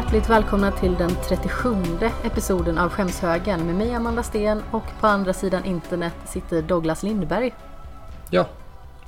[0.00, 1.74] hjärtligt välkomna till den 37
[2.24, 7.54] episoden av Skämshögen med mig Amanda Sten och på andra sidan internet sitter Douglas Lindberg.
[8.30, 8.48] Ja,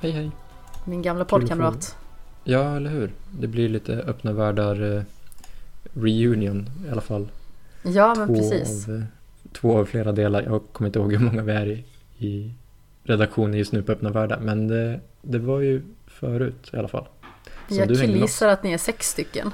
[0.01, 0.31] hej hej.
[0.85, 1.97] Min gamla poddkamrat.
[2.45, 3.13] Ja, eller hur?
[3.31, 5.03] Det blir lite öppna världar eh,
[5.95, 7.29] reunion i alla fall.
[7.83, 8.89] Ja, men precis.
[8.89, 9.03] Av, eh,
[9.53, 10.43] två av flera delar.
[10.43, 11.85] Jag kommer inte ihåg hur många vi är i,
[12.27, 12.55] i
[13.05, 14.41] redaktionen just nu på öppna världar.
[14.41, 17.07] Men det, det var ju förut i alla fall.
[17.69, 19.53] som Jag killgissar att ni är sex stycken.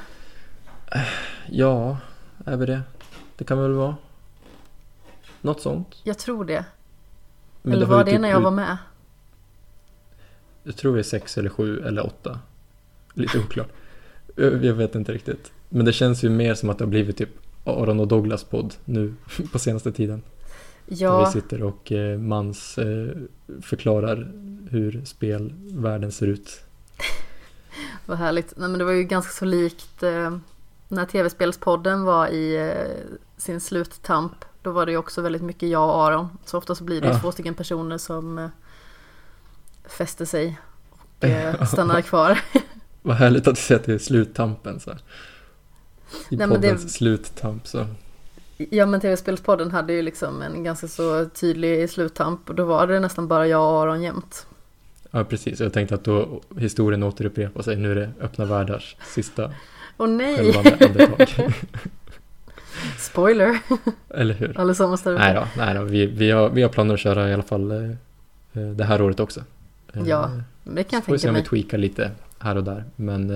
[1.50, 1.98] Ja,
[2.44, 2.82] är vi det?
[3.36, 3.96] Det kan väl vara.
[5.40, 5.96] Något sånt.
[6.04, 6.64] Jag tror det.
[7.62, 8.76] Men Eller har var det typ när jag var med?
[10.62, 12.40] Jag tror vi är sex eller sju eller åtta.
[13.14, 13.68] Lite oklart.
[14.36, 15.52] Jag vet inte riktigt.
[15.68, 17.30] Men det känns ju mer som att det har blivit typ
[17.64, 19.14] Aron och Douglas podd nu
[19.52, 20.22] på senaste tiden.
[20.86, 23.08] Där vi Ja, sitter och eh, mans eh,
[23.62, 24.32] förklarar
[24.70, 26.60] hur spelvärlden ser ut.
[28.06, 28.52] vad härligt.
[28.56, 30.38] Nej, men det var ju ganska så likt eh,
[30.88, 34.32] när tv-spelspodden var i eh, sin sluttamp.
[34.62, 36.28] Då var det ju också väldigt mycket jag och Aron.
[36.44, 37.18] Så ofta så blir det Ja.
[37.20, 38.48] två stycken personer som eh,
[39.88, 40.58] fäster sig
[40.90, 42.38] och eh, stannar kvar.
[43.02, 45.00] Vad härligt att du säger att det är sluttampen så här.
[46.28, 47.86] I Nej, men det- poddens sluttamp så.
[48.70, 53.00] Ja men tv-spelspodden hade ju liksom en ganska så tydlig sluttamp och då var det
[53.00, 54.46] nästan bara jag och Aron jämt.
[55.10, 57.76] Ja precis, jag tänkte att då historien återupprepar sig.
[57.76, 59.52] Nu är det öppna världars sista
[59.98, 60.56] Åh nej!
[60.56, 61.28] andetag.
[62.98, 63.58] Spoiler!
[64.14, 64.60] Eller hur?
[64.60, 65.82] Allesammans där Nej då, nej då.
[65.84, 67.90] Vi, vi, har, vi har planer att köra i alla fall eh,
[68.52, 69.40] eh, det här året också.
[69.92, 70.30] Eh, Ja,
[70.64, 71.48] Det kan jag Får vi se tänka om vi mig.
[71.48, 72.84] tweakar lite här och där.
[72.96, 73.28] Men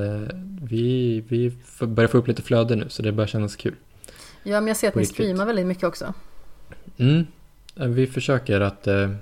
[0.63, 1.53] vi, vi
[1.87, 3.75] börjar få upp lite flöde nu så det börjar kännas kul.
[4.43, 6.15] Ja men jag ser att ni streamar väldigt mycket också.
[6.97, 7.27] Mm.
[7.75, 9.19] Vi försöker att, det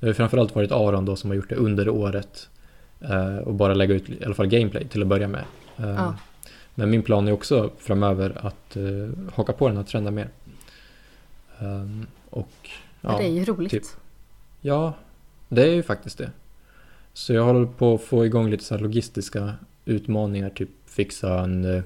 [0.00, 2.48] har framförallt varit Aron då som har gjort det under året.
[3.44, 5.44] Och bara lägga ut i alla fall gameplay till att börja med.
[5.76, 6.14] Ja.
[6.80, 10.28] Men min plan är också framöver att eh, haka på den här trenden mer.
[11.58, 12.48] Ehm, och
[13.00, 13.70] Men det är ju roligt.
[13.70, 13.82] typ.
[14.60, 14.94] Ja,
[15.48, 16.30] det är ju faktiskt det.
[17.12, 19.54] Så jag håller på att få igång lite så logistiska
[19.84, 21.82] utmaningar, typ fixa en, eh,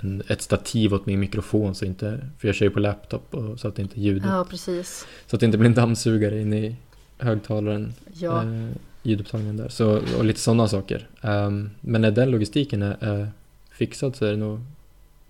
[0.00, 3.60] en, ett stativ åt min mikrofon så inte, för jag kör ju på laptop och,
[3.60, 5.06] så att inte ljudet, Ja precis.
[5.26, 6.76] så att det inte blir en dammsugare in i
[7.18, 8.42] högtalaren, Ja.
[8.42, 8.68] eh,
[9.02, 9.68] ljudupptagningen där.
[9.68, 11.08] Så, och lite sådana saker.
[11.22, 13.28] Ehm, men den logistiken är, är
[13.74, 14.60] fixad så är det nog,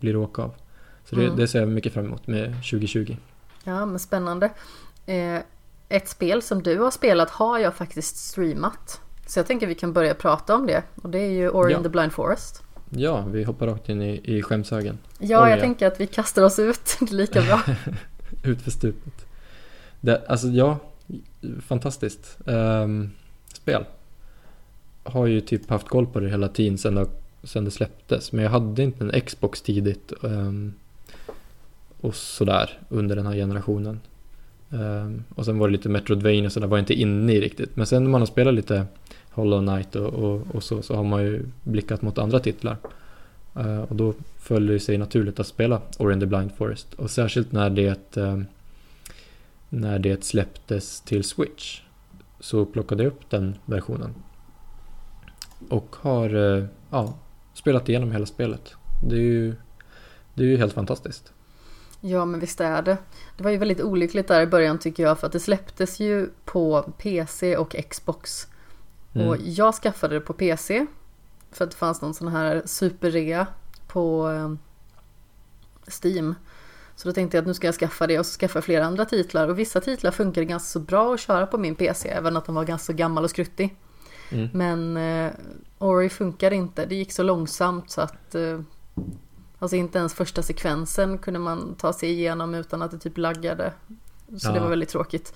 [0.00, 0.54] blir det åka av.
[1.04, 1.36] Så det, Mm.
[1.36, 3.16] det ser jag mycket fram emot med 2020.
[3.64, 4.50] ja men spännande.
[5.06, 5.38] Eh,
[5.88, 9.00] ett spel som du har spelat har jag faktiskt streamat.
[9.26, 10.82] Så jag tänker vi kan börja prata om det.
[11.02, 11.82] Och det är ju Ori Ja.
[11.82, 12.62] the Blind Forest.
[12.90, 14.98] Ja, vi hoppar rakt in i, i skämshögen.
[15.18, 15.62] Ja, Oj, jag ja.
[15.62, 16.96] tänker att vi kastar oss ut.
[17.00, 17.60] Det är lika bra.
[18.42, 19.26] Ut för stupet.
[20.00, 20.78] Det, alltså ja,
[21.66, 22.38] fantastiskt.
[22.46, 23.10] Ehm,
[23.54, 23.84] spel.
[25.02, 27.06] Har ju typ haft koll på det hela tiden sedan det,
[27.44, 28.32] sen det släpptes.
[28.32, 30.12] Men jag hade inte en Xbox tidigt.
[30.20, 30.74] Um,
[32.00, 34.00] och sådär under den här generationen.
[34.70, 37.76] Um, och sen var det lite Metroidvania så där var jag inte inne i riktigt.
[37.76, 38.86] Men sen när man har spelat lite
[39.30, 42.76] Hollow Knight och, och, och så, så har man ju blickat mot andra titlar.
[43.56, 46.94] Uh, och då föll det sig naturligt att spela Ori and the Blind Forest.
[46.94, 48.46] Och särskilt när det, um,
[49.68, 51.80] när det släpptes till Switch
[52.40, 54.14] så plockade jag upp den versionen.
[55.68, 57.14] Och har eh, ja,
[57.64, 58.74] spelat igenom hela spelet.
[59.02, 59.54] Det är ju,
[60.34, 61.32] det är ju helt fantastiskt.
[62.00, 62.96] Ja, men visst är det.
[63.36, 66.30] Det var ju väldigt olyckligt där i början tycker jag för att det släpptes ju
[66.44, 68.46] på PC och Xbox.
[69.14, 69.28] Mm.
[69.28, 70.86] Och jag skaffade det på PC
[71.52, 73.46] för att det fanns någon sån här superrea
[73.86, 74.54] på eh,
[76.02, 76.34] Steam.
[76.96, 79.04] Så då tänkte jag att nu ska jag skaffa det och så skaffa flera andra
[79.04, 79.48] titlar.
[79.48, 82.54] Och vissa titlar funkade ganska så bra att köra på min PC, även att den
[82.54, 83.76] var ganska gammal och skruttig.
[84.30, 84.48] Mm.
[84.52, 85.32] Men eh,
[85.78, 86.86] Ori funkade inte.
[86.86, 88.60] Det gick så långsamt så att eh,
[89.58, 93.72] Alltså inte ens första sekvensen kunde man ta sig igenom utan att det typ laggade.
[94.38, 94.62] Så det Ja.
[94.62, 95.34] var välligt tråkigt.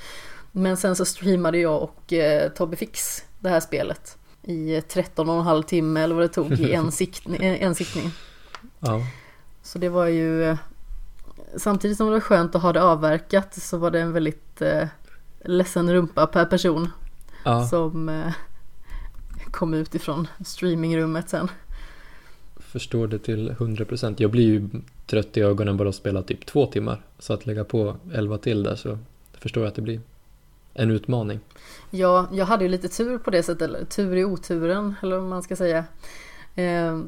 [0.52, 5.36] Men sen så streamade jag och eh, Tobbe Fix det här spelet i 13 och
[5.36, 8.10] en halv timme eller vad det tog i en, siktning, en sittning.
[8.78, 9.00] Ja.
[9.62, 10.56] Så det var ju eh,
[11.56, 14.88] Samtidigt som det var skönt att ha det avverkat så var det en väldigt eh,
[15.44, 16.88] ledsen rumpa per person
[17.44, 17.66] ja.
[17.66, 18.32] som eh,
[19.50, 21.50] kom ut ifrån streamingrummet sen.
[22.56, 24.14] Förstår det till 100%.
[24.18, 24.68] Jag blir ju
[25.06, 27.02] trött i ögonen bara att spela typ två timmar.
[27.18, 28.98] Så att lägga på 11 till där så
[29.38, 30.00] förstår jag att det blir
[30.74, 31.40] en utmaning.
[31.90, 35.28] Ja, jag hade ju lite tur på det sättet, eller tur i oturen, eller vad
[35.28, 35.84] man ska säga.
[36.54, 36.98] Eh,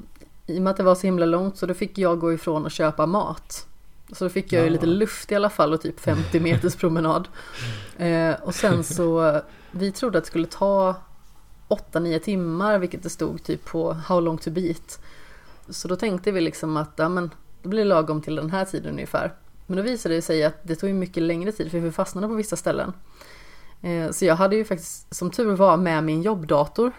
[0.46, 2.64] I och med att det var så himla långt så då fick jag gå ifrån
[2.64, 3.66] och köpa mat.
[4.12, 4.72] Så då fick jag ju Ja.
[4.72, 7.28] lite luft i alla fall och typ 50 meters promenad.
[7.98, 9.40] Eh, och sen så,
[9.70, 10.94] vi trodde att det skulle ta
[11.70, 15.00] 8-9 timmar, vilket det stod typ på How long to beat.
[15.68, 17.30] Så då tänkte vi liksom att ja, men,
[17.62, 19.32] det blir lagom till den här tiden ungefär.
[19.66, 22.34] Men då visade det sig att det tog mycket längre tid för vi fastnade på
[22.34, 22.92] vissa ställen.
[23.82, 26.92] Eh, så jag hade ju faktiskt som tur var med min jobbdator.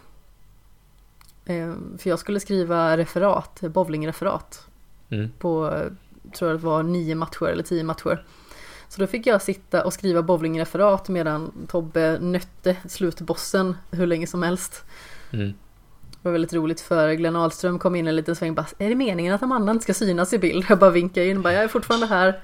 [1.45, 4.67] Eh, för jag skulle skriva referat, bowlingreferat.
[5.09, 5.29] Mm.
[5.39, 5.81] På,
[6.33, 8.25] tror jag det var nio matcher eller tio matcher.
[8.91, 14.43] Så då fick jag sitta och skriva bowlingreferat medan Tobbe nötte slutbossen hur länge som
[14.43, 14.83] helst.
[15.31, 15.53] Mm.
[16.11, 18.95] Det var väldigt roligt för Glenn Ahlström kom in en liten sväng bara Är det
[18.95, 20.65] meningen att Amanda inte ska synas i bild?
[20.69, 22.41] Jag bara vinkar in bara jag är fortfarande här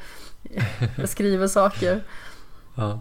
[0.97, 2.03] Jag skriver saker
[2.75, 2.99] Ja.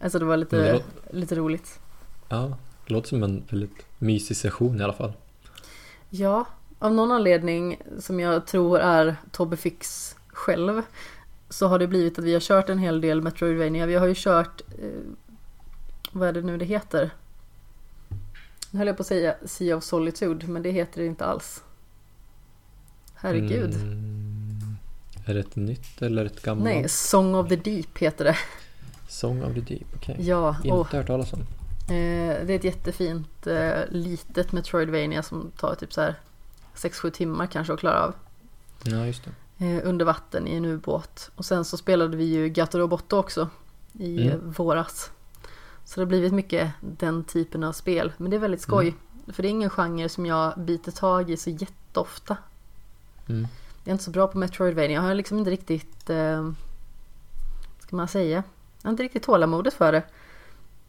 [0.00, 1.80] Alltså det var lite, det lite roligt
[2.28, 5.12] ja, det låter som en väldigt mysig session i alla fall.
[6.10, 6.44] Ja,
[6.78, 10.82] av någon anledning som jag tror är Tobbe Fix själv
[11.56, 14.14] Så har det blivit att vi har kört en hel del Metroidvania Vi har ju
[14.16, 14.88] kört eh,
[16.12, 17.10] Vad är det nu det heter?
[18.70, 21.62] Nu höll jag på att säga Sea of Solitude men det heter det inte alls
[23.14, 24.76] Herregud Mm.
[25.26, 26.64] Är det ett nytt eller ett gammalt?
[26.64, 28.36] Nej, Song of the Deep heter det
[29.08, 30.16] Song of the Deep, okej.
[30.18, 31.40] Ja, Inte och hört talas om.
[31.40, 36.14] Eh, det är ett jättefint eh, litet Metroidvania som tar typ så här
[36.74, 38.14] 6-7 timmar kanske att klara av.
[38.84, 39.30] Ja, just det.
[39.58, 41.30] Eh, under vatten i en ubåt.
[41.36, 43.48] Och sen så spelade vi ju Gato Roboto också
[43.92, 44.52] i Mm.
[44.52, 45.10] våras.
[45.84, 48.12] Så det har blivit mycket den typen av spel.
[48.16, 48.94] Men det är väldigt skoj.
[49.32, 52.36] För det är ingen genre som jag biter tag i så jätteofta.
[53.28, 53.46] Mm.
[53.84, 54.90] Jag är inte så bra på Metroidvania.
[54.94, 56.50] Jag har liksom inte riktigt, eh,
[57.78, 58.42] ska man säga,
[58.82, 60.02] jag har inte riktigt tålamodet för det.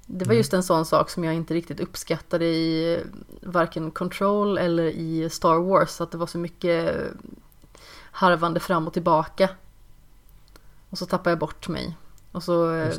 [0.06, 0.38] Det var Mm.
[0.38, 3.00] just en sån sak som jag inte riktigt uppskattade i eh,
[3.42, 6.02] varken Control eller i Star Wars.
[6.02, 6.96] Att det var så mycket
[8.18, 9.50] harvande fram och tillbaka.
[10.90, 11.98] Och så tappade jag bort mig.
[12.32, 12.94] Och så eh,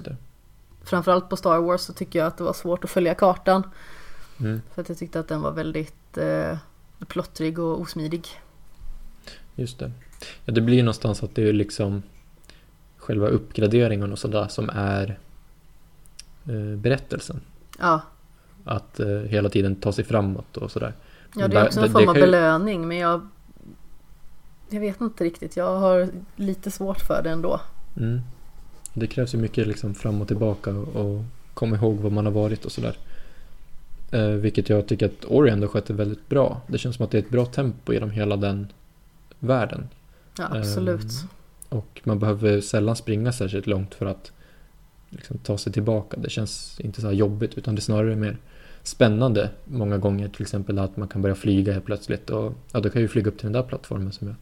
[0.82, 3.62] framförallt på Star Wars så tycker jag att det var svårt att följa kartan.
[4.40, 4.62] Mm.
[4.74, 6.58] För att jag tyckte att den var väldigt eh,
[7.06, 8.26] plottrig och osmidig.
[9.54, 9.92] Just det.
[10.44, 12.02] Ja, det blir ju någonstans att det är liksom
[12.96, 15.18] själva uppgraderingen och sådär som är
[16.46, 17.40] eh, berättelsen.
[17.78, 18.00] Ja,
[18.64, 20.92] Att eh, hela tiden ta sig framåt och sådär.
[21.34, 23.28] Ja, det är också en form av belöning men jag
[24.70, 27.60] Jag vet inte riktigt, jag har lite svårt för det ändå.
[27.96, 28.20] Mm.
[28.94, 31.24] Det krävs ju mycket liksom fram och tillbaka och,
[31.54, 32.96] komma ihåg var man har varit och sådär.
[34.10, 36.60] Eh, vilket jag tycker att Ori ändå sköter väldigt bra.
[36.66, 38.72] Det känns som att det är ett bra tempo genom hela den
[39.38, 39.88] världen.
[40.38, 41.02] Ja, absolut.
[41.02, 41.28] Ehm,
[41.68, 44.32] Och man behöver sällan springa särskilt långt för att
[45.10, 46.16] liksom, ta sig tillbaka.
[46.16, 48.36] Det känns inte så här jobbigt utan det är snarare mer
[48.82, 50.28] spännande många gånger.
[50.28, 52.30] Till exempel att man kan börja flyga helt plötsligt.
[52.30, 54.36] Och ja, då kan jag ju flyga upp till den där plattformen som jag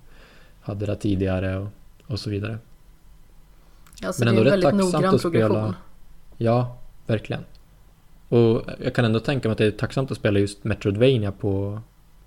[0.67, 1.69] hade där tidigare och,
[2.07, 2.59] och så vidare.
[4.01, 5.49] Ja, så men det är ändå rätt väldigt tacksamt att spela.
[5.49, 5.75] progression.
[6.37, 7.45] Ja, verkligen.
[8.29, 11.81] Och jag kan ändå tänka mig att det är tacksamt att spela just Metroidvania på,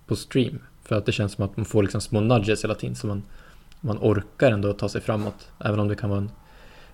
[0.06, 0.59] på stream.
[0.83, 3.24] För att det känns som att man får liksom små nudges hela tiden så man,
[3.81, 5.47] man orkar ändå ta sig framåt.
[5.59, 6.31] Även om det kan vara en,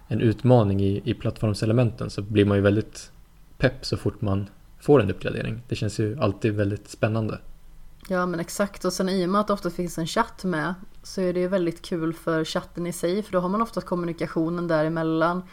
[0.07, 3.11] en utmaning i, i plattformselementen så blir man ju väldigt
[3.57, 4.49] pepp så fort man
[4.79, 5.61] får en uppgradering.
[5.67, 7.39] Det känns ju alltid väldigt spännande.
[8.09, 10.73] Ja men exakt och sen i och med att det ofta finns en chatt med
[11.05, 13.81] så är det ju väldigt kul för chatten i sig för då har man ofta
[13.81, 15.43] kommunikationen däremellan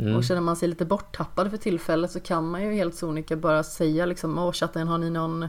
[0.00, 0.16] Mm.
[0.16, 3.62] och känner man sig lite borttappad för tillfället så kan man ju helt sonika bara
[3.62, 5.48] säga liksom åh chatten har ni någon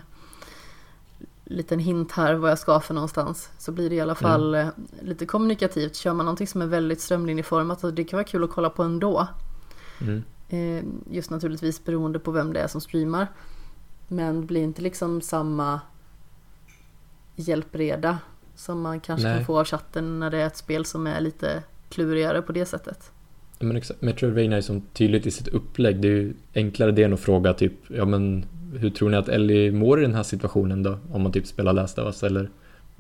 [1.46, 4.68] liten hint här vad jag ska för någonstans så blir det i alla fall eh,
[5.02, 8.50] lite kommunikativt kör man någonting som är väldigt strömlinjeformat och det kan vara kul att
[8.52, 9.28] kolla på ändå
[10.02, 10.24] Mm.
[10.50, 10.84] Eh,
[11.16, 13.28] Just naturligtvis beroende på vem det är som streamar.
[14.08, 15.80] Men det blir inte liksom samma
[17.36, 18.18] hjälpreda
[18.60, 19.38] som man kanske Nej.
[19.38, 22.66] kan få av chatten när det är ett spel som är lite klurigare på det
[22.66, 23.12] sättet.
[23.60, 24.02] Ja, Men exakt.
[24.02, 26.02] Metroidvania är som tydligt i sitt upplägg.
[26.02, 28.46] Det är ju enklare det än att fråga typ, ja men
[28.80, 31.00] hur tror ni att Ellie mår i den här situationen då?
[31.12, 32.50] Om man typ spelar Last of Us eller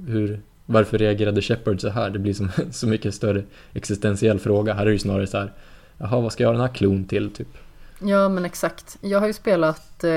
[0.07, 2.09] hur, varför reagerade Shepard så här?
[2.09, 4.73] Det blir som så mycket större existentiell fråga.
[4.73, 5.53] Här är det ju snarare så här,
[5.97, 7.57] jaha vad ska jag ha den här klon till typ?
[8.01, 8.97] Ja men exakt.
[9.01, 10.11] Jag har ju spelat eh,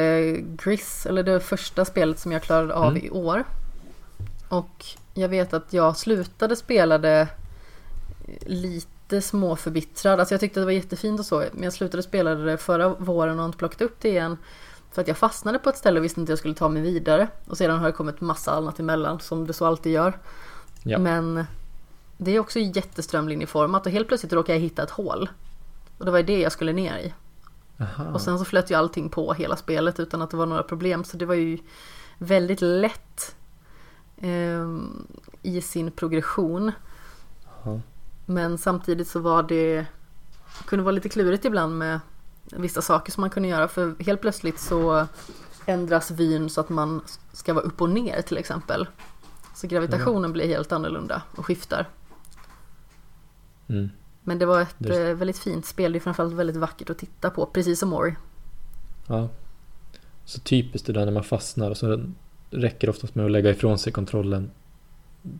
[0.64, 3.04] Gris, eller det första spelet som jag klarade av Mm.
[3.06, 3.44] i år.
[4.52, 7.28] Och jag vet att jag slutade spela det
[8.46, 10.20] lite småförbittrad.
[10.20, 11.44] Alltså jag tyckte det var jättefint och så.
[11.52, 14.36] Men jag slutade spela det förra våren och har inte plockat upp det igen.
[14.90, 16.82] För att jag fastnade på ett ställe och visste inte att jag skulle ta mig
[16.82, 17.28] vidare.
[17.46, 20.18] Och sedan har det kommit massa annat emellan som det så alltid gör.
[20.82, 20.98] Ja.
[20.98, 21.44] Men
[22.16, 25.30] det är också jätteströmlinjeformat och helt plötsligt råkade jag hitta ett hål.
[25.98, 27.14] Och det var det jag skulle ner i.
[27.82, 28.04] Aha.
[28.14, 31.04] Och sen så flöt ju allting på hela spelet utan att det var några problem.
[31.04, 31.58] Så det var ju
[32.18, 33.34] väldigt lätt
[35.42, 36.72] i sin progression.
[37.64, 37.80] Ja.
[38.26, 39.86] Men samtidigt så var det
[40.66, 42.00] kunde vara lite klurigt ibland med
[42.50, 43.68] vissa saker som man kunde göra.
[43.68, 45.06] För helt plötsligt så
[45.66, 47.00] ändras vyn så att man
[47.32, 48.86] ska vara upp och ner till exempel.
[49.54, 51.88] Så gravitationen blir helt annorlunda och skiftar.
[53.68, 53.88] Mm.
[54.22, 55.92] Men det var ett Det- eh, väldigt fint spel.
[55.92, 57.46] Det är framförallt väldigt vackert att titta på.
[57.46, 58.16] Precis som Ori.
[59.06, 59.28] Ja.
[60.24, 62.04] Så typiskt det där när man fastnar och så
[62.52, 64.50] räcker det oftast med att lägga ifrån sig kontrollen.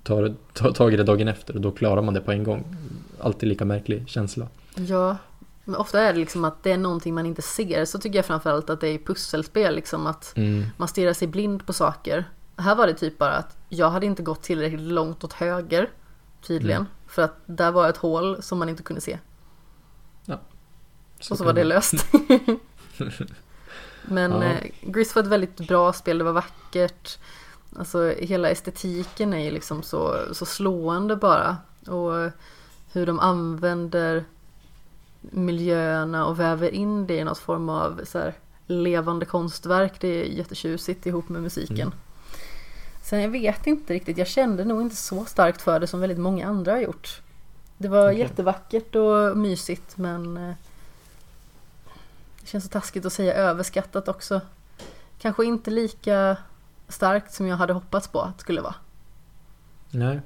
[0.02, 2.76] Ta, ta tag i det dagen efter och då klarar man det på en gång.
[3.21, 4.49] Alltid lika märklig känsla.
[4.75, 5.16] Ja,
[5.64, 7.85] men ofta är det liksom att det är någonting man inte ser.
[7.85, 10.64] Så tycker jag framförallt att det är i pusselspel liksom att Mm.
[10.76, 12.25] man stirrar sig blind på saker.
[12.57, 15.90] Här var det typ bara att jag hade inte gått tillräckligt långt åt höger
[16.47, 16.81] tydligen.
[16.81, 16.90] Mm.
[17.07, 19.19] För att där var ett hål som man inte kunde se.
[20.26, 20.38] och
[21.21, 21.69] så kan var det vara.
[21.69, 21.95] löst.
[24.04, 24.42] Men Ja.
[24.44, 27.18] eh, Gris var ett väldigt bra spel, det var vackert.
[27.78, 31.56] Alltså hela estetiken är ju liksom så, så slående bara.
[31.87, 32.30] Och
[32.92, 34.25] hur de använder
[35.21, 38.35] miljöerna och väver in det i något form av så här,
[38.66, 39.92] levande konstverk.
[40.00, 41.80] Det är jättetjusigt ihop med musiken.
[41.80, 41.92] Mm.
[43.02, 46.18] Sen jag vet inte riktigt, jag kände nog inte så starkt för det som väldigt
[46.18, 47.21] många andra har gjort.
[47.78, 48.18] Det var Okej.
[48.18, 50.54] jättevackert och mysigt men eh,
[52.42, 54.40] det känns så taskigt att säga överskattat också.
[55.18, 56.37] Kanske inte lika
[56.88, 58.75] starkt som jag hade hoppats på att det skulle vara.
[59.90, 60.20] Nej.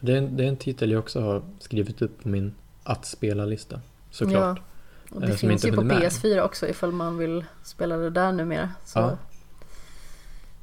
[0.00, 3.06] Det är, en, det är en titel jag också har skrivit upp på min att
[3.06, 3.80] spela-lista.
[4.10, 4.58] Såklart.
[4.58, 6.12] Ja, och Eh, det som finns inte ju på hunnit med.
[6.12, 8.70] PS4 också ifall man vill spela det där numera.
[8.84, 9.18] Så Ja.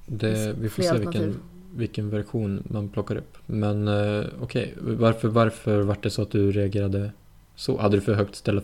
[0.05, 1.39] Det, vi får se vilken,
[1.75, 3.37] vilken version man plockar upp.
[3.45, 7.11] Men eh, okej, varför, varför var det så att du reagerade
[7.55, 7.77] så?
[7.77, 8.61] Hade du för högt, ställa,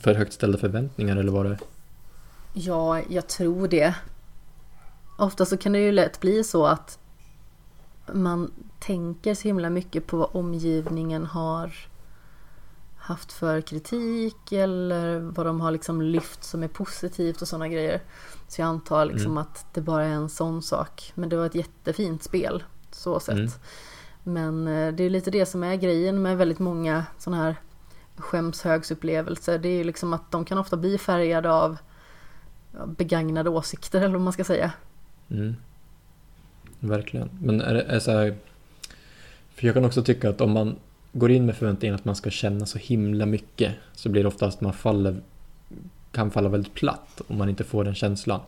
[0.00, 1.58] för högt ställda förväntningar eller var det?
[2.52, 3.94] Ja, jag tror det.
[5.18, 6.98] Ofta så kan det ju lätt bli så att
[8.12, 11.72] man tänker så himla mycket på vad omgivningen har
[12.96, 18.00] haft för kritik eller vad de har liksom lyft som är positivt och sådana grejer.
[18.48, 19.38] Så jag antar liksom Mm.
[19.38, 21.12] att det bara är en sån sak.
[21.14, 23.34] Men det var ett jättefint spel, så sett.
[23.34, 23.50] Mm.
[24.22, 27.56] Men eh, det är lite det som är grejen med väldigt många sådana här
[28.16, 29.58] skämshögsupplevelser.
[29.58, 31.76] Det är ju liksom att de kan ofta bli färgade av
[32.86, 34.72] begagnade åsikter eller vad man ska säga.
[35.30, 35.56] Mm.
[36.80, 37.30] Verkligen.
[37.40, 38.34] Men är är så här,
[39.54, 40.76] För jag kan också tycka att om man
[41.12, 44.56] går in med förväntningen att man ska känna så himla mycket så blir det oftast
[44.56, 45.20] att man faller,
[46.12, 48.40] kan falla väldigt platt om man inte får den känslan.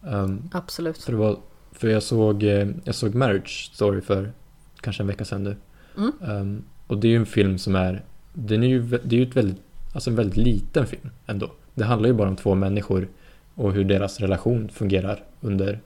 [0.00, 1.02] Um, Absolut.
[1.02, 1.36] för, var,
[1.72, 4.32] för jag såg, eh, jag såg Marriage Story för
[4.80, 5.56] kanske en vecka sedan nu.
[5.96, 6.12] Mm.
[6.20, 8.02] Um, och det är ju en film som är,
[8.32, 9.60] den är ju, det är ju ett väldigt,
[9.92, 11.50] alltså en väldigt liten film ändå.
[11.74, 13.08] Det handlar ju bara om två människor
[13.54, 15.80] och hur deras relation fungerar under,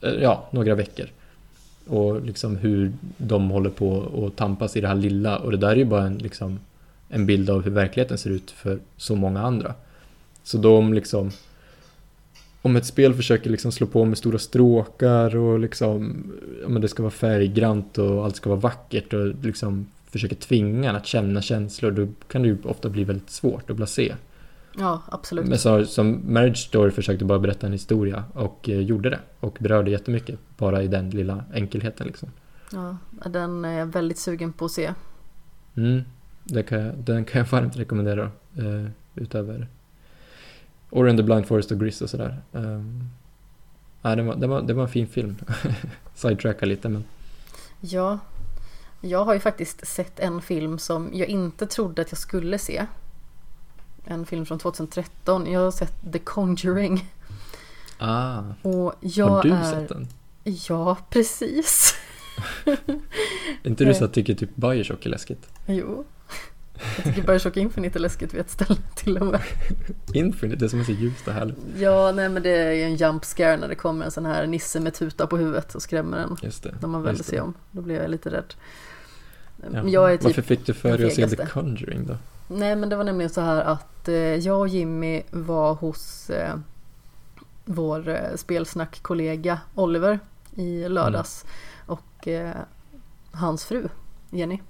[0.00, 1.06] eh, ja, några veckor.
[1.86, 5.38] Och liksom hur de håller på och tampas i det här lilla.
[5.38, 6.58] Och det där är ju bara en, liksom,
[7.08, 9.74] en bild av hur verkligheten ser ut för så många andra.
[10.44, 11.30] Så de om liksom
[12.62, 16.24] om ett spel försöker liksom slå på med stora stråkar och liksom
[16.62, 20.90] ja, men det ska vara färggrant och allt ska vara vackert och liksom försöker tvinga
[20.90, 24.14] en att känna känslor då kan det ju ofta bli väldigt svårt att blasé.
[24.78, 25.46] Ja, absolut.
[25.46, 29.58] Men så, som Marriage Story försökte bara berätta en historia och eh, gjorde det och
[29.60, 32.28] berörde jättemycket bara i den lilla enkelheten liksom.
[32.72, 34.92] Ja, den är jag väldigt sugen på att se.
[35.74, 36.02] Mm,
[36.44, 39.68] det kan jag, den kan jag varmt rekommendera eh, utöver
[40.90, 42.42] Ori and the Blind Forest och Gris och sådär.
[42.52, 43.08] Um,
[44.02, 45.36] nej, det, var, det, var, det var en fin film.
[46.14, 47.04] Sidetracka lite men
[47.84, 48.18] Ja,
[49.02, 52.86] jag har ju faktiskt sett en film som jag inte trodde att jag skulle se.
[54.04, 55.52] En film från 2013.
[55.52, 57.12] Jag har sett The Conjuring.
[57.98, 59.70] ah, Och jag har du är...
[59.70, 60.08] sett den?
[60.44, 61.94] Ja, precis.
[62.64, 62.78] Är
[63.68, 65.48] inte du så att tycker typ Bioshock är läskigt?
[65.66, 66.04] Jo.
[66.96, 69.40] Jag tycker Bioshock Infinite är läskigt vid ett ställe till och med.
[70.14, 71.56] Infinite, det som är så ljust och härligt.
[71.76, 74.46] Ja, nej men det är ju en jump scare när det kommer en sån här
[74.46, 76.36] nisse med tuta på huvudet och skrämmer en.
[76.42, 76.74] Just det.
[76.80, 77.42] När man vänder sig det.
[77.42, 77.54] om.
[77.70, 78.54] Då blir jag lite rädd.
[79.72, 79.88] Ja.
[79.88, 81.46] Jag är typ Varför fick du för dig att se The.
[81.46, 82.16] Conjuring då?
[82.48, 86.54] Nej men det var nämligen så här att eh, jag och Jimmy var hos eh,
[87.64, 90.20] vår eh, spelsnackkollega Oliver
[90.54, 91.44] i lördags
[91.86, 92.56] och eh,
[93.30, 93.88] hans fru
[94.30, 94.60] Jenny.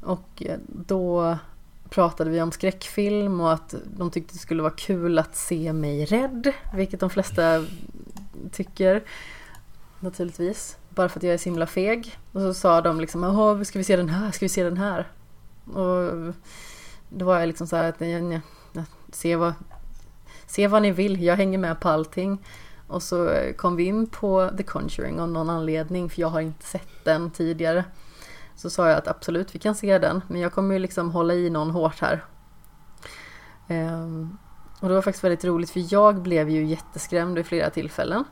[0.00, 1.38] Och då
[1.90, 6.04] pratade vi om skräckfilm och att de tyckte det skulle vara kul att se mig
[6.04, 7.64] rädd, vilket de flesta
[8.52, 9.02] tycker
[10.00, 10.76] naturligtvis.
[10.94, 12.18] Bara för att jag är så himla feg.
[12.32, 14.76] Och så sa de liksom, jaha, ska vi se den här, ska vi se den
[14.76, 15.08] här?
[15.64, 16.34] Och
[17.08, 18.40] då var jag liksom så här att jag, jag,
[18.72, 19.54] jag, se, vad,
[20.46, 22.38] se vad ni vill, jag hänger med på allting.
[22.86, 26.66] Och så kom vi in på The Conjuring av någon anledning för jag har inte
[26.66, 27.84] sett den tidigare.
[28.56, 31.34] Så sa jag att absolut vi kan se den men jag kommer ju liksom hålla
[31.34, 32.24] i någon hårt här.
[33.68, 34.38] Ehm,
[34.80, 38.24] och det var faktiskt väldigt roligt för jag blev ju jätteskrämd vid flera tillfällen.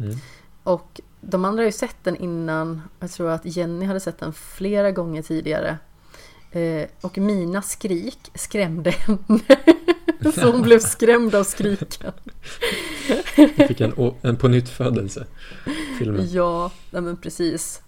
[0.00, 0.16] Mm.
[0.62, 2.82] Och de andra har ju sett den innan.
[3.00, 5.78] Jag tror att Jenny hade sett den flera gånger tidigare.
[6.50, 9.40] Eh, och mina skrik skrämde henne.
[10.34, 12.12] Så hon blev skrämd av skriken.
[13.36, 15.26] Du fick en, en på nytt födelse
[15.98, 16.28] filmen.
[16.30, 17.82] Ja, nej men precis.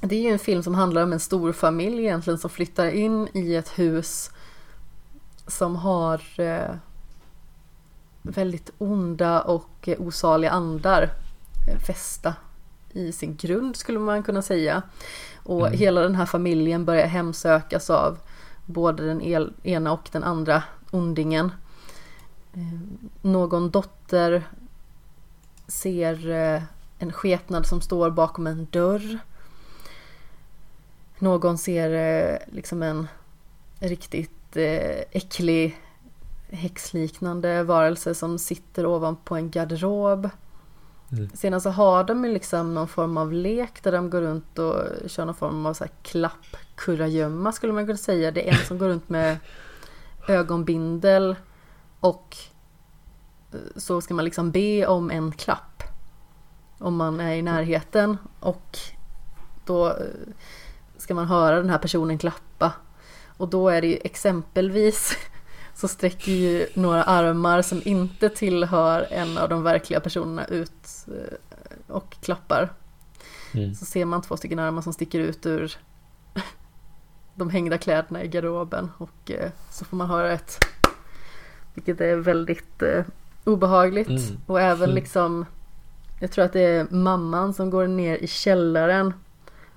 [0.00, 3.28] Det är ju en film som handlar om en stor familj egentligen som flyttar in
[3.32, 4.30] i ett hus
[5.46, 6.76] som har eh,
[8.22, 11.23] väldigt onda och osaliga andar eh,
[11.86, 12.34] fästa
[12.92, 14.82] i sin grund skulle man kunna säga.
[15.42, 15.78] Och Mm.
[15.78, 18.18] hela den här familjen börjar hemsökas av
[18.66, 19.20] både den
[19.62, 21.52] ena och den andra ondingen.
[22.54, 22.80] Eh,
[23.22, 24.42] Någon dotter
[25.66, 26.62] ser eh,
[26.98, 29.18] en skepnad som står bakom en dörr.
[31.18, 33.08] Någon ser eh, liksom en
[33.78, 35.80] riktigt eh, äcklig
[36.50, 40.30] häxliknande varelse som sitter ovanpå en garderob.
[41.12, 41.30] Mm.
[41.34, 44.74] Sedan så har de ju liksom någon form av lek där de går runt och
[45.06, 48.30] kör någon form av så här klappkurragömma skulle man kunna säga.
[48.30, 49.38] Det är en som går runt med
[50.28, 51.36] ögonbindel
[52.00, 52.36] och
[53.52, 55.82] eh, så ska man liksom be om en klapp.
[56.78, 58.78] Om man är i närheten och
[59.64, 59.94] då eh,
[60.96, 62.72] ska man höra den här personen klappa.
[63.36, 65.16] Och då är det ju exempelvis
[65.74, 71.94] så sträcker ju några armar som inte tillhör en av de verkliga personerna ut eh,
[71.94, 72.72] och klappar.
[73.54, 73.74] Mm.
[73.74, 75.76] Så ser man två stycken armar som sticker ut ur
[77.34, 80.58] de hängda kläderna i garderoben och eh, så får man höra ett
[81.74, 83.04] vilket är väldigt eh,
[83.44, 84.22] obehagligt Mm.
[84.46, 84.94] och även Mm.
[84.94, 85.46] liksom
[86.20, 89.12] jag tror att det är mamman som går ner i källaren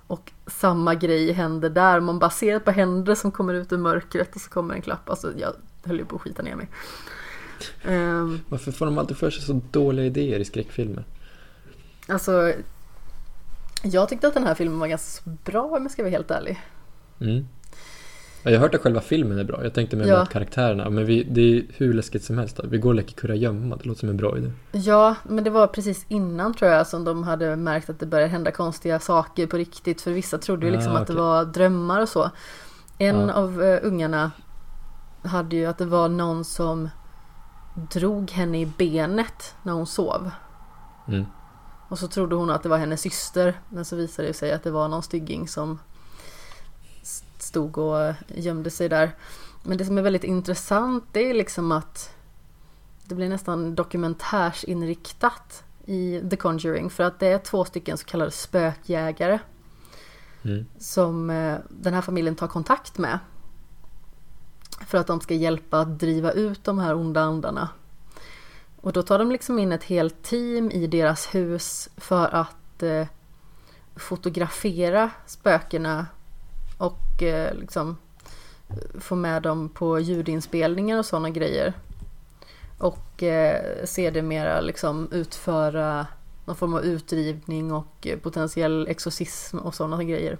[0.07, 1.99] och samma grej händer där.
[1.99, 4.81] Man bara ser ett par händer som kommer ut ur mörkret och så kommer en
[4.81, 5.09] klapp.
[5.09, 5.53] Alltså jag
[5.85, 6.67] höll ju på att skita ner mig.
[7.85, 11.03] Ehm, Varför får de alltid för sig så dåliga idéer i skräckfilmer?
[12.09, 12.53] alltså
[13.83, 16.59] jag tyckte att den här filmen var ganska bra om jag ska vara helt ärlig.
[17.21, 17.47] Mm.
[18.43, 19.63] Ja, jag har hört att själva filmen är bra.
[19.63, 20.19] Jag tänkte mer Ja.
[20.19, 20.89] mot karaktärerna.
[20.89, 22.57] Men vi, det är hur läskigt som helst.
[22.57, 22.67] Då.
[22.67, 23.75] Vi går och leker kurragömma.
[23.75, 24.51] Det låter som en bra idé.
[24.71, 28.31] Ja, men det var precis innan tror jag som de hade märkt att det började
[28.31, 30.01] hända konstiga saker på riktigt.
[30.01, 32.31] För vissa trodde ju liksom Ah, att det var drömmar och så.
[32.97, 33.33] En Ja.
[33.33, 34.31] av uh, ungarna
[35.27, 36.89] hade ju att det var någon som
[37.75, 40.31] drog henne i benet när hon sov.
[41.07, 41.25] Mm.
[41.89, 43.61] Och så trodde hon att det var hennes syster.
[43.69, 45.79] Men så visade det sig att det var någon stygging som
[47.37, 49.15] stod och gömde sig där.
[49.63, 52.13] Men det som är väldigt intressant det är liksom att
[53.03, 56.89] det blir nästan dokumentärsinriktat i The Conjuring.
[56.89, 59.39] För att det är två stycken så kallade spökjägare
[60.47, 60.65] Mm.
[60.79, 63.19] som eh, den här familjen tar kontakt med.
[64.79, 67.69] För att de ska hjälpa att driva ut de här onda andarna.
[68.81, 73.07] Och då tar de liksom in ett helt team i deras hus för att eh,
[73.95, 76.05] fotografera spökena
[76.77, 77.97] och eh, liksom
[78.69, 81.73] eh, få med dem på ljudinspelningar och sådana grejer.
[82.77, 86.07] Och eh, sedermera liksom utföra
[86.45, 90.37] någon form av utdrivning och eh, potentiell exorcism och sådana grejer.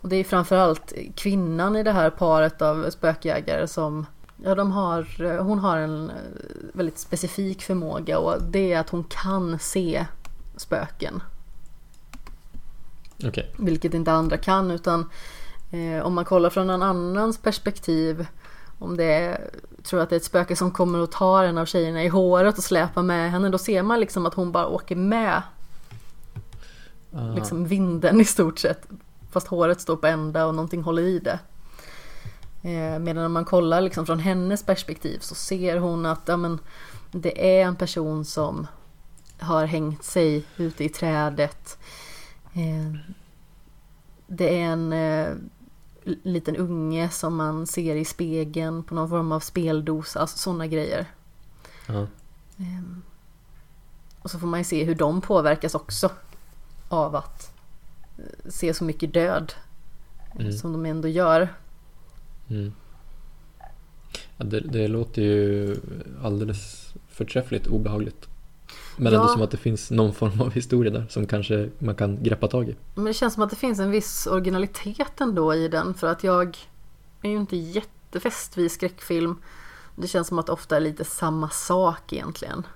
[0.00, 4.06] Och det är framförallt kvinnan i det här paret av spökjägare som
[4.44, 6.16] Ja, de har, eh, hon har en eh,
[6.72, 10.06] väldigt specifik förmåga och det är att hon kan se
[10.56, 11.22] spöken.
[13.24, 13.52] Okej.
[13.58, 15.10] Vilket inte andra kan utan
[15.70, 18.26] eh, om man kollar från någon annans perspektiv
[18.78, 19.50] om det är,
[19.82, 22.58] tror att det är ett spöke som kommer och tar en av tjejerna i håret
[22.58, 25.42] och släpar med henne då ser man liksom att hon bara åker med
[27.12, 27.34] Ah.
[27.34, 28.88] liksom vinden i stort sett.
[29.30, 31.38] Fast håret står på ända och någonting håller i det.
[32.62, 36.58] Eh, medan om man kollar liksom från hennes perspektiv så ser hon att ja, men,
[37.12, 38.66] det är en person som
[39.38, 41.78] har hängt sig ute i trädet.
[42.52, 43.00] Eh,
[44.26, 45.34] det är en eh,
[46.22, 51.06] liten unge som man ser i spegeln på någon form av speldosa, alltså sådana grejer.
[52.58, 53.02] Ehm,
[54.22, 56.10] Och så får man ju se hur de påverkas också
[56.88, 57.52] av att
[58.48, 59.52] se så mycket död
[60.38, 60.52] Mm.
[60.52, 61.48] som de ändå gör.
[62.48, 62.72] Mm.
[64.36, 65.76] Ja, det, det låter ju
[66.22, 68.28] alldeles förträffligt obehagligt.
[68.96, 69.28] Men ändå Ja.
[69.28, 72.68] som att det finns någon form av historia där som kanske man kan greppa tag
[72.68, 72.76] i.
[72.94, 76.24] Men det känns som att det finns en viss originalitet ändå i den för att
[76.24, 76.58] jag
[77.22, 79.36] är ju inte jättefäst vid skräckfilm.
[79.96, 82.66] Det känns som att det ofta är lite samma sak egentligen.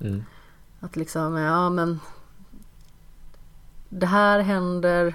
[0.00, 0.24] Mm.
[0.80, 2.00] Att liksom, ja men
[3.88, 5.14] det här händer,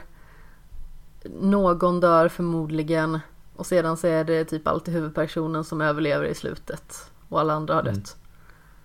[1.41, 3.19] någon dör förmodligen
[3.55, 7.73] och sedan så är det typ alltid huvudpersonen som överlever i slutet och alla andra
[7.73, 7.93] har Mm.
[7.93, 8.15] dött.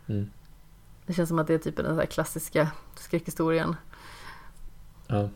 [0.06, 0.30] Mm.
[1.06, 3.76] Det känns som att det är typ den här klassiska skräckhistorien.
[5.06, 5.28] Ja.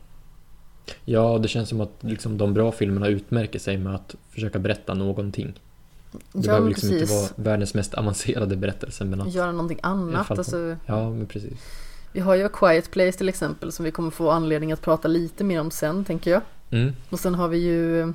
[1.05, 4.93] Ja, det känns som att liksom, de bra filmerna utmärker sig med att försöka berätta
[4.93, 5.53] någonting.
[6.11, 7.31] Det Ja, behöver liksom inte precis.
[7.37, 9.33] vara världens mest avancerade berättelse men att...
[9.33, 10.27] Göra någonting annat.
[10.27, 11.53] fall Alltså, Ja, men precis.
[12.13, 15.07] Vi har ju A Quiet Place till exempel som vi kommer få anledning att prata
[15.07, 16.41] lite mer om sen tänker jag.
[16.69, 16.93] Mm.
[17.09, 18.13] Och sen har vi ju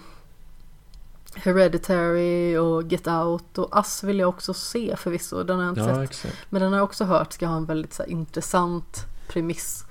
[1.34, 5.42] Hereditary och Get Out och Us vill jag också se förvisso.
[5.42, 6.10] Den har jag inte Ja, sett.
[6.10, 6.36] exakt.
[6.50, 9.84] Men den har jag också hört ska ha en väldigt så här, intressant premiss.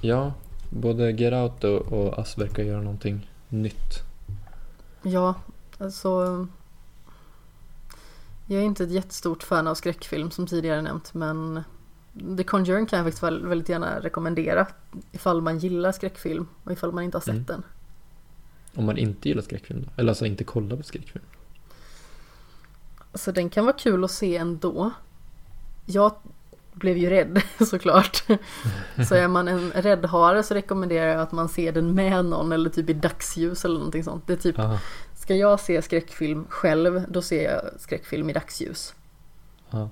[0.00, 0.32] Ja,
[0.70, 4.02] både Get Out och, och Us verkar göra någonting nytt.
[5.02, 5.34] Ja,
[5.78, 6.46] alltså.
[8.46, 11.64] Jag är inte ett jättestort fan av skräckfilm som tidigare nämnt men
[12.36, 14.66] The Conjuring kan jag faktiskt väl- väldigt gärna rekommendera
[15.12, 17.44] ifall man gillar skräckfilm och ifall man inte har sett Mm.
[17.46, 17.62] den.
[18.74, 19.88] Om man inte gillar skräckfilm då?
[19.96, 21.24] Eller alltså inte kollar på skräckfilm?
[23.14, 24.90] Så den kan vara kul att se ändå.
[25.86, 26.12] Jag
[26.72, 28.24] blev ju rädd såklart.
[29.08, 32.70] Så är man en räddhare så rekommenderar jag att man ser den med någon eller
[32.70, 34.26] typ i dagsljus eller någonting sånt.
[34.26, 34.78] Det är typ, Aha.
[35.14, 38.94] ska jag se skräckfilm själv då ser jag skräckfilm i dagsljus.
[39.70, 39.88] Ja.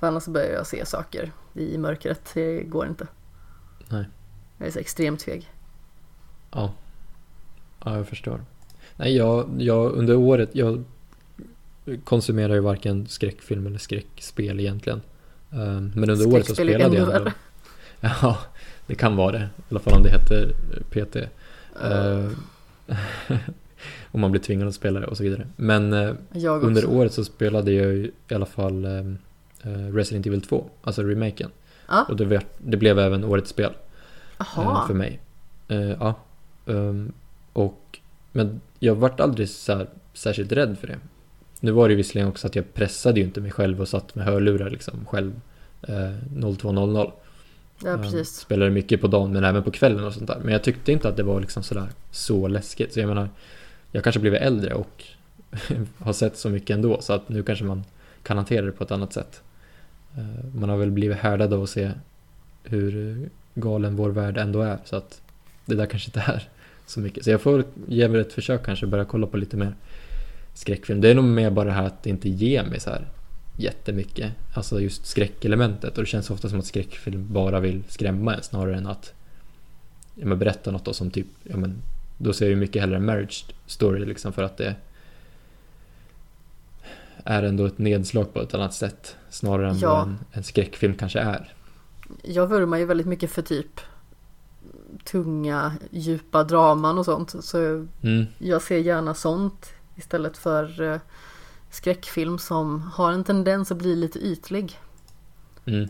[0.00, 2.30] För annars börjar jag se saker i mörkret.
[2.34, 3.06] Det går inte.
[3.88, 4.04] Nej.
[4.58, 5.50] Jag är så extremt feg.
[6.50, 6.72] Ja.
[7.84, 8.40] Ja, jag förstår.
[8.96, 10.84] Nej, jag, jag under året, jag
[12.04, 15.00] konsumerar ju varken skräckfilm eller skräckspel egentligen.
[15.50, 17.12] Ehm, Men under året så spelade jag ändå.
[17.12, 17.32] värre.
[18.00, 18.38] Ja,
[18.86, 19.48] det kan vara det.
[19.58, 20.52] I alla fall om det heter
[20.90, 21.16] PT.
[21.82, 22.30] Eh,
[24.10, 25.46] om man blir tvingad att spela det och så vidare.
[25.56, 29.14] Men eh, under året så spelade jag ju i alla fall ehm, eh,
[29.92, 31.50] Resident Evil 2, alltså remaken.
[31.88, 32.04] Ja.
[32.08, 33.72] Och det, det blev även årets spel.
[34.38, 34.86] eh, Jaha.
[34.86, 35.20] för mig.
[35.68, 36.14] Eh, ja.
[36.66, 37.12] Ehm,
[37.52, 37.98] och,
[38.32, 40.98] men jag vart aldrig så särskilt rädd för det.
[41.60, 44.24] Nu var det visserligen också att jag pressade ju inte mig själv och satt med
[44.24, 45.40] hörlurar liksom själv
[45.82, 47.10] eh, 02.00.
[47.84, 48.28] Ja, Ehm, precis.
[48.36, 50.38] spelade mycket på dagen men även på kvällen och sånt där.
[50.42, 52.92] Men jag tyckte inte att det var liksom sådär så läskigt.
[52.92, 53.28] Så jag menar,
[53.92, 55.04] jag kanske blivit äldre och
[55.98, 57.84] har sett så mycket ändå så att nu kanske man
[58.22, 59.42] kan hantera det på ett annat sätt.
[60.16, 61.90] Eh, man har väl blivit härdad av att se
[62.64, 65.20] hur galen vår värld ändå är så att
[65.66, 66.48] det där kanske inte är
[66.86, 67.24] så mycket.
[67.24, 69.74] Så jag får ge mig ett försök kanske börja kolla på lite mer
[70.54, 71.00] skräckfilm.
[71.00, 73.08] Det är nog mer bara det här att det inte ger mig så här
[73.56, 74.32] jättemycket.
[74.54, 78.76] Alltså just skräckelementet och det känns ofta som att skräckfilm bara vill skrämma en snarare
[78.76, 79.12] än att
[80.14, 81.82] ja, men berätta något då som typ, ja men
[82.18, 84.74] då ser jag ju mycket hellre en marriage story liksom för att det
[87.24, 89.88] är ändå ett nedslag på ett annat sätt snarare än Ja.
[89.94, 91.54] vad en, en skräckfilm kanske är.
[92.22, 93.80] Jag vurmar ju väldigt mycket för typ
[95.04, 97.44] tunga, djupa draman och sånt.
[97.44, 97.58] Så
[98.02, 101.00] Mm, jag ser gärna sånt istället för eh,
[101.70, 104.78] skräckfilm som har en tendens att bli lite ytlig.
[105.64, 105.88] mm,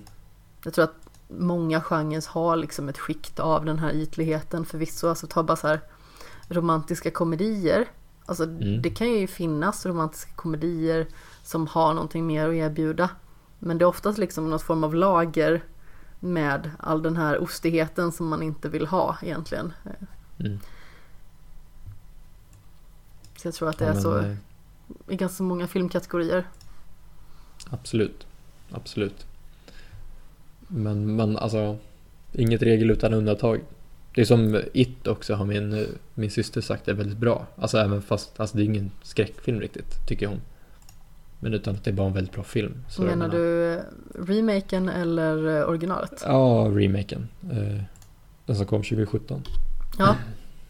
[0.64, 0.94] Jag tror att
[1.28, 5.08] många genrer har liksom ett skikt av den här ytligheten förvisso.
[5.08, 5.80] Alltså ta bara så här
[6.48, 7.86] romantiska komedier.
[8.30, 8.82] Alltså Mm.
[8.82, 11.06] det kan ju finnas romantiska komedier
[11.42, 13.10] som har någonting mer att erbjuda.
[13.58, 15.62] Men det är oftast liksom någon form av lager
[16.20, 19.72] med all den här ostigheten som man inte vill ha egentligen.
[20.38, 20.58] mm.
[23.36, 24.34] Så jag tror att det Ja, är men, så eh,
[25.08, 26.48] i ganska många filmkategorier.
[27.70, 28.26] Absolut,
[28.70, 29.26] absolut.
[30.68, 31.76] Men man, alltså,
[32.32, 33.60] inget regel utan undantag.
[34.14, 37.46] Det är som It också har min, min syster sagt är väldigt bra.
[37.56, 40.40] Alltså även fast, alltså det är ingen skräckfilm riktigt, tycker hon.
[41.40, 42.84] Men utan att det är bara en väldigt bra film.
[42.88, 43.80] Så jag Menar du eh,
[44.14, 46.22] remaken eller eh, originalet?
[46.26, 47.28] Ja, remaken.
[47.52, 47.82] Eh,
[48.46, 49.42] den som kom 2017.
[49.98, 50.16] Ja,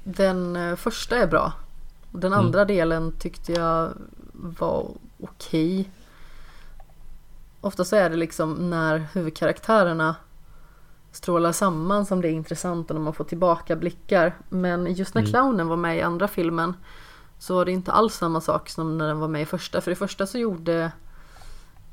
[0.04, 1.52] den första är bra.
[2.12, 2.44] Den Mm.
[2.46, 3.92] andra delen tyckte jag
[4.32, 5.90] var okej.
[7.60, 10.16] Ofta så är det liksom när huvudkaraktärerna
[11.12, 14.36] strålar samman som det är intressant och när man får tillbaka blickar.
[14.48, 15.30] Men just när Mm.
[15.30, 16.74] clownen var med i andra filmen
[17.38, 19.80] så var det inte alls samma sak som när den var med i första.
[19.80, 20.92] För i första så gjorde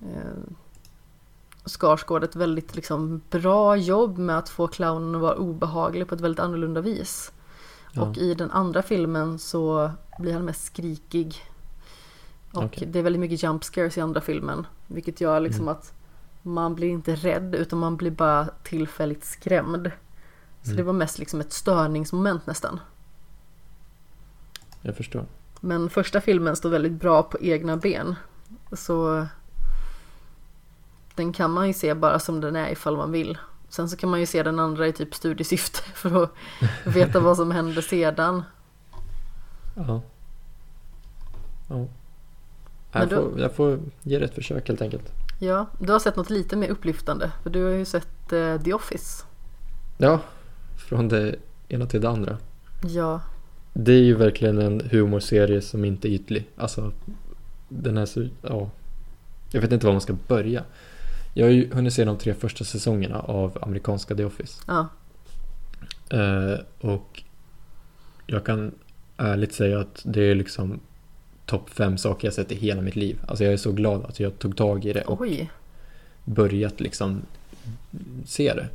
[0.01, 0.53] eh,
[1.65, 6.21] Skarsgård ett väldigt liksom, bra jobb med att få clownen att vara obehaglig på ett
[6.21, 7.32] väldigt annorlunda vis.
[7.91, 8.01] Ja.
[8.01, 11.36] Och i den andra filmen så blir han mest skrikig.
[12.51, 12.88] Och Okej.
[12.91, 14.67] det är väldigt mycket jump scares i andra filmen.
[14.88, 15.71] Vilket gör liksom Mm.
[15.75, 15.93] att
[16.47, 19.91] man blir inte rädd utan man blir bara tillfälligt skrämd.
[20.62, 20.77] Så Mm.
[20.77, 22.79] det var mest liksom ett störningsmoment nästan.
[24.81, 25.25] Jag förstår.
[25.62, 28.15] Men första filmen står väldigt bra på egna ben.
[28.71, 29.27] Så
[31.15, 33.38] den kan man ju se bara som den är ifall man vill.
[33.69, 36.31] Sen så kan man ju se den andra i typ studiesyfte för att
[36.95, 38.43] veta vad som händer sedan.
[39.75, 40.01] Ja.
[41.69, 41.86] Ja.
[42.91, 45.12] Jag, får, jag får ge det ett försök helt enkelt.
[45.39, 47.32] Ja, du har sett något lite mer upplyftande.
[47.43, 49.23] För du har ju sett eh, The Office.
[49.97, 50.19] Ja,
[50.78, 51.36] från det
[51.67, 52.38] ena till det andra.
[52.84, 53.21] Ja,
[53.73, 56.50] Det är ju verkligen en humorserie som inte är ytlig.
[56.58, 56.91] Alltså,
[57.69, 58.69] den är så, ja.
[59.52, 60.63] Jag vet inte var man ska börja.
[61.34, 64.62] Jag har ju hunnit se de tre första säsongerna av amerikanska The Office.
[64.67, 64.88] ja,
[66.10, 67.23] Eh, och
[68.26, 68.71] jag kan
[69.17, 70.80] ärligt säga att det är liksom
[71.47, 73.19] topp fem saker jag sett i hela mitt liv.
[73.27, 75.49] Alltså jag är så glad att jag tog tag i det och oj.
[76.25, 77.21] börjat liksom
[78.25, 78.67] se det.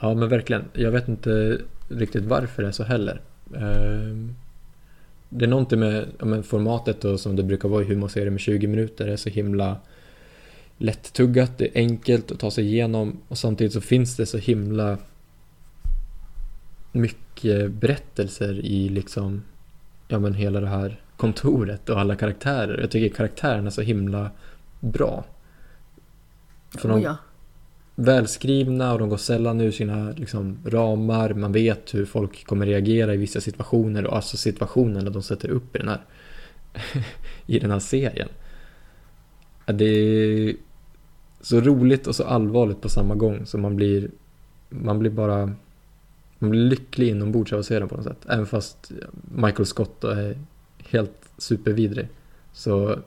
[0.00, 0.64] Ja men verkligen.
[0.72, 3.20] Jag vet inte riktigt varför det är så heller.
[3.56, 4.34] Ehm,
[5.28, 8.66] Det är någonting med men formatet och som det brukar vara i humorserier med 20
[8.66, 9.06] minuter.
[9.06, 9.76] Det är så himla
[10.78, 14.98] lättuggat, det är enkelt att ta sig igenom och samtidigt så finns det så himla
[16.92, 19.42] mycket berättelser i liksom
[20.08, 22.80] ja men hela det här kontoret och alla karaktärer.
[22.80, 24.30] Jag tycker karaktärerna är så himla
[24.80, 25.24] bra.
[26.78, 27.16] För de Oh, ja.
[27.94, 31.34] välskrivna och de går sällan ur sina liksom, ramar.
[31.34, 35.76] Man vet hur folk kommer reagera i vissa situationer och alltså situationerna de sätter upp
[35.76, 36.00] i den här,
[37.46, 38.28] i den här serien.
[39.66, 40.56] Det är
[41.40, 44.10] så roligt och så allvarligt på samma gång så man blir,
[44.68, 45.52] man blir bara
[46.38, 48.26] man blir lycklig inombords av att se den på något sätt.
[48.28, 48.92] Även fast
[49.34, 50.38] Michael Scott är
[50.90, 52.08] helt supervidrig
[52.52, 52.98] så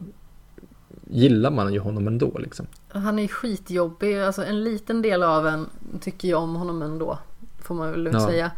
[1.10, 2.68] gillar man ju honom ändå liksom.
[2.90, 5.70] Han är ju skitjobbig, alltså en liten del av en
[6.02, 7.20] tycker jag om honom ändå.
[7.60, 8.28] Får man väl lugnt Ja.
[8.28, 8.52] säga.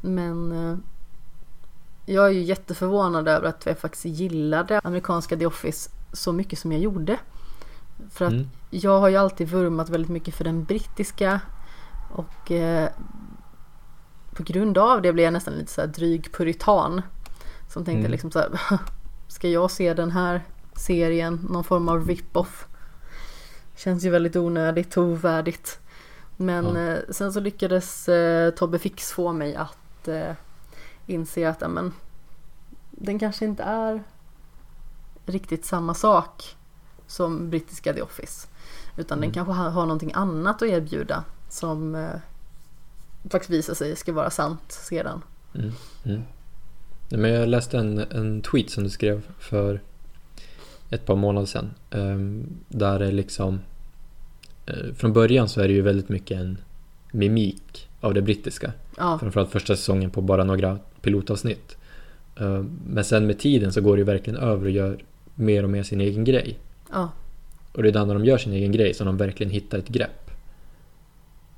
[0.00, 0.76] Men eh,
[2.06, 6.72] jag är ju jätteförvånad över att jag faktiskt gillade amerikanska The Office så mycket som
[6.72, 7.18] jag gjorde.
[8.10, 8.48] För att Mm.
[8.70, 11.40] jag har ju alltid vurmat väldigt mycket för den brittiska
[12.14, 12.88] och eh,
[14.34, 17.02] på grund av det blev jag nästan lite så här dryg puritan.
[17.72, 18.10] Som tänkte Mm.
[18.10, 18.50] liksom så här,
[19.28, 20.42] ska jag se den här
[20.76, 22.66] serien, någon form av rip-off?
[23.76, 25.78] Känns ju väldigt onödigt ovärdigt.
[26.36, 26.80] Men Ja.
[26.80, 30.32] eh, sen så lyckades eh, Tobbe Fix få mig att eh,
[31.06, 31.92] inse att amen,
[32.90, 34.02] den kanske inte är
[35.26, 36.56] riktigt samma sak
[37.06, 38.48] som brittiska The Office.
[38.96, 39.34] Utan den Mm.
[39.34, 42.10] kanske har, har någonting annat att erbjuda som eh,
[43.30, 45.22] faktiskt visar sig ska vara sant sedan.
[45.54, 46.22] Mm.
[47.08, 49.80] Men jag läste en, en tweet som du skrev för
[50.90, 51.70] ett par månader sedan.
[51.90, 53.60] ehm, där det liksom...
[54.66, 56.58] eh, från början så är det ju väldigt mycket en
[57.12, 58.72] mimik av det brittiska.
[58.96, 61.76] Ja, Framförallt första säsongen på bara några pilotavsnitt.
[62.40, 64.98] Ehm, men sen med tiden så går det ju verkligen över och gör
[65.34, 66.58] mer och mer sin egen grej.
[66.92, 67.10] ja,
[67.72, 69.88] Och det är då när de gör sin egen grej som de verkligen hittar ett
[69.88, 70.30] grepp.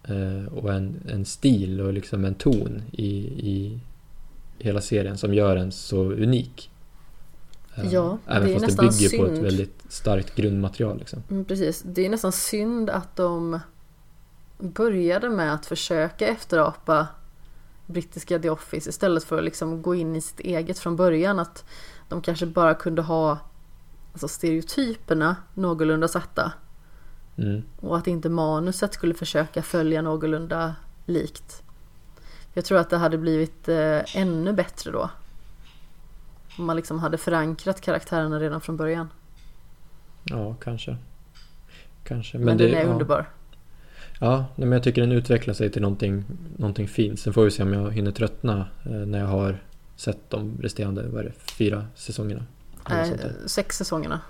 [0.04, 3.08] Eh, och en, en stil och liksom en ton i,
[3.50, 3.80] i
[4.58, 6.70] hela serien som gör den så unik.
[7.76, 9.44] Eh, Ja, Även det är fast det bygger på ett synd.
[9.44, 10.98] väldigt starkt grundmaterial.
[10.98, 11.22] Liksom.
[11.30, 11.82] mm, precis.
[11.82, 13.60] Det är nästan synd att de
[14.58, 17.06] började med att försöka efterapa
[17.86, 21.38] brittiska The Office istället för att liksom gå in i sitt eget från början.
[21.38, 21.64] Att
[22.08, 23.38] de kanske bara kunde ha
[24.12, 26.52] alltså stereotyperna någorlunda satta.
[27.36, 27.62] Mm.
[27.80, 30.74] Och att inte manuset skulle försöka följa någorlunda
[31.06, 31.62] likt.
[32.54, 35.10] Jag tror att det hade blivit eh, ännu bättre då.
[36.58, 39.08] Om man liksom hade förankrat karaktärerna redan från början.
[40.24, 40.96] Ja, kanske.
[42.04, 42.38] Kanske.
[42.38, 42.88] Men, det, den är ja.
[42.88, 43.28] underbar.
[44.20, 46.24] Ja, men jag tycker den utvecklar sig till någonting,
[46.56, 47.20] någonting fint.
[47.20, 49.62] Sen får vi se om jag hinner tröttna eh, när jag har
[49.96, 52.44] sett de resterande, vad det, fyra säsongerna.
[52.88, 53.32] Där.
[53.46, 54.20] sex säsongerna.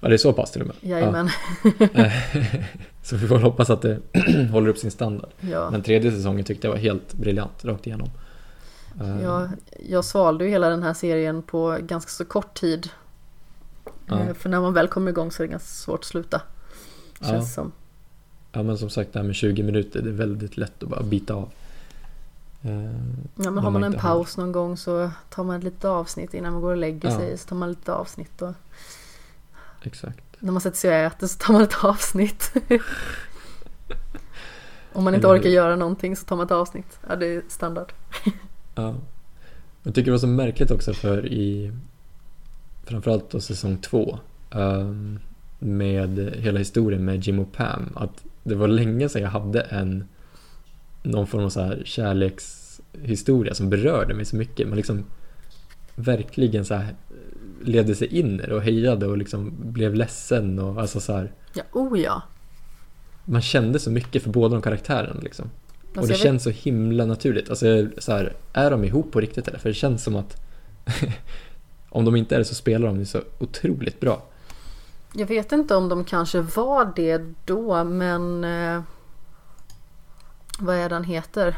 [0.00, 0.76] Ja, det är så pass till och med.
[0.80, 1.28] Jajamän.
[1.78, 1.88] Ja.
[3.02, 3.98] så vi får hoppas att det
[4.52, 5.30] håller upp sin standard.
[5.40, 5.70] Ja.
[5.70, 8.08] Men tredje säsongen tyckte jag var helt briljant, rakt igenom.
[9.00, 9.48] Eh, Jag,
[9.88, 12.88] jag svalde ju hela den här serien på ganska så kort tid.
[14.06, 14.20] Ja.
[14.20, 16.42] Eh, För när man väl kommer igång så är det ganska svårt att sluta.
[17.20, 17.26] Ja.
[17.26, 17.72] Känns som.
[18.52, 21.02] ja, men som sagt det här med 20 minuter, det är väldigt lätt att bara
[21.02, 21.50] bita av.
[22.62, 22.82] Eh,
[23.34, 25.84] Ja, men har man en inte har- paus någon gång så tar man ett litet
[25.84, 27.18] avsnitt innan man går och lägger Ja.
[27.18, 27.38] sig.
[27.38, 28.52] Så tar man lite avsnitt och
[29.82, 30.24] Exakt.
[30.38, 32.52] när man sätter sig och äter så tar man ett avsnitt.
[34.92, 36.98] Om man inte orkar göra någonting så tar man ett avsnitt.
[37.08, 37.92] Ja, det är standard.
[38.74, 38.94] Ja.
[39.82, 41.72] Jag tycker det var så märkligt också för i
[42.84, 44.18] framförallt då säsong två
[44.50, 45.18] ehm,
[45.58, 50.04] med hela historien med Jim och Pam att det var länge sedan jag hade en
[51.02, 54.68] någon form av så här kärlekshistoria som berörde mig så mycket.
[54.68, 55.04] Man liksom
[55.94, 56.94] verkligen så här
[57.68, 61.32] levde sig in i det och hejade och liksom blev ledsen och alltså så här
[61.52, 62.22] Ja, oh ja.
[63.24, 65.50] man kände så mycket för båda de karaktärerna liksom.
[65.90, 67.50] och Alltså, det jag känns så himla naturligt.
[67.50, 67.66] Alltså
[67.98, 69.58] så här, är de ihop på riktigt eller?
[69.58, 70.42] För det känns som att
[71.88, 74.22] om de inte är det så spelar de så otroligt bra.
[75.12, 78.44] Jag vet inte om de kanske var det då, men...
[78.44, 78.82] Eh,
[80.58, 81.56] vad är det han heter?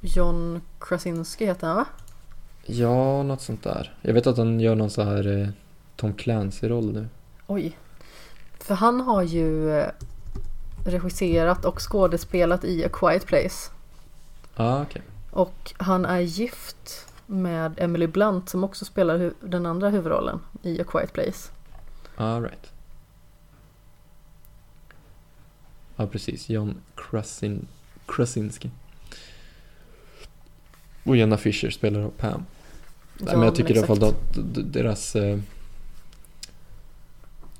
[0.00, 1.86] John Krasinski heter han va?
[2.66, 3.94] Ja, något sånt där.
[4.02, 5.48] Jag vet att han gör någon så här eh,
[5.96, 7.08] Tom Clancy-roll nu.
[7.46, 7.78] Oj.
[8.58, 9.90] För han har ju eh,
[10.84, 13.70] regisserat och skådespelat i A Quiet Place.
[14.56, 15.02] Ah, okej.
[15.30, 20.84] Och han är gift med Emily Blunt som också spelar den andra huvudrollen i A
[20.88, 21.50] Quiet Place.
[22.16, 22.72] All right.
[25.96, 26.48] Ja, precis.
[26.48, 27.66] John Krasin,
[28.06, 28.70] Krasinski.
[31.04, 32.44] Och Jenna Fischer spelar Pam.
[33.18, 34.38] Nej, men jag tycker i alla fall att
[34.72, 35.38] deras eh,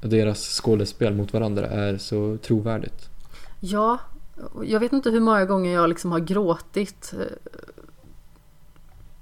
[0.01, 3.09] deras skådespel mot varandra är så trovärdigt.
[3.61, 3.99] Ja,
[4.65, 7.53] jag vet inte hur många gånger jag liksom har gråtit eh,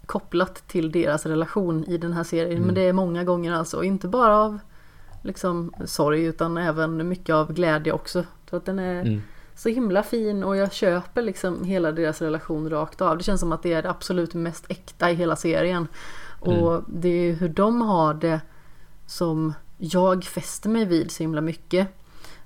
[0.07, 2.57] kopplat till deras relation i den här serien.
[2.57, 2.67] Mm.
[2.67, 3.85] Men det är många gånger alltså.
[3.85, 4.59] Inte bara av
[5.23, 8.25] liksom sorg utan även mycket av glädje också.
[8.51, 9.23] Så att den är Mm.
[9.59, 13.19] Så himla fin och jag köper liksom hela deras relation rakt av.
[13.19, 15.89] Det känns som att det är det absolut mest äkta i hela serien.
[16.41, 18.41] Och det är hur de har det
[19.07, 21.89] som jag fäster mig vid så himla mycket.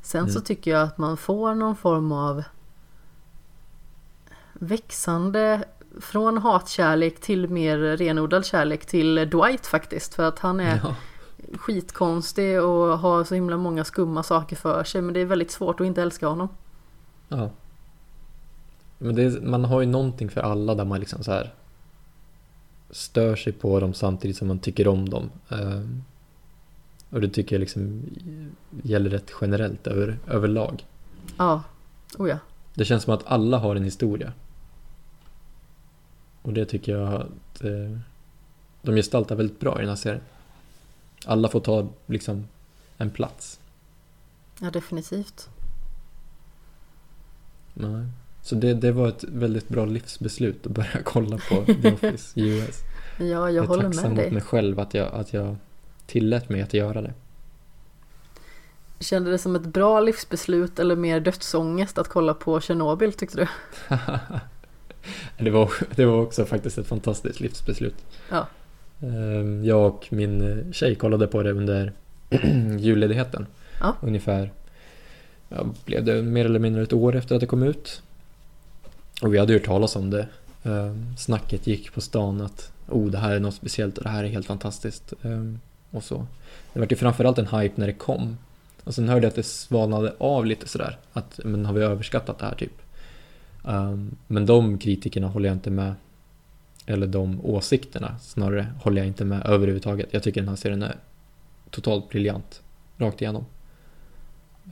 [0.03, 0.45] Sen så Mm.
[0.45, 2.43] tycker jag att man får någon form av
[4.53, 5.65] växande
[6.01, 10.15] från hatkärlek till mer renodlad kärlek till Dwight faktiskt.
[10.15, 10.95] För att han är Ja.
[11.59, 15.03] skitkonstig och har så himla många skumma saker för sig.
[15.03, 16.49] Men det är väldigt svårt att inte älska honom.
[17.37, 17.51] Ja.
[18.99, 21.55] Men det är, man har ju någonting för alla där man liksom så här
[22.91, 25.31] stör sig på dem samtidigt som man tycker om dem.
[25.49, 26.05] Ehm,
[27.11, 28.03] och det tycker jag liksom
[28.83, 30.87] gäller rätt generellt över, överlag.
[31.37, 31.63] Ja,
[32.19, 32.39] oh ja.
[32.75, 34.33] Det känns som att alla har en historia.
[36.43, 37.99] Och det tycker jag att eh,
[38.83, 40.23] de gestaltar väldigt bra i den här serien.
[41.25, 42.49] Alla får ta liksom
[42.97, 43.61] en plats.
[44.61, 45.49] Ja, definitivt.
[47.75, 48.05] Nej.
[48.43, 52.79] Så det, det var ett väldigt bra livsbeslut att börja kolla på The Office US.
[53.19, 54.31] Ja, Jag jag är håller tacksam med mot dig.
[54.31, 55.57] mig själv att jag, att jag
[56.07, 57.13] tillät mig att göra det.
[59.01, 63.47] Kände det som ett bra livsbeslut eller mer dödsångest att kolla på Tjernobyl tyckte du?
[65.45, 67.95] det, var, det var också faktiskt ett fantastiskt livsbeslut.
[68.31, 68.47] Ja.
[69.01, 71.93] Ehm, Jag och min tjej kollade på det under
[72.79, 73.47] julledigheten.
[73.81, 73.97] Ja.
[74.01, 74.51] Ungefär,
[75.55, 78.03] ja, blev det mer eller mindre ett år efter att det kom ut.
[79.23, 80.29] Och vi hade hört talas om det.
[80.63, 84.25] Ehm, snacket gick på stan att oh, det här är något speciellt och det här
[84.25, 85.13] är helt fantastiskt.
[85.23, 85.61] Ehm,
[85.91, 86.27] och så.
[86.73, 88.39] Det var ju framförallt en hype när det kom.
[88.85, 90.99] Och sen hörde jag att det svalnade av lite sådär.
[91.13, 92.83] Att men har vi överskattat det här typ?
[93.69, 95.95] Ehm, men de kritikerna håller jag inte med.
[96.87, 100.09] Eller de åsikterna snarare håller jag inte med överhuvudtaget.
[100.11, 100.97] Jag tycker den här serien är
[101.71, 102.63] totalt briljant.
[102.99, 103.45] Rakt igenom.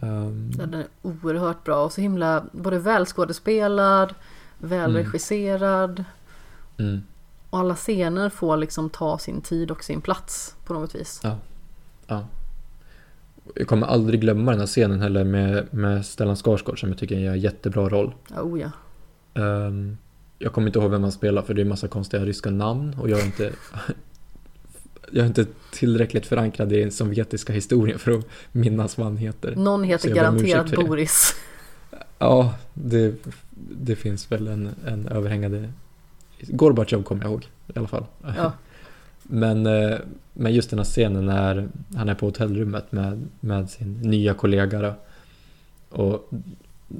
[0.03, 4.15] Ehm, Den är oerhört bra och så himla både välskådespelad,
[4.59, 6.05] välregisserad
[6.79, 7.03] mm,
[7.51, 11.21] och alla scener får liksom ta sin tid och sin plats på något vis.
[12.07, 12.27] ja.
[13.55, 17.19] Jag kommer aldrig glömma den här scenen heller med, med Stellan Skarsgård som jag tycker
[17.19, 18.15] gör en jättebra roll.
[18.35, 18.71] Ja, oh ja.
[19.43, 19.97] Ehm,
[20.39, 23.11] jag kommer inte ihåg vem han spelar för det är massa konstiga ryska namn och
[23.11, 23.53] jag är inte
[25.11, 29.57] Jag är inte tillräckligt förankrad i den sovjetiska historien för att minnas vad han heter.
[29.57, 30.75] Någon heter garanterat.
[30.75, 31.35] Boris.
[32.19, 33.15] Ja, det,
[33.71, 35.73] det finns väl en, en överhängande...
[36.41, 38.05] Gorbatjov kommer jag ihåg i alla fall.
[38.37, 38.53] Ja.
[39.23, 39.99] Men, eh,
[40.33, 44.81] men just den här scenen när han är på hotellrummet med, med sin nya kollega
[44.81, 44.95] då,
[46.03, 46.31] och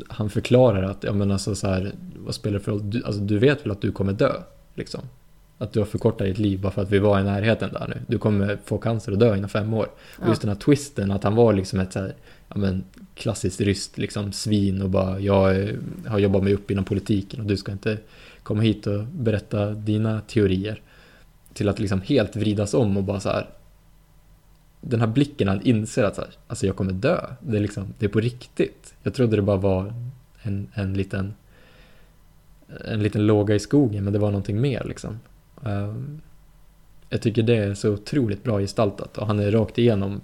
[0.09, 2.91] han förklarar att, ja men alltså så här, vad spelar det för roll?
[2.91, 4.33] Du, alltså, du vet väl att du kommer dö?
[4.75, 5.01] Liksom.
[5.63, 8.01] Att du har förkortat ditt liv bara för att vi var i närheten där nu.
[8.07, 9.89] Du kommer få cancer och dö inom fem år.
[10.19, 10.47] Och just Ja.
[10.47, 12.15] den här twisten, att han var liksom ett så här,
[12.49, 15.75] ja men klassiskt ryskt liksom svin och bara jag eh,
[16.07, 17.99] har jobbat mig upp inom politiken och du ska inte
[18.43, 20.83] komma hit och berätta dina teorier.
[21.53, 23.49] Till att liksom helt vridas om och bara så här.
[24.81, 27.21] Den här blicken han inser att så här, alltså jag kommer dö.
[27.41, 28.95] Det är liksom, det är på riktigt.
[29.03, 29.93] Jag trodde det bara var
[30.43, 31.35] en, en liten
[32.85, 35.19] en liten låga i skogen men det var någonting mer liksom.
[35.65, 36.21] Ehm,
[37.09, 40.21] jag tycker det är så otroligt bra gestaltat och han är rakt igenom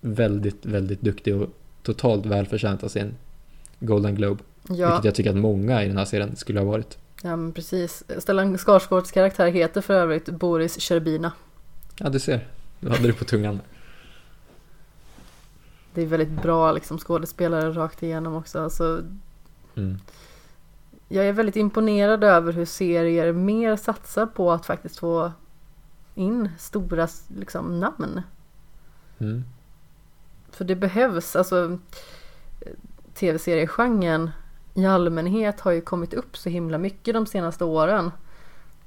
[0.00, 1.48] väldigt, väldigt duktig och
[1.82, 3.14] totalt välförtjänt av sin
[3.80, 4.42] Golden Globe.
[4.68, 6.98] Ja, Vilket jag tycker att många i den här serien skulle ha varit.
[7.22, 8.04] ja men precis.
[8.18, 11.32] Stellan Skarsgårds karaktär heter för övrigt Boris Sherbina.
[11.98, 12.46] Ja, du ser.
[12.80, 13.60] Du hade det på tungan.
[15.94, 18.58] Det är väldigt bra liksom skådespelare rakt igenom också.
[18.64, 19.02] Alltså,
[19.74, 19.98] Mm.
[21.12, 25.32] Jag är väldigt imponerad över hur serier mer satsar på att faktiskt få
[26.14, 28.22] in stora liksom, namn.
[34.74, 38.10] i allmänhet har ju kommit upp så himla mycket de senaste åren.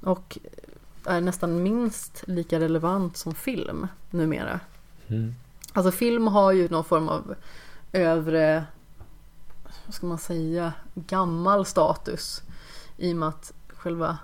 [0.00, 0.38] Och
[1.04, 4.60] är nästan minst lika relevant som film numera.
[5.08, 5.34] Mm.
[5.72, 7.34] Alltså film har ju någon form av
[7.92, 8.64] övre,
[9.86, 12.42] vad ska man säga, gammal status.
[12.96, 14.18] I och med att själva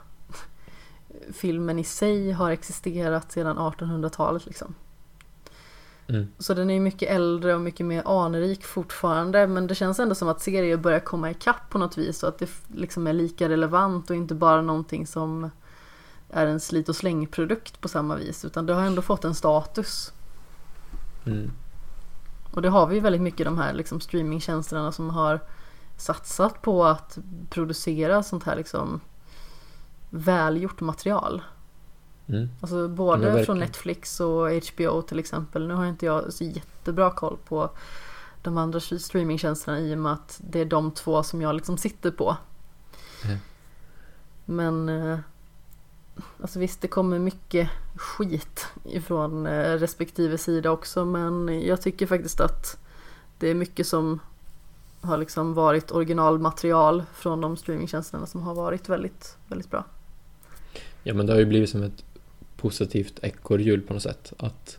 [1.32, 4.74] filmen i sig har existerat sedan 1800-talet liksom.
[6.06, 6.28] Mm.
[6.38, 10.14] Så den är ju mycket äldre och mycket mer anrik fortfarande men det känns ändå
[10.14, 13.48] som att serier börjar komma ikapp på något vis och att det liksom är lika
[13.48, 15.50] relevant och inte bara någonting som
[16.30, 20.12] är en slit och slängprodukt på samma vis utan det har ändå fått en status.
[21.26, 21.50] Mm.
[22.50, 25.40] Och det har vi ju väldigt mycket de här liksom streamingtjänsterna som har
[25.96, 27.18] satsat på att
[27.50, 29.00] producera sånt här liksom
[30.10, 31.42] välgjort material.
[32.26, 32.48] Mm.
[32.60, 35.68] Alltså både från Netflix och HBO till exempel.
[35.68, 37.70] Nu har inte jag så jättebra koll på
[38.42, 42.10] de andra streamingtjänsterna i och med att det är de två som jag liksom sitter
[42.10, 42.36] på.
[43.24, 43.38] Mm.
[44.44, 45.18] Men eh,
[46.40, 51.04] alltså visst, det kommer mycket skit ifrån eh, respektive sida också.
[51.04, 52.76] Men jag tycker faktiskt att
[53.38, 54.18] det är mycket som
[55.00, 59.84] har liksom varit originalmaterial från de streamingtjänsterna som har varit väldigt, väldigt bra.
[61.02, 62.04] Ja men det har ju blivit som ett
[62.56, 64.32] positivt ekorrhjul på något sätt.
[64.36, 64.78] Att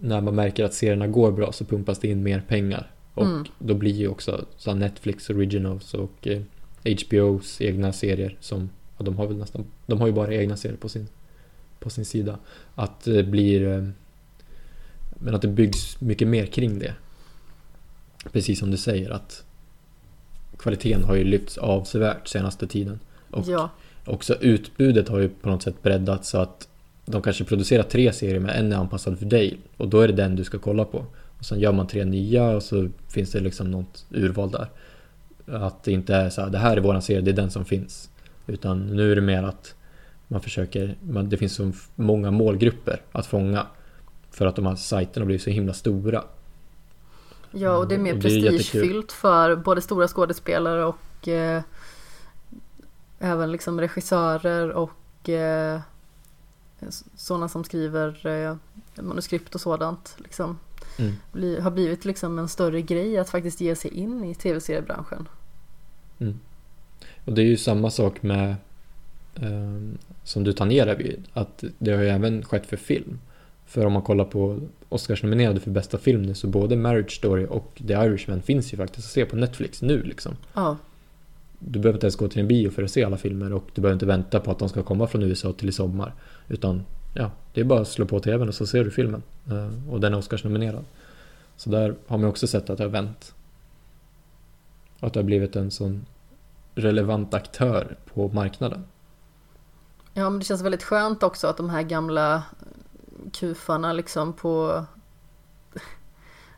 [0.00, 2.90] när man märker att serierna går bra så pumpas det in mer pengar.
[3.14, 3.44] Och Mm.
[3.58, 6.42] då blir ju också så Netflix Originals och eh,
[6.84, 8.70] HBOs egna serier som,
[9.04, 11.08] ja, de har väl nästan, de har ju bara egna serier på sin,
[11.78, 12.38] på sin sida.
[12.74, 13.88] Att det blir, eh,
[15.14, 16.94] men att det byggs mycket mer kring det.
[18.32, 19.44] Precis som du säger att
[20.58, 23.00] kvaliteten har ju lyfts avsevärt senaste tiden.
[23.30, 23.70] Och Ja,
[24.04, 26.68] också utbudet har ju på något sätt breddats så att
[27.06, 30.14] de kanske producerar tre serier men en är anpassad för dig och då är det
[30.14, 31.06] den du ska kolla på.
[31.38, 34.68] Och sen gör man tre nya och så finns det liksom något urval där.
[35.46, 37.64] Att det inte är så här, det här är våran serie, det är den som
[37.64, 38.10] finns.
[38.46, 39.74] Utan nu är det mer att
[40.28, 43.66] man försöker, man, det finns så många målgrupper att fånga.
[44.30, 46.24] För att de här sajterna blir så himla stora.
[47.50, 51.62] Ja, och det är mer prestigefyllt för både stora skådespelare och eh,
[53.18, 55.80] även liksom regissörer och eh,
[57.16, 58.56] sådana som skriver eh,
[59.02, 60.16] manuskript och sådant.
[60.18, 60.58] Liksom,
[60.98, 61.12] Mm.
[61.32, 65.28] bli, har blivit liksom en större grej att faktiskt ge sig in i tv-seriebranschen.
[67.24, 68.56] Och det är ju samma sak med
[69.40, 73.18] ehm, som du tangerar vid, att det har ju även skett för film.
[73.66, 77.82] För om man kollar på Oscarsnominerade för bästa film nu så både Marriage Story och
[77.86, 80.36] The Irishman finns ju faktiskt att se på Netflix nu liksom.
[80.54, 80.76] Ja,
[81.58, 83.82] Du behöver inte ens gå till en bio för att se alla filmer och du
[83.82, 86.14] behöver inte vänta på att de ska komma från USA till i sommar.
[86.48, 86.82] Utan
[87.14, 89.22] ja, det är bara att slå på TVn och så ser du filmen.
[89.50, 90.84] Eh, och den är Oscarsnominerad.
[91.56, 93.34] Så där har man också sett att det har vänt.
[95.00, 96.06] Och att det har blivit en sån
[96.74, 98.84] relevant aktör på marknaden.
[100.12, 102.42] ja men det känns väldigt skönt också att de här gamla
[103.32, 104.84] kufarna liksom på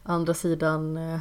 [0.03, 1.19] andra sidan eh,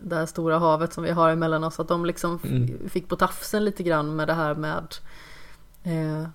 [0.00, 2.88] det här stora havet som vi har emellan oss, att de liksom Mm.
[2.88, 4.94] fick på tafsen lite grann med det här med
[5.82, 6.28] eh,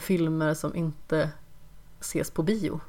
[0.00, 1.30] filmer som inte
[2.00, 2.80] ses på bio.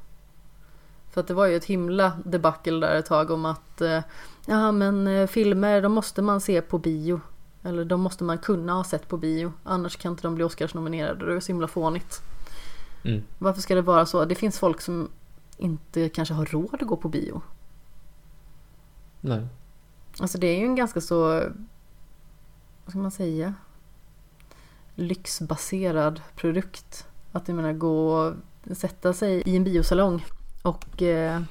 [1.10, 4.00] För att det var ju ett himla debacle där ett tag om att eh,
[4.46, 7.20] ja men eh, filmer de måste man se på bio.
[7.66, 9.52] Eller de måste man kunna ha sett på bio.
[9.64, 11.26] Annars kan inte de bli Oscarsnominerade.
[11.26, 12.22] Det är så himla fånigt.
[13.04, 13.22] Mm.
[13.38, 14.24] Varför ska det vara så?
[14.24, 15.08] Det finns folk som
[15.56, 17.42] inte kanske har råd att gå på bio.
[19.20, 19.46] Nej.
[20.18, 21.18] Alltså det är ju en ganska så,
[22.84, 23.54] vad ska man säga,
[24.94, 27.06] lyxbaserad produkt.
[27.32, 28.34] Att jag menar gå och
[28.76, 30.24] sätta sig i en biosalong
[30.62, 31.42] och eh,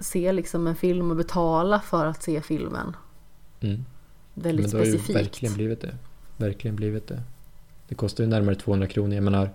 [0.00, 2.96] se liksom en film och betala för att se filmen.
[3.60, 3.84] Mm.
[4.34, 5.18] Väldigt Men det har ju specifikt.
[5.18, 5.94] verkligen blivit det.
[6.36, 7.22] Verkligen blivit det.
[7.88, 9.14] Det kostar ju närmare 200 kronor.
[9.14, 9.50] Jag menar,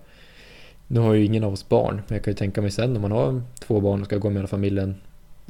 [0.87, 1.95] nu har ju ingen av oss barn.
[1.95, 4.29] Men jag kan ju tänka mig sen om man har två barn och ska gå
[4.29, 4.95] med hela familjen.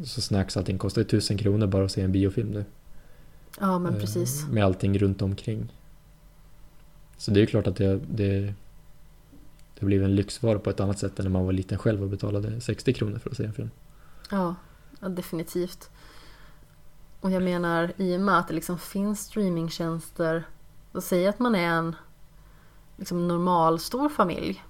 [0.04, 2.66] Så snacks allting kostar ju 1000 kronor bara att se en biofilm nu.
[3.60, 4.46] Ja men Eh, precis.
[4.52, 5.74] Med allting runt omkring.
[7.18, 8.54] Så det är ju klart att det, det,
[9.80, 12.10] det blir en lyxvara på ett annat sätt än när man var liten själv och
[12.10, 13.70] betalade 60 kronor för att se en film.
[14.32, 14.56] Ja,
[15.10, 15.90] definitivt.
[17.22, 20.44] Och jag menar i och med att det liksom finns streamingtjänster.
[20.92, 21.96] Och säg att man är en
[22.98, 24.64] liksom normal stor familj.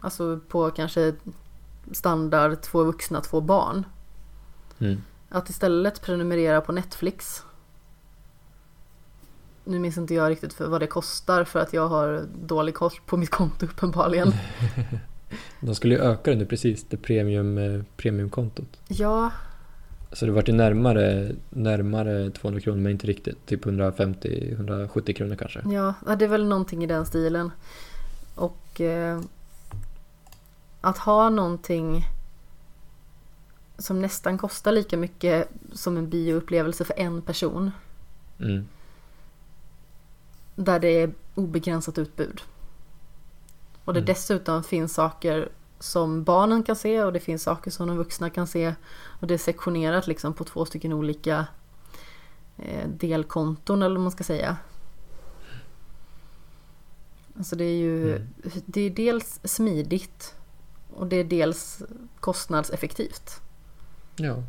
[0.00, 1.14] Alltså på kanske
[1.92, 3.86] standard två vuxna, två barn.
[4.78, 5.02] Mm.
[5.28, 7.44] Att istället prenumerera på Netflix.
[9.64, 12.92] Nu minns inte jag riktigt för vad det kostar för att jag har dålig koll
[13.06, 14.32] på mitt konto uppenbarligen.
[15.60, 18.80] De skulle ju öka det nu precis, det premium, eh, premiumkontot.
[18.88, 19.30] Ja,
[20.12, 23.46] Så det vart ju närmare, närmare 200 kronor men inte riktigt.
[23.46, 25.62] Typ 150-170 kronor kanske.
[25.72, 27.50] Ja, det är väl någonting i den stilen.
[28.34, 29.20] Och eh,
[30.80, 32.04] att ha någonting
[33.78, 37.70] som nästan kostar lika mycket som en bioupplevelse för en person.
[38.40, 38.68] Mm.
[40.54, 42.40] Där det är obegränsat utbud.
[43.84, 44.06] Och det Mm.
[44.06, 45.48] dessutom finns saker
[45.80, 48.74] som barnen kan se och det finns saker som de vuxna kan se.
[49.20, 51.46] Och det är sektionerat liksom på två stycken olika
[52.58, 54.56] eh, delkonton eller vad man ska säga.
[57.38, 58.28] Alltså det är ju Mm.
[58.66, 60.34] det är dels smidigt
[60.94, 61.82] och det är dels
[62.20, 63.40] kostnadseffektivt.
[64.16, 64.42] Ja.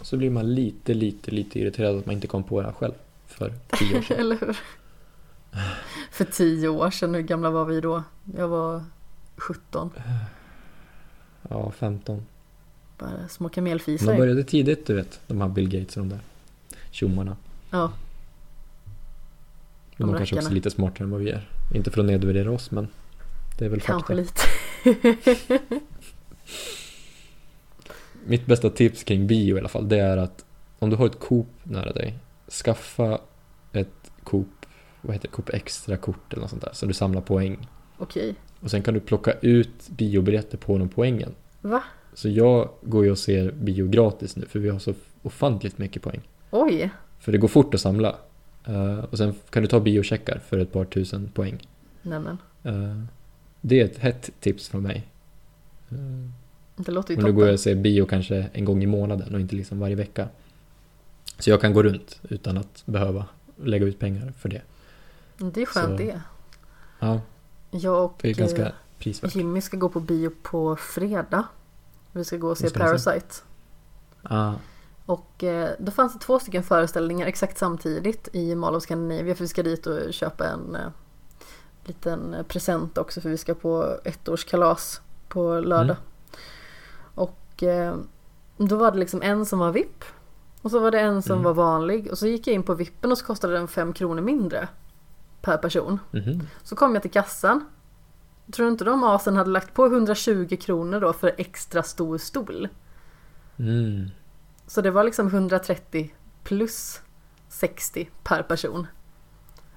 [0.00, 2.74] Och så blir man lite, lite, lite irriterad att man inte kom på det här
[2.74, 2.92] själv
[3.26, 4.16] för tio år sedan.
[4.20, 4.58] Eller hur?
[6.10, 8.02] För tio år sedan, hur gamla var vi då?
[8.36, 8.84] Jag var
[9.36, 9.90] 17.
[11.52, 12.22] Ja, 15.
[12.98, 14.16] Bara små De kamelfisar.
[14.16, 15.20] började tidigt, du vet.
[15.26, 16.20] De här Bill Gates och de där
[16.90, 17.36] tjommarna.
[17.70, 17.92] Ja,
[19.96, 20.54] De De är kanske också rackarna.
[20.54, 21.48] lite smartare än vad vi är.
[21.74, 22.88] Inte för att nedvärdera oss, men
[23.58, 24.14] det är väl kanske fakta.
[24.14, 24.40] lite.
[28.26, 30.44] Mitt bästa tips kring bio i alla fall, det är att
[30.78, 32.18] om du har ett Coop nära dig,
[32.64, 33.20] skaffa
[33.72, 34.66] ett Coop,
[35.00, 37.68] vad heter det, Coop Extra-kort eller något sånt där, så du samlar poäng.
[37.98, 38.34] Okej.
[38.60, 41.34] Och sen kan du plocka ut biobiljetter på de poängen.
[41.62, 41.82] Va?
[42.14, 46.02] Så jag går ju och ser bio gratis nu, för vi har så ofantligt mycket
[46.02, 46.20] poäng.
[46.50, 46.90] Oj.
[47.18, 48.16] För det går fort att samla.
[48.66, 51.68] Eh, och sen kan du ta biocheckar för ett par tusen poäng.
[52.02, 52.38] Nämen.
[52.64, 53.02] Eh,
[53.60, 55.06] det är ett hett tips från mig.
[55.90, 55.96] Eh,
[56.76, 57.34] Det låter ju Men nu toppen.
[57.34, 60.28] går jag och ser bio kanske en gång i månaden och inte liksom varje vecka.
[61.38, 63.24] Så jag kan gå runt utan att behöva
[63.64, 64.62] lägga ut pengar för det.
[65.54, 66.20] Det är skönt Så- det.
[67.00, 67.20] Ja,
[67.70, 68.72] Jag och det är ganska
[69.02, 69.34] prisvärt.
[69.34, 71.44] Jimmy ska gå på bio på fredag.
[72.12, 72.70] Vi ska gå och se?
[72.70, 73.34] Parasite.
[74.22, 74.52] Ah,
[75.06, 79.44] Och eh, då fanns det två stycken föreställningar exakt samtidigt i Mall of Scandinavia för
[79.44, 80.88] vi ska dit och köpa en eh,
[81.84, 85.96] liten present också för vi ska på ettårskalas på lördag.
[85.96, 86.38] Mm.
[87.14, 87.94] Och eh,
[88.56, 90.04] då var det liksom en som var VIP
[90.62, 91.44] och så var det en som Mm.
[91.44, 94.22] var vanlig och så gick jag in på VIPen och så kostade den fem kronor
[94.22, 94.68] mindre
[95.40, 95.98] per person.
[96.10, 96.48] mhm.
[96.62, 97.64] Så kom jag till kassan.
[98.52, 102.68] Tror du inte de asen hade lagt på 120 kronor då för extra stor stol?
[103.56, 104.10] mm.
[104.66, 106.14] Så det var liksom 130
[106.44, 107.00] plus
[107.48, 108.86] 60 per person.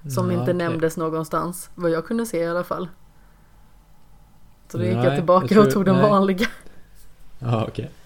[0.10, 0.54] Som Ja, inte okej.
[0.54, 1.70] nämndes någonstans.
[1.76, 2.90] Vad jag kunde se i alla fall.
[4.72, 6.10] Så då gick jag tillbaka jag tror- och tog den nej.
[6.10, 6.48] vanliga.
[7.40, 7.86] Ja, okej.
[7.86, 8.05] Vad-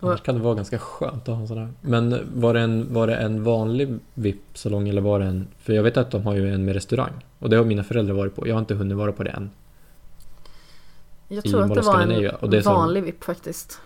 [0.00, 1.68] Annars kan det vara ganska skönt att ha en sån här.
[1.80, 5.48] Men var det en, var det en vanlig VIP-salong eller var det en...
[5.58, 7.12] För jag vet att de har ju en med restaurang.
[7.38, 8.48] Och det har mina föräldrar varit på.
[8.48, 9.50] Jag har inte hunnit vara på det än.
[11.28, 13.80] Jag I tror att Mall det var Scandinavia, och det en vanlig VIP faktiskt.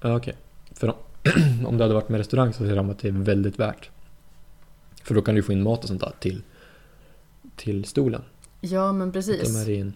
[0.00, 0.34] Ja, okej.
[0.74, 0.94] För om,
[1.66, 3.90] om det hade varit med restaurang så ser de att det är väldigt värt.
[5.02, 6.42] För då kan du få in mat och sånt där till,
[7.56, 8.22] till stolen.
[8.60, 9.68] Ja men precis.
[9.68, 9.94] i en,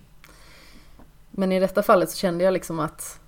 [1.30, 3.20] Men i detta fallet så kände jag liksom att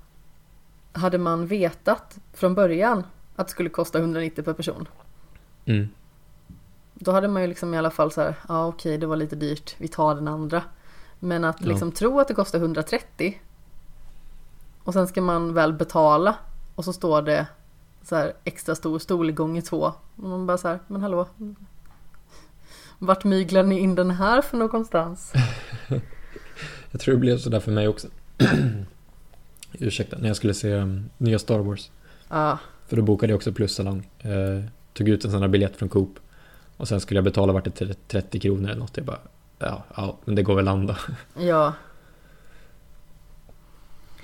[0.99, 3.03] hade man vetat från början
[3.36, 4.88] att det skulle kosta 190 per person.
[5.64, 5.88] mm,
[6.94, 9.36] Då hade man ju liksom i alla fall så här, ja okej det var lite
[9.36, 10.62] dyrt, vi tar den andra.
[11.18, 11.66] Men att Ja.
[11.68, 13.40] liksom tro att det kostar 130
[14.84, 16.34] och sen ska man väl betala
[16.74, 17.46] och så står det
[18.03, 19.92] så här extra stor stol gånger två.
[20.16, 21.26] Och man bara så här, men hallå.
[22.99, 25.32] Vart myglar ni in den här för någonstans?
[26.90, 28.09] jag tror det blev sådär för mig också.
[29.73, 31.91] Ursäkta, när jag skulle se um, nya Star Wars.
[32.29, 34.09] Ja, För då bokade jag också plussalong.
[34.19, 36.19] Eh, tog ut en sån här biljett från Coop.
[36.77, 38.97] Och sen skulle jag betala vart det 30 kronor eller något.
[38.97, 39.21] Jag bara,
[39.59, 40.97] ja, ja men det går väl an då.
[41.39, 41.73] ja,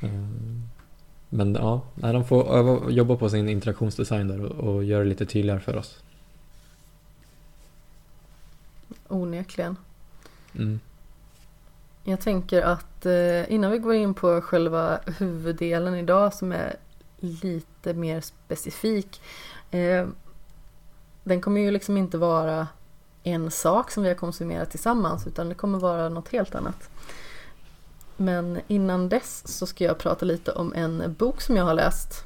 [0.01, 0.63] Mm.
[1.29, 5.09] Men ja, nej, de får öva, jobba på sin interaktionsdesign där och, och göra det
[5.09, 6.03] lite tydligare för oss.
[9.09, 9.77] onekligen.
[10.59, 10.81] Mm.
[12.07, 16.77] Jag tänker att eh, innan vi går in på själva huvuddelen idag som är
[17.17, 19.23] lite mer specifik.
[19.71, 20.07] Eh,
[21.23, 22.69] den kommer ju liksom inte vara
[23.23, 26.91] en sak som vi har konsumerat tillsammans utan det kommer vara något helt annat.
[28.17, 32.25] Men innan dess så ska jag prata lite om en bok som jag har läst.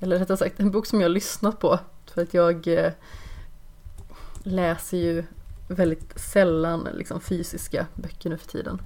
[0.00, 1.78] Eller rättare sagt en bok som jag har lyssnat på.
[2.14, 2.92] För att jag eh,
[4.42, 5.24] läser ju
[5.68, 8.80] väldigt sällan liksom, fysiska böcker nu för tiden.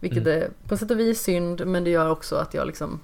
[0.00, 0.42] Vilket Mm.
[0.42, 3.00] är på sätt och vis synd men det gör också att jag liksom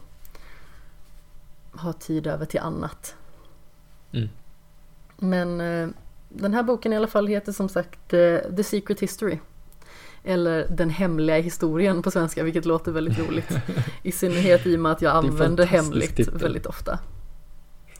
[1.72, 3.14] har tid över till annat.
[4.12, 4.28] Mm.
[5.16, 5.88] Men eh,
[6.28, 9.38] den här boken i alla fall heter som sagt eh, The Secret History.
[10.24, 13.58] Eller Den hemliga historien på svenska vilket låter väldigt roligt.
[14.02, 16.38] I synnerhet i och med att jag använder hemligt titel.
[16.38, 16.98] väldigt ofta.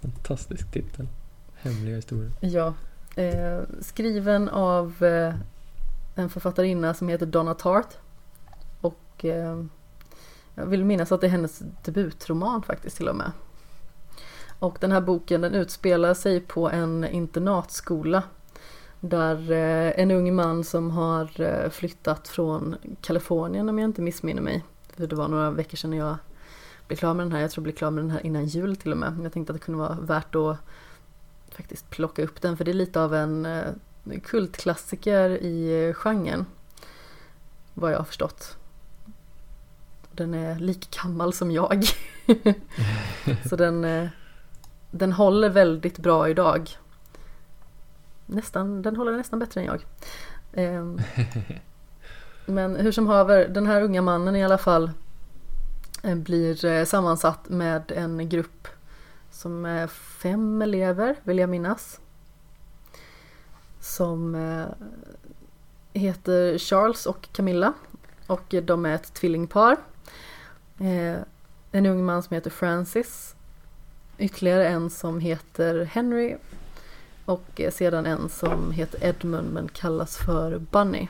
[0.03, 1.09] Fantastisk titel.
[1.55, 2.31] Hemliga historier.
[2.41, 2.75] Ja.
[3.17, 5.35] Eh, skriven av eh,
[6.15, 7.99] en författarinna som heter Donna Tartt.
[9.23, 9.65] Och eh,
[10.55, 13.33] jag vill minnas att det är hennes debutroman faktiskt till och med.
[14.59, 18.23] Och den här boken den utspelar sig på en internatskola.
[19.01, 24.43] Där eh, en ung man som har eh, flyttat från Kalifornien om jag inte missminner
[24.43, 24.65] mig.
[24.97, 26.17] För det var några veckor sedan jag
[26.87, 27.41] blev klar med den här.
[27.41, 29.13] Jag tror jag blev klar med den här innan jul till och med.
[29.13, 30.57] Men jag tänkte att det kunde vara värt att
[31.51, 32.57] faktiskt plocka upp den.
[32.57, 33.65] För det är lite av en eh,
[34.23, 36.47] kultklassiker i genren.
[37.75, 38.57] Vad jag har förstått.
[40.15, 41.85] Den är lika gammal som jag.
[43.49, 44.09] Så den,
[44.91, 46.71] den håller väldigt bra idag.
[48.27, 49.85] Nästan, den håller nästan bättre än jag.
[50.53, 51.01] Ehm,
[52.47, 54.91] men hur som haver, den här unga mannen i alla fall
[56.03, 58.69] eh, blir eh, sammansatt med en grupp
[59.31, 62.01] som är fem elever vill jag minnas.
[63.81, 64.67] Som eh,
[65.93, 67.73] heter Charles och Camilla
[68.27, 69.77] och de är ett tvillingpar.
[70.83, 71.21] Eh,
[71.73, 73.35] en ung man som heter Francis.
[74.19, 76.37] Ytterligare en som heter Henry
[77.25, 81.09] och eh, sedan en som heter Edmund men kallas för Bunny.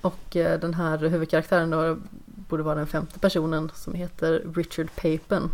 [0.00, 5.50] Och eh, den här huvudkaraktären då borde vara den femte personen som heter Richard Papen.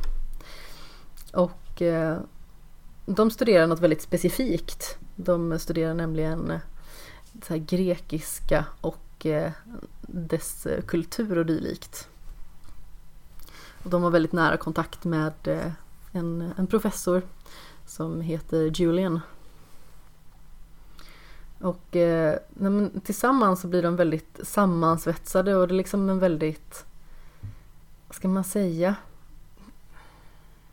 [1.33, 2.19] Och eh,
[3.07, 4.99] de studerar något väldigt specifikt.
[5.17, 6.51] De studerar nämligen
[7.49, 9.27] eh, grekiska och
[10.07, 12.09] dess kultur och dylikt.
[13.85, 15.73] Och de har väldigt nära kontakt med eh,
[16.13, 17.23] en, en professor
[17.87, 19.21] som heter Julian.
[21.59, 22.39] Och eh,
[23.05, 26.85] tillsammans så blir de väldigt sammansvetsade och det är liksom en väldigt,
[28.09, 28.95] vad ska man säga?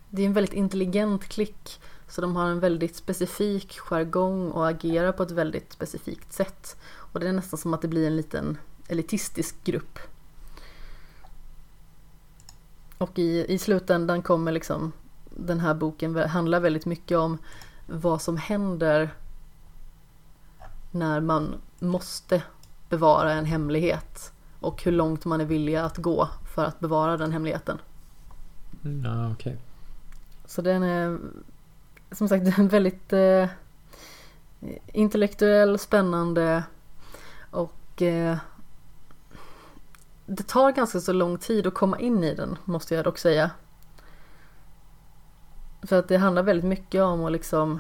[0.09, 1.81] Det är en väldigt intelligent klick.
[2.07, 6.77] Så de har en väldigt specifik jargong och agerar på ett väldigt specifikt sätt.
[6.83, 8.57] Och det är nästan som att det blir en liten
[8.87, 9.99] elitistisk grupp.
[13.01, 14.91] Och i, i slutändan kommer liksom
[15.29, 17.37] den här boken handlar väldigt mycket om
[17.87, 19.09] vad som händer
[20.91, 22.43] när man måste
[22.89, 27.31] bevara en hemlighet och hur långt man är villig att gå för att bevara den
[27.31, 27.77] hemligheten.
[28.83, 29.55] Mm, ja, okay.
[30.45, 31.19] Så den är
[32.11, 33.49] som sagt väldigt eh,
[34.87, 36.63] intellektuell, spännande
[37.51, 38.37] och eh,
[40.25, 43.51] det tar ganska så lång tid att komma in i den måste jag dock säga.
[45.81, 47.79] För att det handlar väldigt mycket om att liksom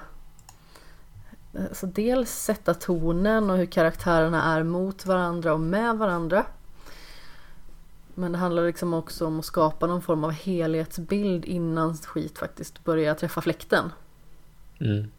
[1.53, 6.45] Alltså dels sätta tonen och hur karaktärerna är mot varandra och med varandra.
[8.15, 12.83] Men det handlar liksom också om att skapa någon form av helhetsbild innan skit faktiskt
[12.83, 13.91] börjar träffa fläkten.
[14.79, 15.11] Mm.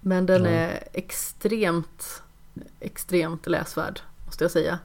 [0.00, 0.50] Men den ja.
[0.50, 2.22] är extremt,
[2.80, 4.00] extremt läsvärd
[4.32, 4.78] måste jag säga.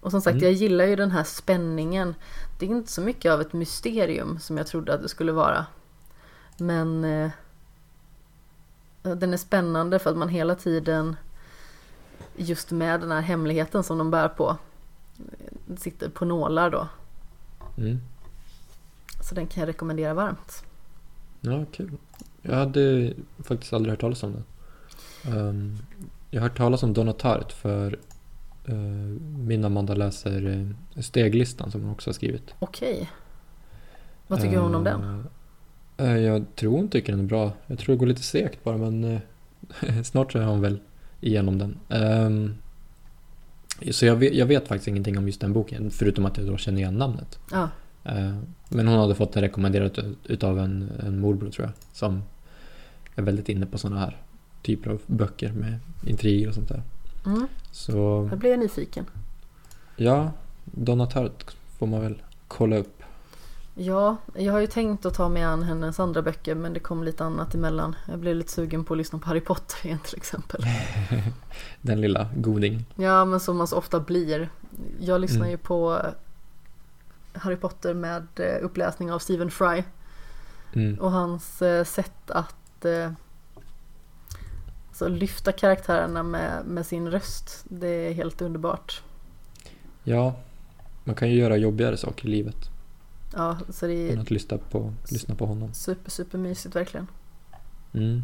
[0.00, 0.44] Och som sagt, mm.
[0.44, 2.14] jag gillar ju den här spänningen.
[2.58, 5.66] Det är inte så mycket av ett mysterium som jag trodde att det skulle vara.
[6.58, 7.30] Men eh,
[9.02, 11.16] den är spännande för att man hela tiden
[12.36, 14.56] just med den här hemligheten som de bär på
[15.76, 16.88] sitter på nålar då.
[17.78, 18.00] Mm.
[19.20, 20.64] Så den kan jag rekommendera varmt.
[21.40, 21.90] Ja, kul.
[22.42, 24.44] Jag hade faktiskt aldrig hört talas om den.
[25.36, 25.78] Um,
[26.30, 27.98] jag har hört talas om Donna Tartt för
[29.38, 32.54] min Amanda läser uh, Steglistan som hon också har skrivit.
[32.58, 33.10] Okej.
[34.26, 35.02] Vad tycker hon om den?
[35.02, 35.24] Ehm,
[35.96, 37.52] Eh, jag tror hon tycker den är bra.
[37.66, 40.80] Jag tror det går lite segt bara men eh, snart så är hon väl
[41.20, 41.78] igenom den.
[41.88, 42.54] Um,
[43.90, 46.56] så jag vet, jag vet, faktiskt ingenting om just den boken förutom att jag då
[46.56, 47.38] känner igen namnet.
[47.50, 47.68] Ja.
[48.68, 52.22] Men hon hade fått den rekommenderat utav en, en morbror tror jag som
[53.14, 54.16] är väldigt inne på sådana här
[54.62, 56.82] typer av böcker med intriger och sånt där.
[57.26, 57.46] Mm.
[57.70, 58.26] Så...
[58.26, 59.06] Här blir jag nyfiken.
[59.96, 60.30] Ja,
[60.64, 63.02] Donna Tartt får man väl kolla upp.
[63.74, 67.04] Ja, jag har ju tänkt att ta mig an hennes andra böcker men det kom
[67.04, 67.96] lite annat emellan.
[68.08, 70.64] Jag blev lite sugen på att lyssna på Harry Potter igen till exempel.
[71.80, 72.84] Den lilla goding.
[72.94, 74.48] Ja, men som man så ofta blir.
[75.00, 75.50] Jag lyssnar mm.
[75.50, 76.00] ju på
[77.32, 79.82] Harry Potter med eh, uppläsning av Stephen Fry.
[80.72, 81.00] Mm.
[81.00, 83.10] Och hans eh, sätt att eh,
[85.08, 87.64] lyfta karaktärerna med, med sin röst.
[87.68, 89.02] Det är helt underbart.
[90.04, 90.34] Ja,
[91.04, 92.56] man kan ju göra jobbigare saker i livet.
[93.34, 94.18] Ja, så det är...
[94.18, 95.74] att lyssna på, lyssna på honom.
[95.74, 97.06] Super, super mysigt verkligen.
[97.94, 98.22] Mm.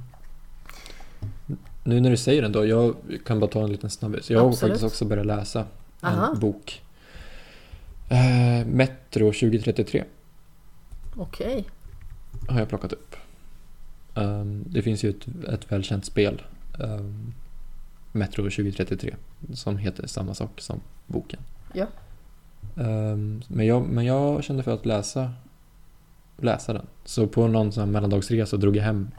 [1.84, 2.94] Nu när du säger den då, jag
[3.26, 4.30] kan bara ta en liten snabbis.
[4.30, 5.60] Jag har faktiskt också börjat läsa
[6.00, 6.34] en Aha.
[6.34, 6.82] bok.
[8.08, 10.04] Eh, Metro 2033.
[11.16, 11.64] Okej.
[12.48, 13.16] har jag plockat upp.
[14.14, 16.42] Um, det finns ju ett, ett välkänt spel,
[16.80, 17.34] um,
[18.12, 19.14] Metro 2033,
[19.52, 21.40] som heter samma sak som boken.
[21.72, 21.86] Ja.
[22.74, 25.32] Um, men, jag, men jag kände för att läsa,
[26.36, 26.86] läsa den.
[27.04, 29.10] Så på någon sån mellandagsresa drog jag hem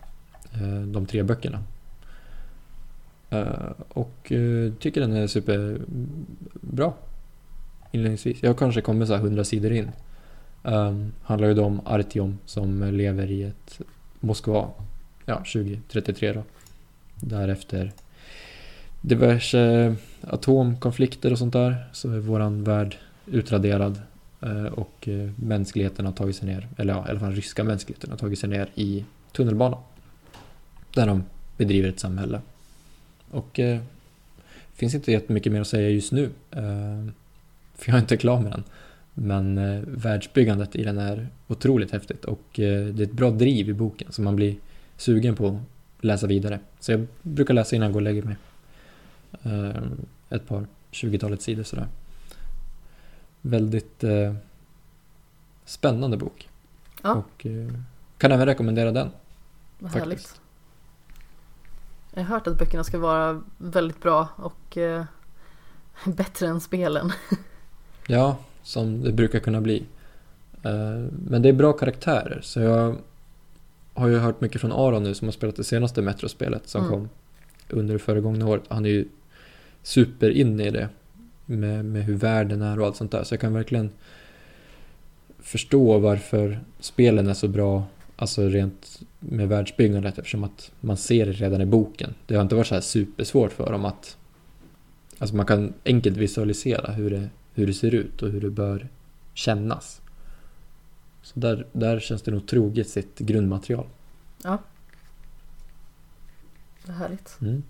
[0.62, 1.64] uh, de tre böckerna.
[3.34, 6.93] Uh, och uh, tycker den är superbra.
[7.91, 8.43] Inledningsvis.
[8.43, 9.91] Jag kanske kommer så här 100 sidor in.
[10.64, 13.82] Um, handlar ju då om Artyom som lever i ett
[14.20, 14.70] Moskva,
[15.26, 16.43] ja 2033 då.
[17.22, 17.92] Därefter
[19.02, 24.02] diverse eh, atomkonflikter och sånt där så är våran värld utraderad
[24.42, 28.12] eh, och eh, mänskligheten har tagit sig ner, eller ja, i alla fall ryska mänskligheten
[28.12, 29.80] har tagit sig ner i tunnelbanan.
[30.94, 31.24] Där de
[31.58, 32.42] bedriver ett samhälle.
[33.32, 33.82] Och det
[34.74, 36.30] finns inte jättemycket mer att säga just nu.
[37.76, 38.64] för jag är inte klar med den.
[39.14, 43.70] Men eh, världsbyggandet i den är otroligt häftigt och eh, det är ett bra driv
[43.70, 44.56] i boken så man blir
[44.98, 45.60] sugen på
[46.02, 46.60] läsa vidare.
[46.80, 48.36] Så jag brukar läsa innan jag går och lägger mig.
[49.43, 49.82] Eh,
[50.30, 51.88] ett par 20-talet sidor sådär.
[53.41, 54.34] Väldigt eh,
[55.66, 56.49] spännande bok.
[57.04, 57.14] Ja.
[57.14, 57.74] Och eh,
[58.18, 59.10] kan även rekommendera den.
[59.80, 60.06] Vad Faktiskt.
[60.06, 60.41] härligt.
[62.14, 65.04] Jag har hört att böckerna ska vara väldigt bra och eh,
[66.06, 67.12] bättre än spelen.
[68.08, 69.86] Ja, som det brukar kunna bli.
[70.64, 72.95] Eh, Men det är bra karaktärer så jag
[73.94, 76.92] har ju hört mycket från Aron nu som har spelat det senaste Metro-spelet som Mm.
[76.94, 77.10] kom
[77.70, 78.64] under det föregångna året.
[78.68, 79.06] Han är ju
[79.84, 80.89] super inne i det
[81.46, 83.24] med, med hur världen är och allt sånt där.
[83.24, 83.89] Så jag kan verkligen
[85.39, 87.84] förstå varför spelen är så bra,
[88.16, 92.14] alltså rent med världsbyggandet eftersom att man ser det redan i boken.
[92.28, 94.18] Det har inte varit så här supersvårt för dem att
[95.20, 98.88] Alltså man kan enkelt visualisera hur det, hur det ser ut och hur det bör
[99.34, 100.01] kännas.
[101.22, 103.88] Så där, där känns det nog troget sitt grundmaterial.
[106.86, 107.38] Vad härligt.
[107.42, 107.64] Mm.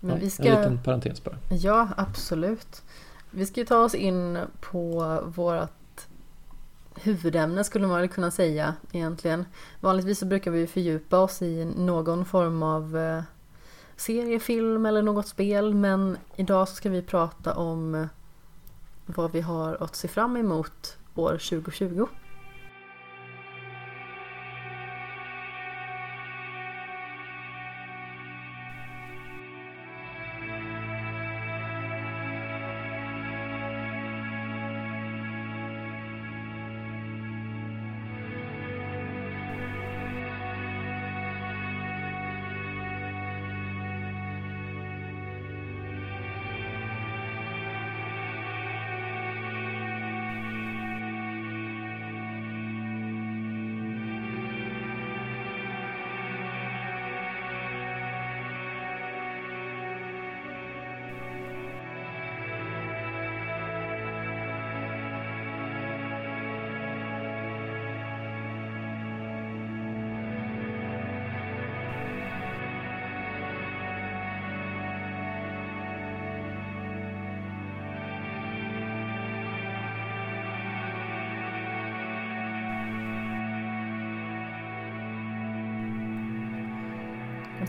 [0.00, 0.44] Men Ja, vi ska...
[0.44, 1.38] En liten parentes bara.
[1.50, 2.82] Ja, absolut.
[3.30, 5.70] Vi ska ju ta oss in på vårt
[6.94, 9.44] huvudämne skulle man väl kunna säga egentligen.
[9.80, 13.22] Vanligtvis så brukar vi fördjupa oss i någon form av eh,
[13.96, 18.08] serie, film eller något spel men idag så ska vi prata om
[19.06, 22.08] vad vi har att se fram emot år 2020.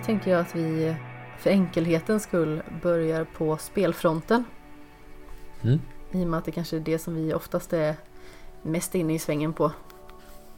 [0.06, 0.96] Tänker jag att vi
[1.38, 4.44] för enkelhetens skull börjar på spelfronten.
[5.62, 5.80] Mm.
[6.12, 7.96] I och med att det kanske är det som vi oftast är
[8.62, 9.72] mest inne i svängen på.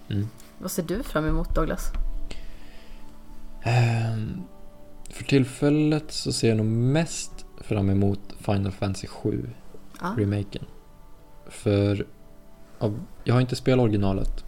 [0.09, 0.27] Mm.
[0.57, 1.91] Vad ser du fram emot Douglas?
[3.63, 4.41] Ehm,
[5.09, 9.49] För tillfället så ser jag nog mest fram emot Final Fantasy 7
[10.01, 10.65] Ja, remaken.
[11.47, 12.05] För
[13.23, 14.45] jag har inte spelat originalet.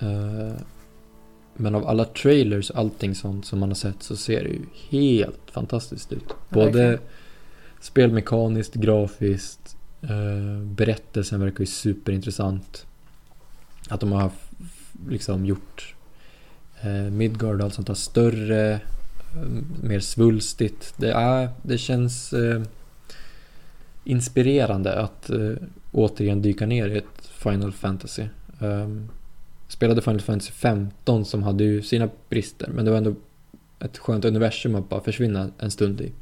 [0.00, 0.56] Eh,
[1.56, 4.60] men av alla trailers och allting sånt som man har sett så ser det ju
[4.88, 6.34] helt fantastiskt ut.
[6.48, 6.98] Både verkligen.
[7.80, 12.86] spelmekaniskt, grafiskt, eh, berättelsen verkar ju superintressant.
[13.88, 14.30] Att de har
[15.08, 15.94] liksom gjort
[16.80, 18.78] eh, Midgard och allt sånt där större, eh,
[19.82, 20.94] mer svulstigt.
[20.96, 22.62] Det, är, det känns eh,
[24.04, 25.52] inspirerande att eh,
[25.92, 28.24] återigen dyka ner i ett Final Fantasy.
[28.58, 29.08] Um,
[29.72, 33.14] spelade Final Fantasy 15 som hade ju sina brister men det var ändå
[33.78, 36.12] ett skönt universum att bara försvinna en stund i.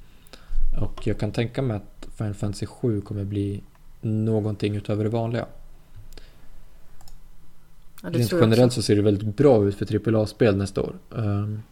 [0.80, 3.62] Och jag kan tänka mig att Final Fantasy 7 kommer bli
[4.00, 5.46] någonting utöver det vanliga.
[8.02, 10.94] ja det Rent generellt så ser det väldigt bra ut för AAA-spel nästa år.
[11.10, 11.62] Um,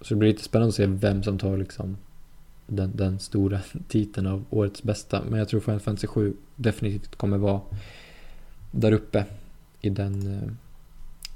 [0.00, 1.96] så det blir lite spännande att se vem som tar liksom
[2.66, 5.22] den, den stora titeln av årets bästa.
[5.28, 7.60] Men jag tror Final Fantasy 7 definitivt kommer vara
[8.70, 9.24] där uppe
[9.80, 10.52] i den, eh,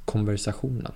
[0.04, 0.92] konversationen.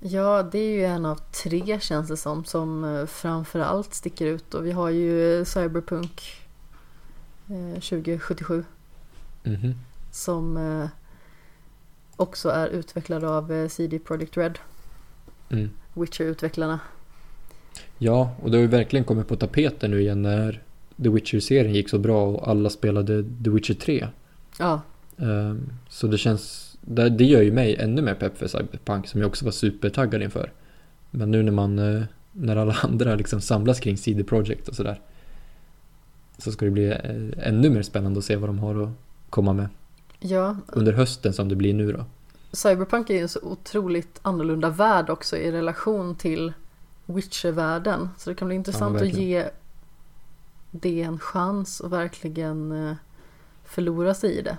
[0.00, 4.54] Ja, det är ju en av tre känns det som, som eh, framförallt sticker ut.
[4.54, 6.22] Och vi har ju Cyberpunk
[7.48, 8.64] eh, 2077
[9.44, 9.74] Mhm.
[10.10, 10.88] som eh,
[12.16, 14.58] också är utvecklad av eh, CD Projekt Red,
[15.50, 15.70] Mm.
[15.94, 16.78] Witcher-utvecklarna.
[17.98, 20.62] Ja, och det har ju verkligen kommit på tapeten nu igen när
[21.02, 24.08] The Witcher-serien gick så bra och alla spelade The Witcher 3.
[24.58, 24.80] Ja,
[25.18, 29.28] Ehm, Så det känns, det, gör ju mig ännu mer pepp för Cyberpunk som jag
[29.28, 30.52] också var supertaggad inför.
[31.10, 32.02] Men nu när man, eh,
[32.32, 35.00] när alla andra liksom samlas kring CD Projekt och sådär.
[36.38, 38.90] Så ska det bli eh, ännu mer spännande att se vad de har att
[39.30, 39.68] komma med
[40.20, 42.04] ja, under hösten som det blir nu då.
[42.52, 46.52] Cyberpunk är ju en så otroligt annorlunda värld också i relation till
[47.06, 48.08] Witcher-världen.
[48.18, 49.28] Så det kan bli intressant att verkligen.
[49.28, 49.50] ge
[50.70, 52.94] det en chans och verkligen eh,
[53.64, 54.58] förlora sig i det.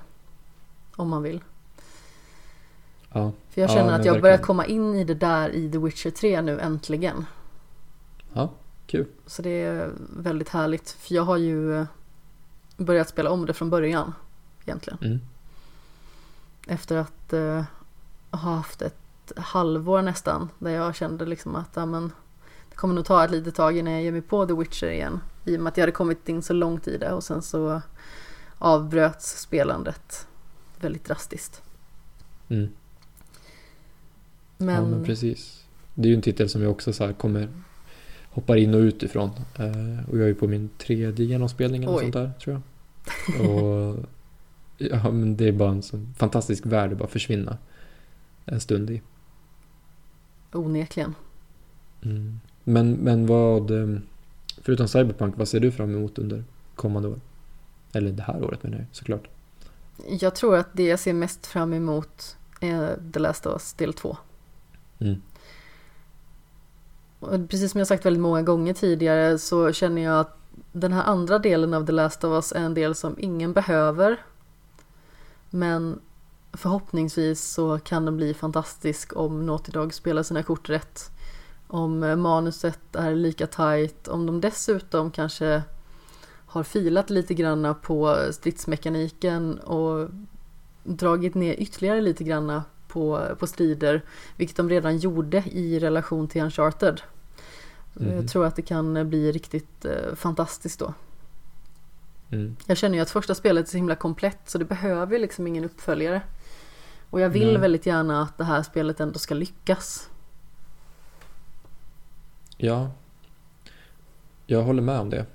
[0.96, 1.42] Om man vill.
[3.14, 4.46] Ja, För jag Ja, känner men att jag börjar verkligen.
[4.46, 7.26] komma in i det där i The Witcher 3 nu äntligen.
[8.34, 8.50] ja
[8.88, 9.06] kul.
[9.26, 10.90] Så det är väldigt härligt.
[10.92, 11.86] För jag har ju eh,
[12.78, 14.14] börjat spela om det från början.
[14.66, 15.00] Egentligen.
[15.02, 15.20] Mm.
[16.68, 17.64] Efter att eh,
[18.32, 20.50] ha haft ett halvår nästan.
[20.60, 22.12] Där jag kände liksom att ja, men,
[22.70, 25.20] det kommer nog ta ett litet tag innan jag ger mig på The Witcher igen.
[25.46, 27.12] I och med att jag hade kommit in så långt i det.
[27.14, 27.82] Och sen så
[28.58, 30.28] avbröts spelandet
[30.80, 31.62] väldigt drastiskt.
[32.50, 32.70] Mm.
[34.66, 35.66] Men, Ja, men precis.
[35.94, 37.50] Det är ju en titel som jag också så här kommer
[38.34, 39.30] hoppar in och ut ifrån.
[39.56, 42.02] Eh, och jag är ju på min tredje genomspelning eller Oj.
[42.02, 42.62] sånt där tror jag.
[43.50, 44.06] Och
[44.78, 47.58] ja, men det är bara en sån fantastisk värld att bara försvinna
[48.46, 49.02] en stund i.
[50.52, 51.16] onekligen.
[52.02, 52.40] Mm.
[52.64, 54.00] Men, men vad, eh,
[54.62, 56.44] förutom Cyberpunk, vad ser du fram emot under
[56.76, 57.20] kommande år?
[57.94, 59.28] Eller det här året menar jag såklart.
[60.20, 63.94] Jag tror att det jag ser mest fram emot är The Last of Us del
[63.94, 64.18] 2.
[65.04, 65.22] Mm.
[67.20, 70.38] Och precis som jag sagt väldigt många gånger tidigare så känner jag att
[70.72, 74.22] den här andra delen av The Last of Us är en del som ingen behöver.
[75.50, 76.00] Men
[76.54, 81.12] förhoppningsvis så kan den bli fantastisk om Naughty Dog spelar sina kort rätt.
[81.68, 85.64] Om manuset är lika tight, om de dessutom kanske
[86.46, 90.10] har filat lite granna på stridsmekaniken och
[90.84, 92.64] dragit ner ytterligare lite granna
[92.94, 94.02] på, på strider,
[94.38, 97.02] vilket de redan gjorde i relation till Uncharted.
[97.94, 98.16] Mhm.
[98.16, 100.94] Jag tror att det kan bli riktigt eh, fantastiskt då.
[102.32, 102.56] Mm.
[102.66, 105.48] Jag känner ju att första spelet är så himla komplett så det behöver ju liksom
[105.48, 106.22] ingen uppföljare.
[107.10, 107.58] Och jag vill Nej.
[107.58, 110.10] väldigt gärna att det här spelet ändå ska lyckas.
[112.58, 112.92] Ja,
[114.46, 115.26] jag håller med om det.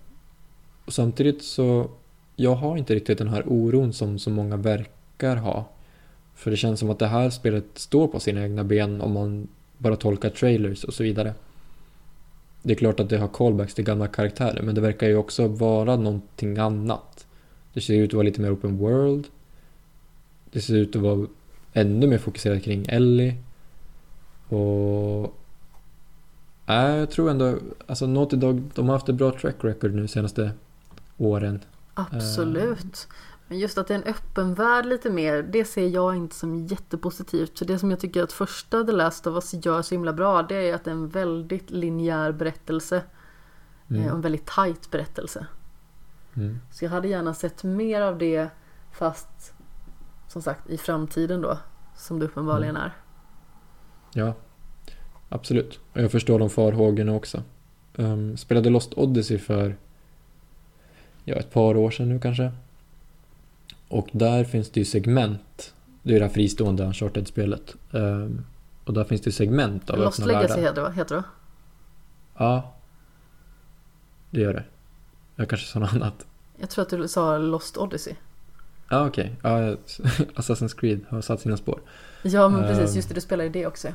[0.84, 1.90] Och samtidigt så,
[2.36, 5.68] jag har inte riktigt den här oron som så många verkar ha.
[6.38, 9.48] För det känns som att det här spelet står på sina egna ben om man
[9.78, 11.34] bara tolkar trailers och så vidare.
[12.62, 15.46] Det är klart att det har callbacks till gamla karaktärer, men det verkar ju också
[15.48, 17.26] vara någonting annat.
[17.72, 19.26] Det ser ut att vara lite mer open world.
[20.50, 21.26] Det ser ut att vara
[21.72, 23.34] ännu mer fokuserat kring Ellie.
[24.48, 25.34] Och
[26.66, 30.08] Nej, jag tror ändå, alltså Naughty Dog, de har haft ett bra track record nu
[30.08, 30.50] senaste
[31.16, 31.60] åren.
[31.94, 33.08] Absolut.
[33.48, 36.66] Men just att det är en öppen värld lite mer, det ser jag inte som
[36.66, 37.58] jättepositivt.
[37.58, 40.42] För det som jag tycker att första The Last of Us gör så himla bra,
[40.42, 43.02] det är att det är en väldigt linjär berättelse.
[43.90, 44.02] Mm.
[44.02, 45.46] Eh, en väldigt tight berättelse.
[46.36, 46.60] Mm.
[46.70, 48.48] Så jag hade gärna sett mer av det,
[48.92, 49.54] fast
[50.28, 51.58] som sagt i framtiden då,
[51.96, 52.92] som det uppenbarligen är.
[54.12, 54.34] Ja,
[55.28, 55.80] absolut.
[55.92, 57.42] Och jag förstår de farhågorna också.
[57.96, 59.76] Um, spelade Lost Odyssey för
[61.24, 62.52] ja, ett par år sedan nu kanske.
[63.88, 65.74] Och där finns det ju segment.
[66.02, 67.74] Det är ju det här fristående Uncharted-spelet.
[67.90, 68.44] Um,
[68.84, 70.90] och där finns det segment av Lost öppna Legacy världar.
[70.90, 71.22] heter det?
[72.38, 72.74] Ja,
[74.30, 74.64] det gör det.
[75.36, 76.26] Jag kanske sa något annat.
[76.60, 78.14] Jag tror att du sa Lost Odyssey.
[78.90, 79.36] Ja, okej.
[79.42, 79.58] Ja,
[80.34, 81.80] Assassin's Creed har satt sina spår.
[82.22, 82.96] Ja men precis, Ehm.
[82.96, 83.88] just det, du spelar i det också.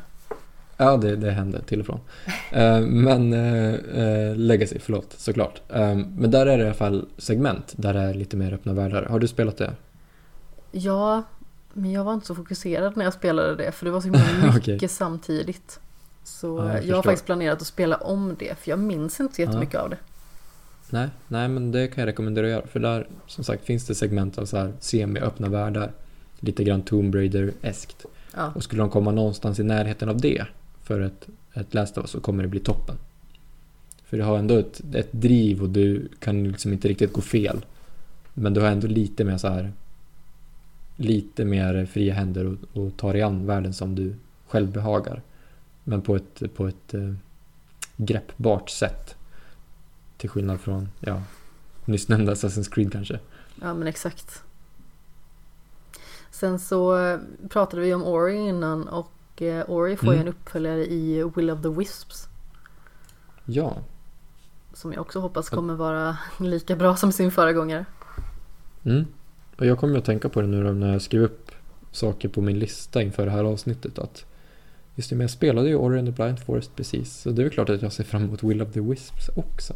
[0.78, 2.00] Ja, det, det hände till och från.
[2.52, 5.62] Eh, men eh, eh, Legacy, förlåt, såklart.
[6.16, 9.04] Men där är det i alla fall segment där det är lite mer öppna världar.
[9.04, 9.72] Har du spelat det?
[10.72, 11.24] Ja,
[11.74, 14.08] men jag var inte så fokuserad när jag spelade det för det var så
[14.54, 14.88] mycket Okej.
[14.90, 15.80] samtidigt.
[16.24, 19.36] Så Ja, jag jag, har faktiskt planerat att spela om det för jag minns inte
[19.36, 19.98] så jättemycket av det.
[20.90, 22.68] Nej, nej, men det kan jag rekommendera att göra.
[22.68, 25.92] För där, som sagt, finns det segment av så här semi-öppna världar.
[26.40, 28.06] Lite grann Tomb Raider-eskt.
[28.36, 30.46] Ja, Och skulle de komma någonstans i närheten av det
[30.84, 32.98] för ett, ett Last of Us så kommer det bli toppen.
[34.04, 37.66] För du har ändå ett, ett driv och du kan liksom inte riktigt gå fel.
[38.34, 39.72] Men du har ändå lite mer så här
[40.96, 44.16] lite mer fria händer och, och tar dig an världen som du
[44.48, 45.22] självbehagar.
[45.84, 47.14] Men på ett, på ett eh,
[47.98, 49.16] greppbart sätt.
[50.18, 51.24] Till skillnad från, ja,
[51.86, 53.20] nyss nämnda Assassin's Creed kanske.
[53.62, 54.44] Ja men exakt.
[56.32, 57.20] Sen så eh,
[57.50, 59.12] pratade vi om Ori innan och
[59.48, 60.28] eh, Ori får ju Mm.
[60.28, 62.28] en uppföljare i Will of the Wisps.
[63.46, 63.78] Ja,
[64.74, 67.86] Som jag också hoppas kommer vara lika bra som sin föregångare.
[68.84, 69.06] mm.
[69.58, 71.52] och jag kommer att tänka på det nu när jag skrev upp
[71.92, 74.00] saker på min lista inför det här avsnittet.
[74.00, 74.26] Att
[74.96, 77.14] just det, men jag spelade ju Ori and the Blind Forest precis.
[77.22, 79.74] Så det är väl klart att jag ser fram emot Will of the Wisps också.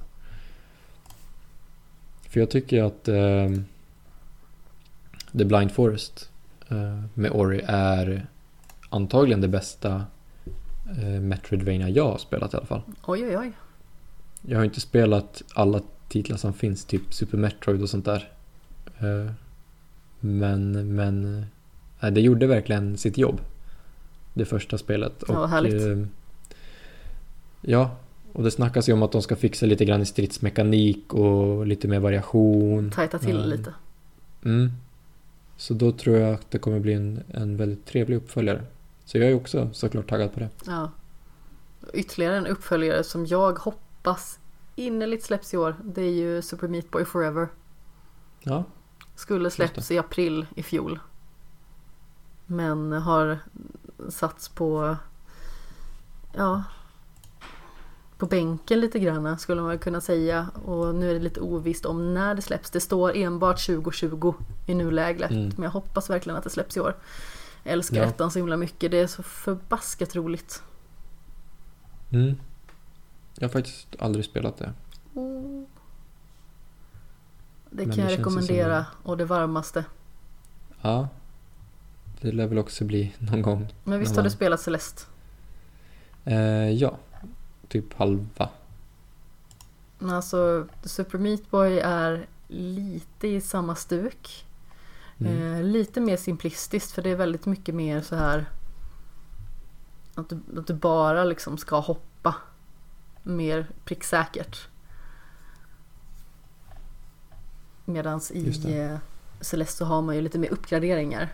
[2.30, 3.50] För jag tycker att eh,
[5.38, 6.30] The Blind Forest
[6.70, 8.28] eh, med Ori är
[8.90, 10.06] antagligen det bästa
[10.98, 12.82] eh, Metroidvania jag har spelat i alla fall.
[13.06, 13.52] Oj oj oj.
[14.42, 18.32] Jag har inte spelat alla titlar som finns, typ Super Metroid och sånt där.
[19.00, 19.32] Eh,
[20.20, 21.46] Men, men
[22.02, 23.40] eh, det gjorde verkligen sitt jobb.
[24.34, 25.24] Det första spelet.
[25.28, 25.82] Ja, vad härligt.
[25.88, 26.06] eh,
[27.62, 27.96] Ja,
[28.34, 31.88] och det snackas ju om att de ska fixa lite grann i stridsmekanik och lite
[31.88, 32.92] mer variation.
[32.92, 33.46] Tajta till Ja.
[33.46, 33.74] lite.
[34.46, 34.72] Mm.
[35.58, 38.62] Så då tror jag att det kommer bli en, en väldigt trevlig uppföljare.
[39.08, 40.50] Så jag är också såklart taggad på det.
[40.66, 40.92] Ja.
[41.94, 44.40] Ytterligare en uppföljare som jag hoppas
[44.76, 45.76] innerligt släpps i år.
[45.84, 47.48] Det är ju Super Meat Boy Forever.
[48.40, 48.64] Ja,
[49.16, 51.00] Skulle släpps i april i fjol.
[52.46, 53.40] Men har
[54.10, 54.98] satts på
[56.34, 56.64] Ja
[58.18, 62.14] På bänken lite grann skulle man kunna säga och nu är det lite ovisst om
[62.14, 62.72] när det släpps.
[62.72, 64.34] Det står enbart 2020
[64.66, 65.52] i nuläget Mm.
[65.56, 66.96] men jag hoppas verkligen att det släpps i år.
[67.68, 68.04] Jag älskar Ja.
[68.04, 68.92] ettan så himla mycket.
[68.92, 70.64] Det är så förbaskat roligt.
[72.12, 72.36] mm.
[73.36, 74.74] Jag har faktiskt aldrig spelat det.
[75.14, 75.20] Det
[77.70, 79.86] Men kan det jag rekommendera som och det varmaste.
[80.82, 81.10] Ja,
[82.22, 83.74] det lär väl också bli någon gång.
[83.84, 85.02] Men visst har du spelat Celeste?
[86.26, 86.98] Eh, ja,
[87.68, 88.50] typ halva.
[90.02, 94.46] Alltså Super Meat Boy är lite i samma stuk.
[95.20, 95.54] Mm.
[95.54, 98.46] Eh, lite mer simplistiskt för det är väldigt mycket mer så här
[100.16, 102.36] att du, att du bara liksom ska hoppa.
[103.24, 104.68] Mer pricksäkert.
[107.86, 108.98] Medans Just i eh,
[109.42, 111.34] Celeste så har man ju lite mer uppgraderingar.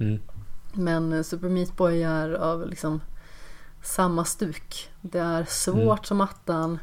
[0.00, 0.20] Mm.
[0.72, 3.00] Men eh, Super Meat Boy är av liksom
[3.82, 4.90] samma stuk.
[5.00, 6.04] Det är svårt Mm.
[6.04, 6.78] som attan.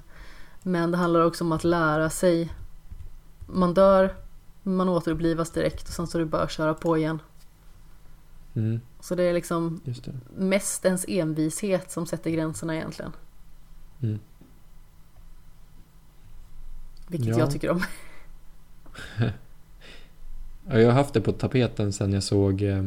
[0.63, 2.53] Men det handlar också om att lära sig.
[3.47, 4.15] Man dör,
[4.63, 7.21] man återupplivas direkt och sen så är det bara att köra på igen.
[8.55, 8.79] Mm.
[8.99, 10.11] Så det är liksom det.
[10.37, 13.11] mest ens envishet som sätter gränserna egentligen.
[14.01, 14.19] Mm.
[17.07, 17.39] Vilket Ja.
[17.39, 17.83] jag tycker om.
[20.71, 22.77] Ja, jag har haft det på tapeten sen jag såg eh,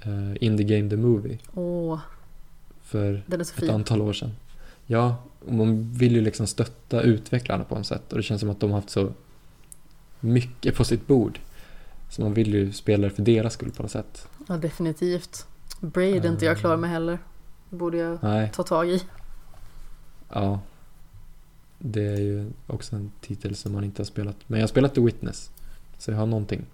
[0.00, 1.98] eh, Indie Game The Movie Åh,
[2.82, 3.70] för är så ett fin.
[3.70, 4.30] antal år sedan.
[4.86, 8.50] Ja, och man vill ju liksom stötta utvecklarna på något sätt och det känns som
[8.50, 9.12] att de har haft så
[10.20, 11.38] mycket på sitt bord.
[12.08, 14.28] Så man vill ju spela det för deras skull på något sätt.
[14.48, 15.46] Ja, definitivt.
[15.80, 17.18] Braid är inte jag klar med heller.
[17.70, 19.02] Borde jag Nej, ta tag i.
[20.32, 20.60] ja.
[21.82, 24.36] Det är ju också en titel som man inte har spelat.
[24.46, 25.50] Men jag har spelat The Witness.
[25.98, 26.66] Så jag har någonting,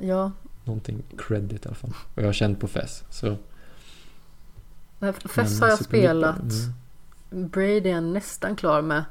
[0.00, 0.32] Ja,
[0.64, 1.94] någonting credit i alla fall.
[2.14, 3.04] Och jag har känt på Fess.
[3.10, 3.36] Så,
[5.28, 6.52] Fess har jag spelat.
[7.30, 9.04] Mm, Braid är jag nästan klar med.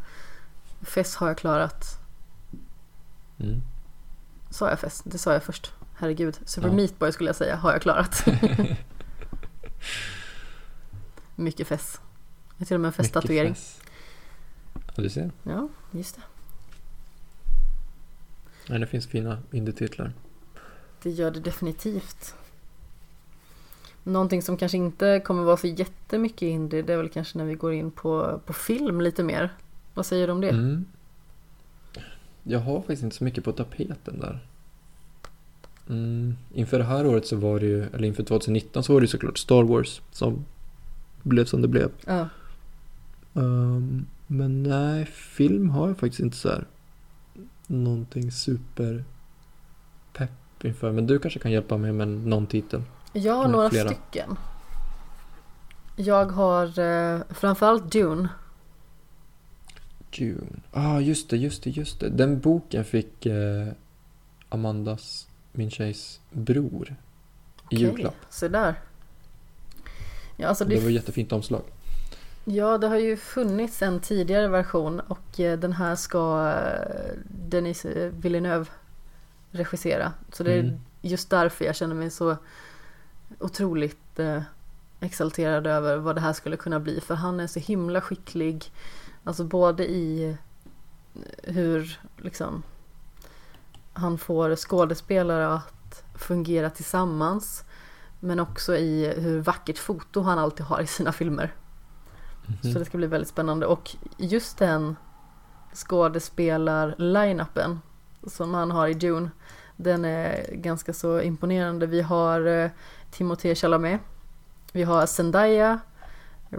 [0.82, 2.00] Fess har jag klarat.
[3.40, 3.62] Mm.
[4.50, 5.02] Sa jag Fess?
[5.06, 5.74] Det sa jag först.
[5.96, 6.40] Herregud.
[6.46, 6.74] Super Ja.
[6.74, 8.26] Meat Boy skulle jag säga har jag klarat.
[11.36, 12.02] Mycket Fess.
[12.50, 13.56] Jag har till och med en festtatuering.
[14.74, 15.32] Ja, du ser.
[15.44, 16.22] Ja, just det.
[18.70, 20.14] Nej, det finns fina indie-titlar.
[21.02, 22.36] Det gör det definitivt.
[24.04, 27.56] Någonting som kanske inte kommer vara så jättemycket indie det är väl kanske när vi
[27.56, 29.54] går in på, på film lite mer.
[29.94, 30.50] Vad säger du om det?
[30.50, 30.86] Mm.
[32.48, 34.39] Jag har faktiskt inte så mycket på tapeten där.
[35.89, 36.36] Mm.
[36.54, 39.08] Inför det här året så var det ju, eller inför 2019 så var det ju
[39.08, 40.46] såklart Star Wars som
[41.24, 41.91] blev som det blev.
[42.06, 42.28] Ja.
[43.34, 46.66] Ehm, men nej, film har jag faktiskt inte så här
[47.68, 49.04] någonting super
[50.14, 50.91] pepp inför.
[50.91, 52.82] Men du kanske kan hjälpa mig med någon titel?
[53.14, 53.89] Jag har några flera.
[53.89, 54.38] stycken.
[55.96, 58.30] Jag har eh, framförallt Dune.
[60.20, 60.61] June.
[60.72, 62.09] Ah, just det, just det, just det.
[62.09, 63.68] Den boken fick eh,
[64.49, 68.16] Amandas, min tjejs bror, i Okej, julklapp.
[68.30, 68.76] Så där.
[70.38, 71.61] Ja, alltså Det det, var jättefint omslag.
[72.45, 77.18] ja, det har ju funnits en tidigare version och eh, den här ska eh,
[77.49, 78.66] Denis Villeneuve
[79.51, 80.13] regissera.
[80.32, 80.76] Så det är Mm.
[81.01, 82.38] just därför jag känner mig så
[83.39, 84.41] otroligt eh,
[84.99, 88.72] exalterad över vad det här skulle kunna bli för han är så himla skicklig.
[89.26, 90.38] Alltså både i
[91.44, 92.64] hur liksom
[93.94, 97.64] han får skådespelare att fungera tillsammans
[98.20, 101.54] men också i hur vackert foto han alltid har i sina filmer.
[102.46, 102.74] Mhm.
[102.74, 104.96] Så det ska bli väldigt spännande och just den
[105.74, 107.80] skådespelar-line-upen
[108.28, 109.30] som han har i Dune
[109.76, 111.86] den är ganska så imponerande.
[111.86, 112.70] Vi har eh,
[113.12, 114.02] Timothée Chalamet,
[114.72, 115.80] vi har Zendaya,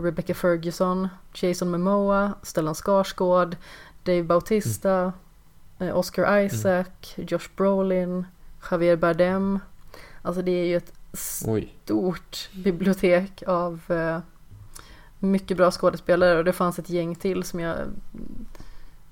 [0.02, 3.56] Rebecca Ferguson, Jason Momoa, Stellan Skarsgård,
[4.02, 5.12] Dave Bautista,
[5.78, 6.86] eh, Oscar Isaac,
[7.16, 8.26] Josh Brolin,
[8.70, 9.58] Javier Bardem.
[10.22, 10.92] Alltså det är ju ett
[11.46, 11.74] Oj.
[11.84, 14.18] stort bibliotek av eh,
[15.18, 17.76] mycket bra skådespelare och det fanns ett gäng till som jag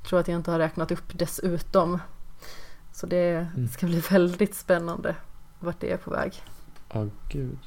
[0.08, 1.98] tror att jag inte har räknat upp dessutom.
[2.92, 3.68] Så det Mm.
[3.68, 5.16] ska bli väldigt spännande
[5.60, 6.42] vart det är på väg.
[6.92, 7.58] Ja, gud.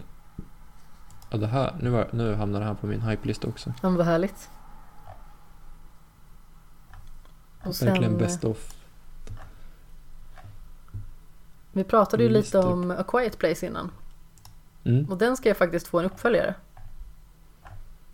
[1.30, 1.75] Ja, det här.
[1.82, 3.69] Nu, var, nu hamnar det här på min hype-lista också.
[3.69, 4.49] Ja, men vad härligt.
[7.63, 8.73] Och Verkligen sen, best of.
[11.71, 13.91] vi pratade ju lite om A Quiet Place innan.
[14.84, 16.55] Mm, Och den ska jag faktiskt få en uppföljare.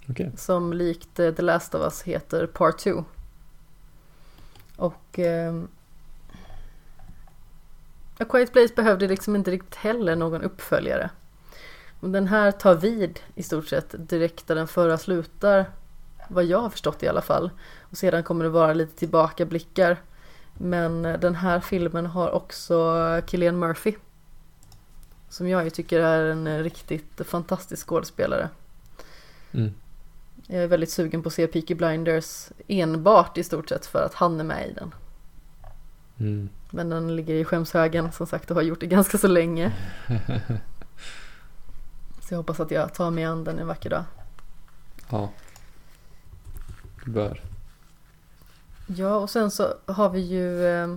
[0.09, 0.31] okej.
[0.37, 3.05] Som likt eh, The Last of Us heter Part 2.
[4.75, 5.67] Och ehm,
[8.19, 11.09] A Quiet Place behövde liksom inte riktigt heller någon uppföljare.
[12.11, 15.65] Den här tar vid i stort sett direkt där den förra slutar.
[16.27, 17.51] Vad jag har förstått i alla fall.
[17.79, 19.97] Och sedan kommer det vara lite tillbakablickar.
[20.53, 23.95] Men eh, den här filmen har också Cillian Murphy.
[25.29, 28.49] Som jag ju tycker är en eh, riktigt fantastisk skådespelare.
[29.51, 29.73] Mm.
[30.47, 34.13] Jag är väldigt sugen på att se Peaky Blinders enbart i stort sett för att
[34.13, 34.93] han är med i den.
[36.19, 36.49] Mm.
[36.69, 39.73] Men den ligger i skämshögen som sagt och har gjort det ganska så länge.
[42.33, 44.03] Så jag hoppas att jag tar mig an den en vacker dag.
[45.09, 45.29] Ja.
[47.05, 47.41] Du bör.
[48.87, 50.95] Ja och sen så har vi ju eh,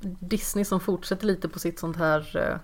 [0.00, 2.58] Disney som fortsätter lite på sitt sånt här eh,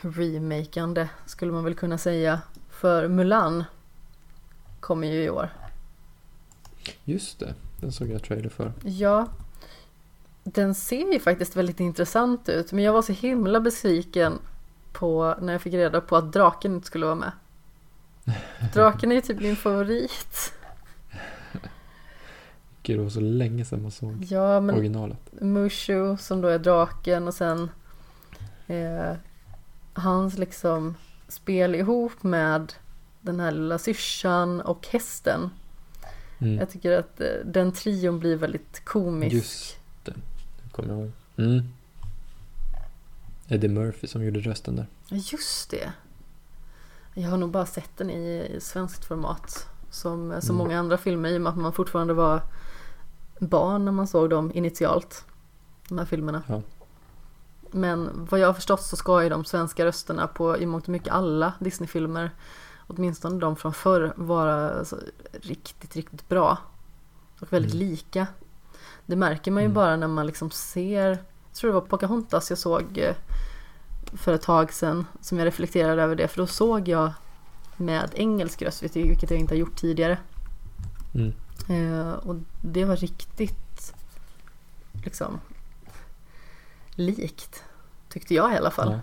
[0.00, 2.40] remakande skulle man väl kunna säga.
[2.70, 3.64] För Mulan
[4.80, 5.50] kommer ju i år.
[7.04, 7.54] Just det.
[7.80, 8.72] Den såg jag trailer för.
[8.84, 9.28] Ja,
[10.44, 12.72] den ser ju faktiskt väldigt intressant ut.
[12.72, 14.38] Men jag var så himla besviken
[14.98, 17.32] på när jag fick reda på att draken inte skulle vara med.
[18.74, 20.52] Draken är ju typ min favorit.
[22.82, 25.18] Gud, det var så länge sedan man såg Ja, men originalet.
[25.40, 27.70] Mushu som då är draken och sen
[28.66, 29.12] eh,
[29.92, 30.94] hans liksom
[31.28, 32.72] spel ihop med
[33.20, 35.50] den här lilla syrsan och hästen.
[36.38, 36.58] Mm.
[36.58, 39.34] Jag tycker att eh, den trion blir väldigt komisk.
[39.34, 40.14] Just det.
[40.62, 41.12] Det kommer jag ihåg.
[41.36, 41.62] Mm.
[43.48, 44.86] Eddie Murphy som gjorde rösten där.
[45.10, 45.92] Just det.
[47.14, 49.68] Jag har nog bara sett den i, i svenskt format.
[49.90, 50.56] Som så Mm.
[50.56, 52.42] många andra filmer i och med att man fortfarande var
[53.38, 55.24] barn när man såg dem initialt.
[55.88, 56.42] De här filmerna.
[56.46, 56.62] Ja.
[57.70, 60.88] Men vad jag har förstått så ska ju de svenska rösterna på i mångt och
[60.90, 62.30] mycket alla Disney-filmer,
[62.86, 65.00] åtminstone de från förr, vara alltså,
[65.32, 66.58] riktigt, riktigt bra.
[67.40, 67.86] Och väldigt Mm.
[67.88, 68.26] lika.
[69.06, 69.74] Det märker man ju Mm.
[69.74, 71.18] bara när man liksom ser,
[71.56, 73.14] tror det var Pocahontas jag såg eh,
[74.12, 77.12] för ett tag sedan, som jag reflekterade över det, för då såg jag
[77.76, 80.18] med engelsk röst, vilket jag inte har gjort tidigare.
[81.14, 81.32] Mm.
[81.68, 83.94] Eh, och det var riktigt
[85.04, 85.40] liksom
[86.90, 87.64] likt.
[88.08, 88.92] Tyckte jag i alla fall.
[88.92, 89.00] Ja.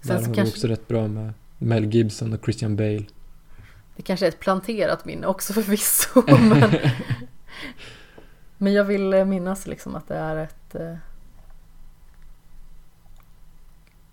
[0.00, 3.04] Sen Där har kanske- också rätt bra med Mel Gibson och Christian Bale.
[3.96, 6.22] Det kanske är ett planterat minne också förvisso.
[6.26, 6.70] men,
[8.58, 10.57] men jag vill eh, minnas liksom att det är ett...
[10.74, 10.94] eh,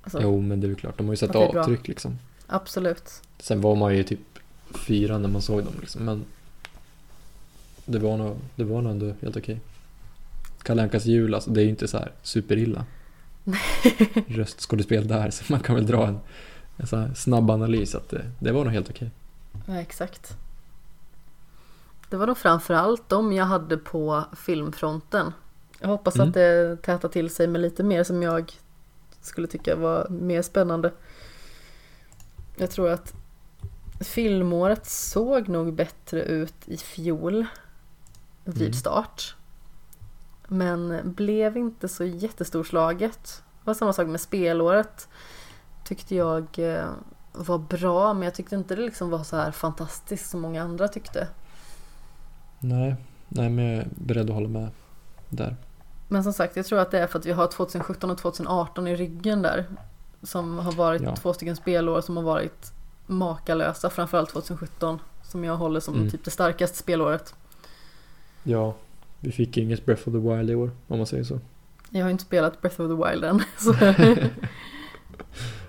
[0.03, 0.97] Alltså, Jo, men det är klart.
[0.97, 1.61] De har ju sett Att bra.
[1.61, 2.19] avtryck liksom.
[2.47, 3.21] Absolut.
[3.39, 4.19] Sen var man ju typ
[4.73, 6.25] fyra när man såg dem liksom, men
[7.85, 9.59] det var nog, det var nog ändå helt okej.
[10.63, 12.85] Kalle Ankas jul, alltså det är ju inte så här superilla
[14.27, 16.19] röstskådespel där, så man kan väl dra en,
[16.77, 19.11] en så snabb analys att det, det var nog helt okej.
[19.67, 20.37] Ja, exakt.
[22.09, 25.31] Det var nog framförallt de jag hade på filmfronten.
[25.79, 26.27] Jag hoppas Mm.
[26.27, 28.51] att det tätar till sig med lite mer som jag
[29.21, 30.91] skulle tycka var mer spännande.
[32.57, 33.13] Jag tror att
[34.01, 37.45] filmåret såg nog bättre ut i fjol
[38.43, 38.73] vid Mm.
[38.73, 39.35] start.
[40.47, 43.43] Men blev inte så jättestorslaget.
[43.59, 45.07] Det var samma sak med spelåret.
[45.83, 46.85] Tyckte jag eh,
[47.31, 50.87] var bra men jag tyckte inte det liksom var så här fantastiskt som många andra
[50.87, 51.27] tyckte.
[52.59, 52.95] Nej,
[53.29, 54.69] nej men jag är beredd att hålla med
[55.35, 55.55] där.
[56.07, 58.87] Men som sagt, jag tror att det är för att vi har 2017 och 2018
[58.87, 59.65] i ryggen där.
[60.23, 61.15] Som har varit Ja.
[61.15, 62.71] två stycken spelår som har varit
[63.05, 63.89] makalösa.
[63.89, 64.99] Framförallt 2017.
[65.23, 66.09] Som jag håller som Mm.
[66.09, 67.35] typ det starkaste spelåret.
[68.43, 68.75] Ja,
[69.19, 71.39] vi fick inget Breath of the Wild i år, om man säger så.
[71.89, 73.41] Jag har inte spelat Breath of the Wild än.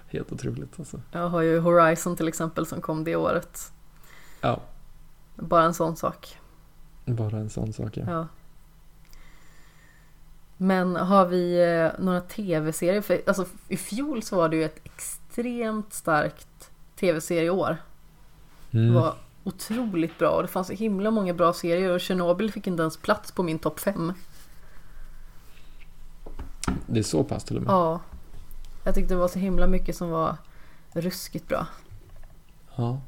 [0.08, 1.00] Helt otroligt alltså.
[1.12, 3.72] jag har ju Horizon till exempel som kom det året.
[4.40, 4.60] Ja,
[5.34, 6.36] Bara en sån sak.
[7.04, 8.04] bara en sån sak ja.
[8.06, 8.26] Ja.
[10.56, 13.00] Men har vi eh, några tv-serier?
[13.00, 16.70] För, alltså, I fjol så var det ju ett extremt starkt
[17.00, 17.76] tv-serieår.
[18.70, 18.94] Det Mm.
[18.94, 19.14] var
[19.44, 22.96] otroligt bra och det fanns så himla många bra serier och Chernobyl fick inte ens
[22.96, 24.12] plats på min topp 5.
[26.86, 27.72] Det är så pass till och med.
[27.72, 28.00] Ja.
[28.84, 30.36] Jag tyckte det var så himla mycket som var
[30.92, 31.66] ruskigt bra.
[32.76, 33.00] Ja.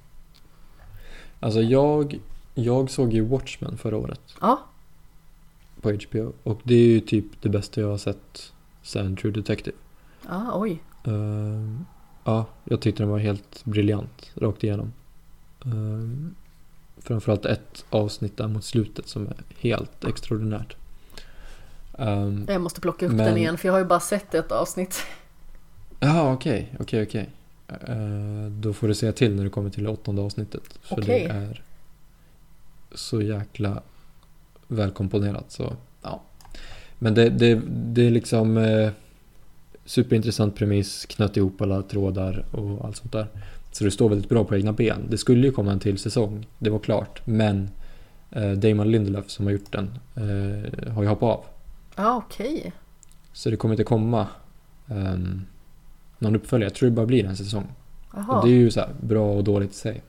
[1.41, 2.21] Alltså jag,
[2.55, 4.61] jag såg ju Watchmen förra året Ja,
[5.83, 6.33] på HBO.
[6.43, 8.53] Och det är ju typ det bästa jag har sett
[8.83, 9.77] sen True Detective.
[10.29, 10.83] ja oj.
[11.05, 11.85] Ehm,
[12.25, 14.93] ja, jag tyckte den var helt briljant rakt igenom.
[15.65, 16.35] Um,
[16.99, 20.77] framförallt ett avsnitt där mot slutet som är helt extraordinärt.
[21.99, 24.53] Ehm, Jag måste plocka upp Men- den igen för jag har ju bara sett ett
[24.53, 25.03] avsnitt.
[26.01, 27.31] Jaha, okej, okej, okej.
[27.69, 30.79] Eh, Då får du säga till när du kommer till det åttonde avsnittet.
[30.83, 31.63] För det är
[32.95, 33.83] så jäkla
[34.69, 35.45] välkomponerat.
[35.49, 35.73] Så,
[36.03, 36.21] ja.
[36.99, 38.91] Men det, det, det är liksom eh,
[39.85, 43.27] superintressant premiss, knöt ihop alla trådar och allt sånt där.
[43.73, 45.07] Så det står väldigt bra på egna ben.
[45.11, 47.27] Det skulle ju komma en till säsong, det var klart.
[47.27, 47.71] Men
[48.31, 51.45] eh, Damon Lindelöf som har gjort den eh, har ju hoppat av.
[51.97, 52.73] Ja, okej.
[53.33, 54.27] Så det kommer inte komma
[54.87, 55.47] um,
[56.19, 56.71] någon uppföljare.
[56.71, 57.67] Jag tror det bara blir en säsong.
[58.15, 58.39] Jaha.
[58.39, 60.03] Och det är ju så här bra och dåligt i sig.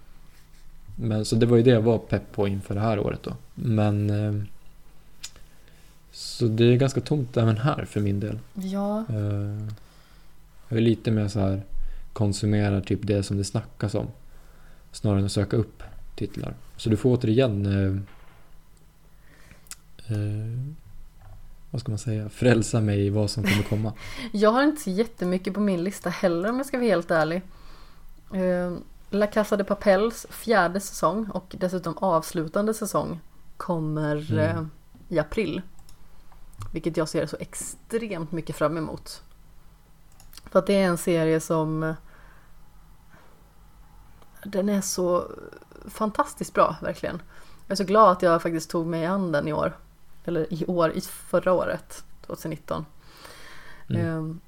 [1.01, 3.35] Men så det var ju det jag var pepp på inför det här året då.
[3.55, 4.47] Men ehm,
[6.11, 8.39] så det är ganska tomt även här för min del.
[8.53, 9.67] Ja, Eh,
[10.69, 11.61] jag är lite mer så här
[12.13, 14.07] konsumerar typ det som det snackas om.
[14.91, 15.83] Snarare än att söka upp
[16.15, 16.53] titlar.
[16.77, 17.95] Så du får återigen eh,
[20.15, 20.73] eh,
[21.71, 23.93] vad ska man säga, frälsa mig i vad som kommer komma.
[24.31, 27.41] jag har inte så jättemycket på min lista heller om jag ska vara helt ärlig.
[28.33, 28.73] Eh,
[29.09, 33.19] La Casa de Papels fjärde säsong och dessutom avslutande säsong
[33.57, 34.57] kommer Mm.
[34.57, 34.63] eh,
[35.07, 35.61] i april.
[36.73, 39.23] Vilket jag ser så extremt mycket fram emot.
[40.51, 41.95] För att det är en serie som eh,
[44.43, 45.31] Den är så
[45.87, 47.21] fantastiskt bra, verkligen.
[47.67, 49.77] Jag är så glad att jag faktiskt tog mig an den i år.
[50.25, 52.85] Eller i år, i förra året, 2019.
[53.89, 54.05] Mm.
[54.05, 54.39] Ehm,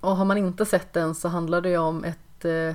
[0.00, 2.74] och har man inte sett den så handlar det ju om ett eh,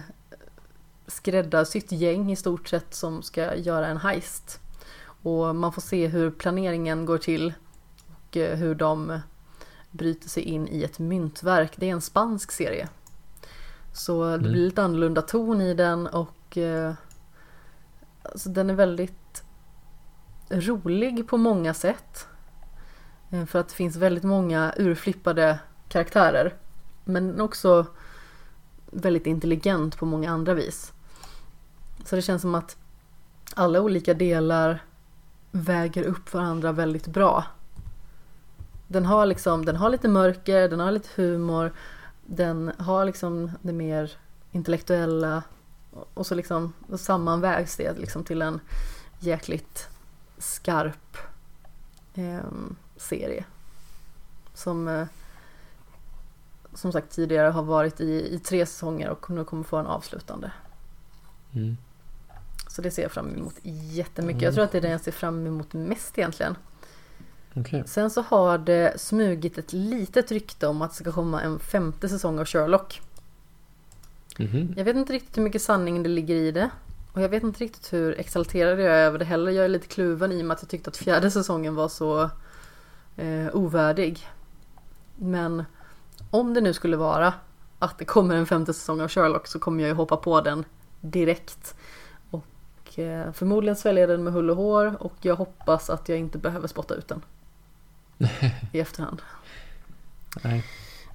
[1.08, 4.60] skräddarsytt gäng i stort sett som ska göra en heist.
[5.24, 7.54] Och man får se hur planeringen går till
[8.18, 9.20] och eh, hur de
[9.92, 11.74] bryter sig in i ett myntverk.
[11.76, 12.90] Det är en spansk serie.
[13.94, 14.42] Så det Mm.
[14.52, 16.94] blir lite annorlunda ton i den och eh,
[18.24, 19.44] alltså den är väldigt
[20.50, 22.28] rolig på många sätt.
[23.30, 25.60] Eh, För att det finns väldigt många urflippade
[25.90, 26.54] karaktärer.
[27.04, 27.86] Men också
[28.92, 30.94] väldigt intelligent på många andra vis.
[32.08, 32.78] Så det känns som att
[33.54, 34.84] alla olika delar
[35.52, 37.44] väger upp varandra väldigt bra.
[38.88, 41.74] Den har liksom, den har lite mörker, den har lite humor,
[42.26, 44.12] den har liksom det mer
[44.52, 45.44] intellektuella
[46.14, 48.60] och så liksom och sammanvägs det liksom till en
[49.20, 49.90] jäkligt
[50.38, 51.18] skarp
[52.14, 52.40] eh,
[52.98, 53.46] serie.
[54.54, 55.08] Som eh,
[56.74, 60.52] som sagt tidigare har varit i, i tre säsonger och nu kommer få en avslutande.
[61.54, 61.78] Mm.
[62.78, 64.42] Så det ser jag fram emot jättemycket.
[64.42, 66.56] Jag tror att det är det jag ser fram emot mest egentligen.
[67.56, 67.84] Okej.
[67.86, 72.10] Sen så har det smugit ett litet rykte om att det ska komma en femte
[72.10, 73.02] säsong av Sherlock.
[74.40, 74.74] Mhm.
[74.78, 76.70] Jag vet inte riktigt hur mycket sanning det ligger i det.
[77.14, 79.52] Och jag vet inte riktigt hur exalterad jag är över det heller.
[79.52, 82.30] Jag är lite kluven i och med att jag tyckte att fjärde säsongen var så
[83.16, 84.28] eh, ovärdig.
[85.16, 85.64] Men
[86.32, 87.34] om det nu skulle vara
[87.80, 90.66] att det kommer en femte säsong av Sherlock så kommer jag ju hoppa på den
[91.02, 91.76] direkt.
[92.98, 96.68] Eh, förmodligen svälja den med hull och hår och jag hoppas att jag inte behöver
[96.68, 97.22] spotta ut den.
[98.74, 99.22] I efterhand.
[100.44, 100.64] Nej.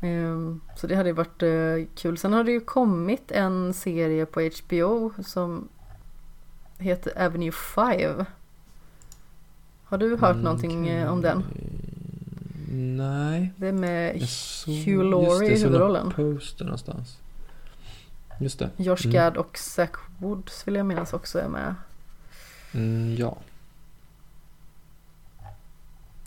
[0.00, 2.18] Ehm, Så det hade ju varit eh, kul.
[2.18, 5.68] Sen har det ju kommit en serie på HBO som
[6.78, 8.24] heter Avenue 5.
[9.84, 11.44] Har du hört någonting eh, om den?
[12.70, 13.52] Mm, Nej.
[13.56, 16.10] Det är med Jag Hugh Laurie i jag såg någon huvudrollen.
[16.10, 17.18] poster någonstans.
[18.42, 18.70] Just det.
[18.76, 19.12] Josh Mm.
[19.12, 21.74] Gad och Zach Woods vill jag minnas också är med.
[22.74, 23.36] Mm, ja.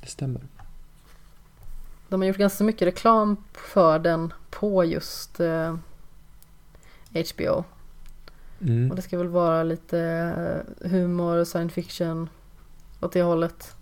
[0.01, 0.41] Det stämmer.
[2.09, 5.75] De har gjort ganska mycket reklam för den på just eh,
[7.09, 7.63] HBO.
[8.61, 8.89] Mm.
[8.89, 9.99] Och det ska väl vara lite
[10.81, 12.29] eh, humor, science fiction
[13.01, 13.75] åt det hållet.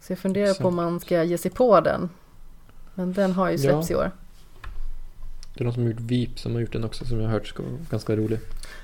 [0.00, 2.08] Så jag funderar på om man ska ge sig på den.
[2.94, 3.96] Men den har ju släppts Ja.
[3.96, 4.10] i år.
[5.56, 7.32] Det är någon som har gjort Veep som har gjort den också som jag har
[7.32, 8.38] hört ska vara ganska rolig.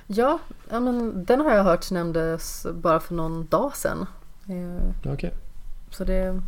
[0.07, 0.39] Ja,
[0.71, 4.07] ja men den har jag hört nämndes bara för någon dag sedan.
[4.49, 5.33] Eh, Okej.
[5.91, 6.41] Så det,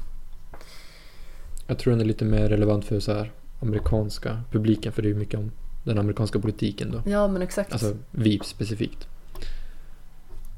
[1.66, 5.12] Jag tror den är lite mer relevant för så här amerikanska publiken för det är
[5.12, 5.50] ju mycket om
[5.84, 7.10] den amerikanska politiken då.
[7.10, 7.72] ja men exakt.
[7.72, 9.06] Alltså Veep specifikt.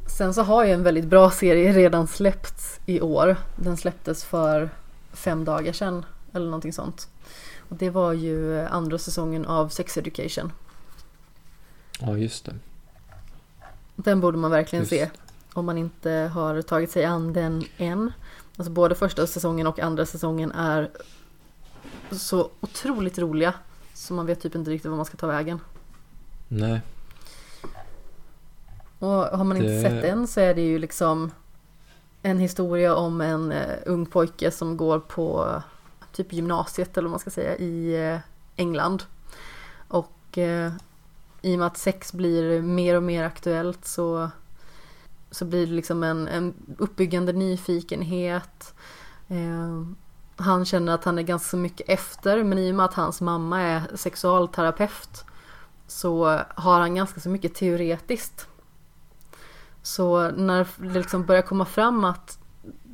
[0.06, 3.36] Sen så har ju en väldigt bra serie redan släppts i år.
[3.56, 4.70] Den släpptes för
[5.12, 7.08] fem dagar sedan eller någonting sånt.
[7.68, 10.52] Och det var ju andra säsongen av Sex Education.
[12.00, 12.54] Ja, just det.
[13.96, 15.10] Den borde man verkligen Just se
[15.52, 18.12] om man inte har tagit sig an den än.
[18.56, 20.90] Alltså både första säsongen och andra säsongen är
[22.10, 23.54] så otroligt roliga.
[23.94, 25.60] Så man vet typ inte riktigt var man ska ta vägen.
[26.48, 26.80] Nej,
[28.98, 31.30] Och har man inte Det- sett den så är det ju liksom
[32.22, 35.62] en historia om en eh, ung pojke som går på
[36.16, 38.18] typ gymnasiet eller vad man ska säga i eh,
[38.56, 39.02] England.
[39.88, 40.72] Och eh,
[41.42, 44.30] i och med att sex blir mer och mer aktuellt så,
[45.30, 48.74] så blir det liksom en, en uppbyggande nyfikenhet.
[49.28, 49.86] Eh,
[50.36, 53.60] han känner att han är ganska mycket efter men i och med att hans mamma
[53.60, 55.24] är sexualterapeut
[55.86, 58.48] så har han ganska så mycket teoretiskt.
[59.82, 62.38] Så när det liksom börjar komma fram att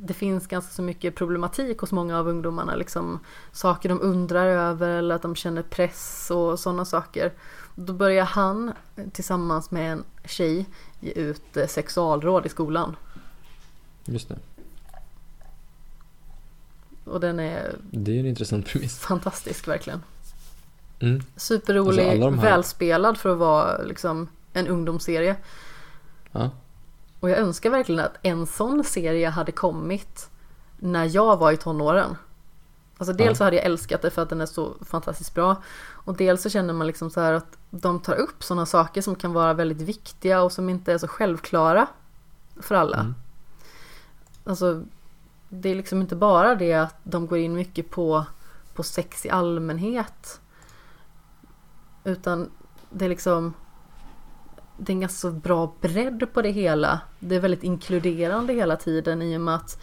[0.05, 3.19] det finns ganska så mycket problematik hos många av ungdomarna, liksom
[3.51, 7.33] saker de undrar över eller att de känner press och sådana saker.
[7.75, 8.73] Då börjar han
[9.11, 10.65] tillsammans med en tjej
[10.99, 12.95] ge ut eh, sexualråd i skolan.
[14.05, 14.37] just det.
[17.05, 18.99] Och den är Det är en intressant premiss.
[18.99, 20.03] fantastisk verkligen.
[20.99, 21.21] Mm.
[21.35, 25.35] Superrolig, Alltså, här- välspelad för att vara liksom en ungdomsserie.
[26.31, 26.49] Ja,
[27.23, 30.29] Och jag önskar verkligen att en sån serie hade kommit
[30.77, 32.17] när jag var i tonåren.
[32.97, 35.55] Alltså dels så hade jag älskat det för att den är så fantastiskt bra.
[35.83, 39.15] Och dels så känner man liksom så här att de tar upp sådana saker som
[39.15, 41.87] kan vara väldigt viktiga och som inte är så självklara
[42.55, 42.99] för alla.
[42.99, 43.15] Mm.
[44.43, 44.83] Alltså
[45.49, 48.25] det är liksom inte bara det att de går in mycket på,
[48.73, 50.41] på sex i allmänhet.
[52.03, 52.49] Utan
[52.89, 53.53] det är liksom
[54.77, 57.01] det är en ganska bra bredd på det hela.
[57.19, 59.81] Det är väldigt inkluderande hela tiden i och med att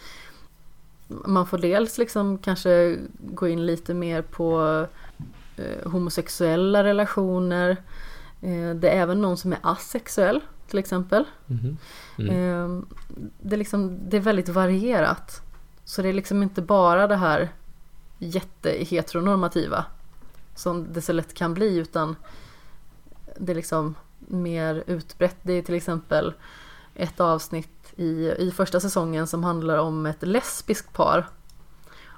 [1.07, 4.85] man får dels liksom kanske gå in lite mer på
[5.57, 7.69] eh, homosexuella relationer.
[8.41, 11.25] Eh, det är även någon som är asexuell till exempel.
[11.45, 11.77] Mhm.
[12.17, 12.29] Mm.
[12.29, 12.83] Eh,
[13.39, 15.41] det, är liksom, det är väldigt varierat.
[15.83, 17.49] Så det är liksom inte bara det här
[18.17, 19.85] jätteheteronormativa
[20.55, 22.15] som det så lätt kan bli utan
[23.37, 23.95] det är liksom
[24.31, 25.37] mer utbrett.
[25.41, 26.33] Det är till exempel
[26.95, 31.27] ett avsnitt i, i första säsongen som handlar om ett lesbiskt par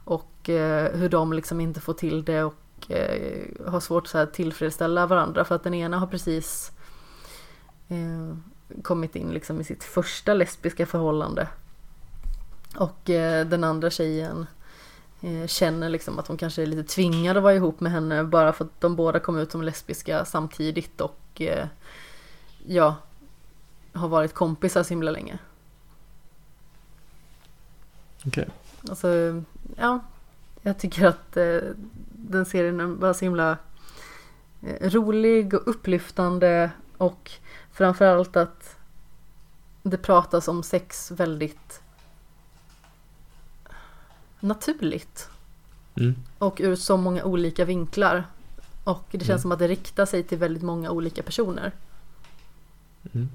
[0.05, 4.23] och eh, hur de liksom inte får till det och eh, har svårt så här,
[4.23, 6.71] att tillfredsställa varandra för att den ena har precis
[7.87, 8.37] eh,
[8.83, 11.47] kommit in liksom i sitt första lesbiska förhållande.
[12.75, 14.47] Och eh, den andra tjejen
[15.21, 18.53] eh, känner liksom att hon kanske är lite tvingad att vara ihop med henne bara
[18.53, 21.67] för att de båda kom ut som lesbiska samtidigt och eh,
[22.67, 22.95] eh, ja,
[23.93, 25.37] har varit kompisar så himla länge.
[28.25, 28.47] Okej.
[28.89, 29.07] Alltså,
[29.77, 29.99] ja,
[30.61, 31.57] jag tycker att eh,
[32.11, 33.57] den serien var så himla
[34.61, 37.31] eh, rolig och upplyftande och
[37.71, 38.75] framförallt att
[39.83, 41.81] det pratas om sex väldigt
[44.39, 45.29] naturligt
[45.95, 46.15] Mm.
[46.37, 48.25] och ur så många olika vinklar.
[48.83, 49.39] Och det känns Mm.
[49.41, 51.71] som att det riktar sig till väldigt många olika personer.
[53.11, 53.29] Mm.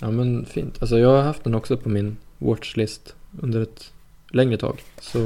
[0.00, 0.76] Ja men fint.
[0.82, 3.92] Alltså jag har haft den också på min watchlist under ett
[4.30, 4.82] längre tag.
[5.00, 5.18] Så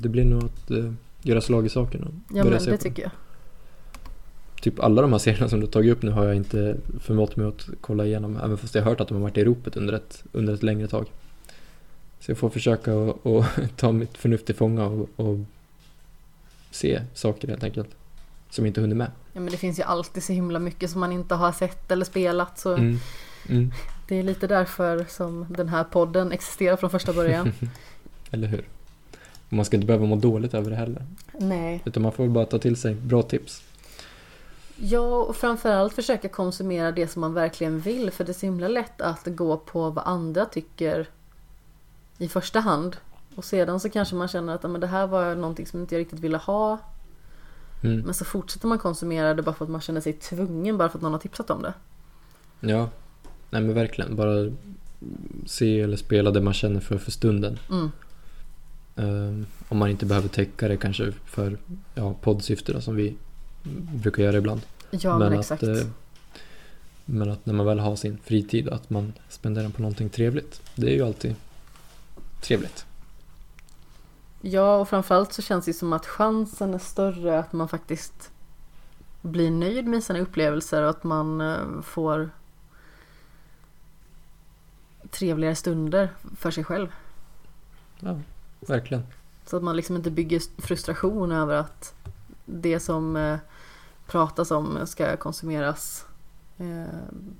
[0.00, 0.92] det blir nog att eh,
[1.22, 2.82] göra slag i saken och Ja börja men se det på.
[2.82, 3.10] tycker jag.
[4.60, 7.46] Typ alla de här serierna som du tagit upp nu har jag inte förmått mig
[7.46, 8.36] att kolla igenom.
[8.36, 10.62] Även fast jag har hört att de har varit i ropet under ett, under ett
[10.62, 11.06] längre tag.
[12.20, 15.38] Så jag får försöka att ta mitt förnuft till fånga och, och
[16.70, 17.88] se saker helt enkelt.
[18.50, 19.10] Som inte hunnit med.
[19.32, 22.04] Ja men det finns ju alltid så himla mycket som man inte har sett eller
[22.04, 22.98] spelat så Mm.
[23.48, 23.72] Mm.
[24.08, 27.52] det är lite därför som den här podden existerar från första början.
[28.30, 28.68] Eller hur?
[29.48, 31.06] Man ska inte behöva må dåligt över det heller.
[31.32, 31.82] Nej.
[31.84, 33.62] Utan man får bara ta till sig bra tips.
[34.76, 38.10] Ja, och framförallt försöka konsumera det som man verkligen vill.
[38.10, 41.06] För det är så himla lätt att gå på vad andra tycker
[42.18, 42.96] i första hand.
[43.34, 46.00] Och sedan så kanske man känner att men det här var någonting som inte jag
[46.00, 46.78] riktigt ville ha.
[47.82, 48.00] Mm.
[48.00, 50.98] Men så fortsätter man konsumera det bara för att man känner sig tvungen bara för
[50.98, 51.72] att någon har tipsat om det.
[52.60, 52.88] Ja,
[53.50, 54.16] nej men verkligen.
[54.16, 54.52] Bara
[55.46, 57.58] se eller spela det man känner för för stunden.
[57.70, 57.90] Mm.
[58.96, 61.58] Ehm, om man inte behöver täcka det kanske för
[61.94, 63.14] ja, poddsyfte då, som vi
[63.94, 64.60] brukar göra ibland.
[64.90, 65.62] Ja men, exakt.
[65.62, 65.86] Att, eh,
[67.04, 70.62] men att när man väl har sin fritid att man spenderar den på någonting trevligt.
[70.74, 71.34] Det är ju alltid
[72.40, 72.86] trevligt.
[74.40, 78.30] Ja och framförallt så känns det som att chansen är större att man faktiskt
[79.22, 82.30] blir nöjd med sina upplevelser och att man eh, får
[85.10, 86.88] trevligare stunder för sig själv.
[88.00, 88.20] Ja,
[88.60, 89.02] verkligen.
[89.46, 91.94] Så att man liksom inte bygger frustration över att
[92.44, 93.38] det som eh,
[94.06, 96.06] pratas om ska konsumeras
[96.58, 96.84] eh,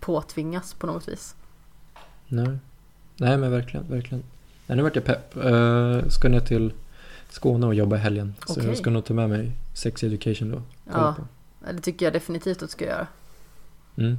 [0.01, 1.35] påtvingas på något vis.
[2.29, 2.59] Nej.
[3.17, 4.25] Nej men verkligen, verkligen.
[4.67, 5.37] Nej, nu vart jag pepp.
[5.37, 6.73] Uh, ska ner till
[7.31, 8.35] Skåne och jobba i helgen.
[8.47, 8.66] Så Okej.
[8.66, 10.62] jag ska nog ta med mig Sex Education då.
[10.93, 11.15] Ja.
[11.19, 11.24] på.
[11.73, 13.07] Det tycker jag definitivt att du ska göra.
[13.97, 14.16] Mm.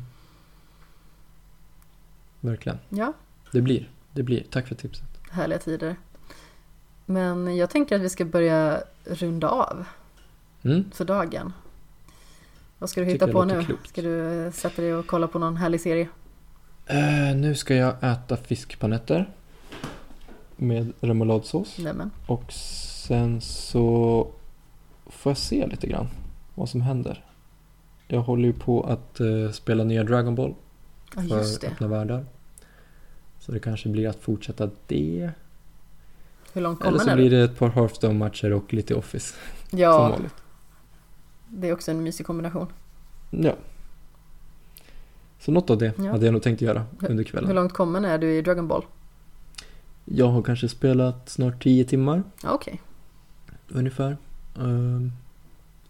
[2.39, 2.77] Verkligen.
[2.89, 3.13] Ja,
[3.51, 3.89] Det blir.
[4.11, 4.43] Det blir.
[4.49, 5.05] Tack för tipset.
[5.31, 5.95] härliga tider.
[7.05, 9.85] Men jag tänker att vi ska börja runda av
[10.63, 10.91] Mm.
[10.91, 11.53] för dagen.
[12.79, 13.63] Vad ska du hitta på nu?
[13.63, 13.89] klokt.
[13.89, 16.07] Ska du sätta dig och kolla på någon härlig serie?
[16.85, 19.29] Eh, nu ska jag äta fiskpanetter.
[20.55, 21.77] Med remouladsås.
[21.77, 22.11] Nämen.
[22.27, 22.53] Och
[23.07, 24.27] sen så
[25.05, 26.07] får jag se lite grann
[26.55, 27.25] vad som händer.
[28.07, 30.53] Jag håller ju på att eh, spela nya Dragon Ball
[31.15, 31.67] Ja, för just det.
[31.67, 32.25] öppna världar.
[33.39, 35.31] Så det kanske blir att fortsätta det.
[36.53, 37.15] Hur långt Eller kommer så den?
[37.17, 39.35] blir det ett par Hearthstone-matcher och lite Office
[39.69, 40.35] som Ja, vanligt.
[41.47, 42.67] det är också en mysig kombination.
[43.31, 43.55] Ja.
[45.39, 46.11] Så något av det Ja.
[46.11, 47.55] hade jag nog tänkt göra under Hur kvällen.
[47.55, 48.85] långt kommen är du i Dragon Ball?
[50.05, 52.81] Jag har kanske spelat snart 10 timmar Okej.
[53.73, 54.17] Ungefär.
[54.59, 55.11] Ehm,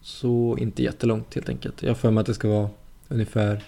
[0.03, 1.83] Så inte jättelångt helt enkelt.
[1.83, 2.69] Jag har för mig att det ska vara
[3.09, 3.63] ungefär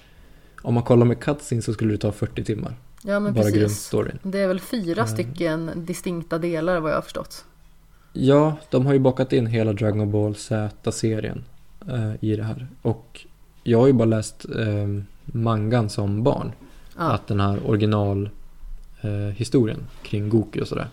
[0.61, 2.75] Om man kollar med cutscene så skulle det ta 40 timmar.
[3.03, 3.91] Ja men bara precis.
[4.23, 5.07] Det är väl fyra Mm.
[5.13, 7.45] stycken distinkta delar vad jag har förstått.
[8.13, 11.43] Ja, de har ju bakat in hela Dragon Ball Z-serien
[11.89, 12.67] eh, i det här.
[12.81, 13.25] Och
[13.63, 16.51] jag har ju bara läst eh, mangan som barn.
[16.97, 18.29] Ja, Att den här original
[19.01, 19.45] eh,
[20.03, 20.87] kring Goku och sådär.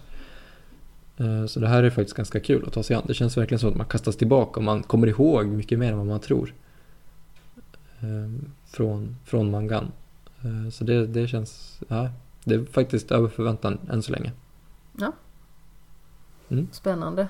[1.20, 3.02] Eh, så det här är faktiskt ganska kul att ta sig an.
[3.06, 5.98] Det känns verkligen som att man kastas tillbaka och man kommer ihåg mycket mer än
[5.98, 6.54] vad man tror.
[8.00, 9.92] Eh, från, från mangan.
[10.42, 12.10] Eh, så det, det känns, ja,
[12.44, 14.32] det är faktiskt över förväntan än så länge.
[16.72, 17.26] spännande.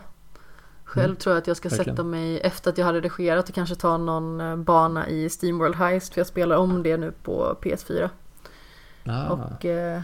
[0.85, 1.97] Själv Mm, tror jag att jag ska verkligen.
[1.97, 5.75] sätta mig efter att jag hade redigerat och kanske ta någon eh, bana i Steamworld
[5.75, 8.09] Heist för jag spelar om det nu på PS4.
[9.05, 10.01] Ah, Och eh,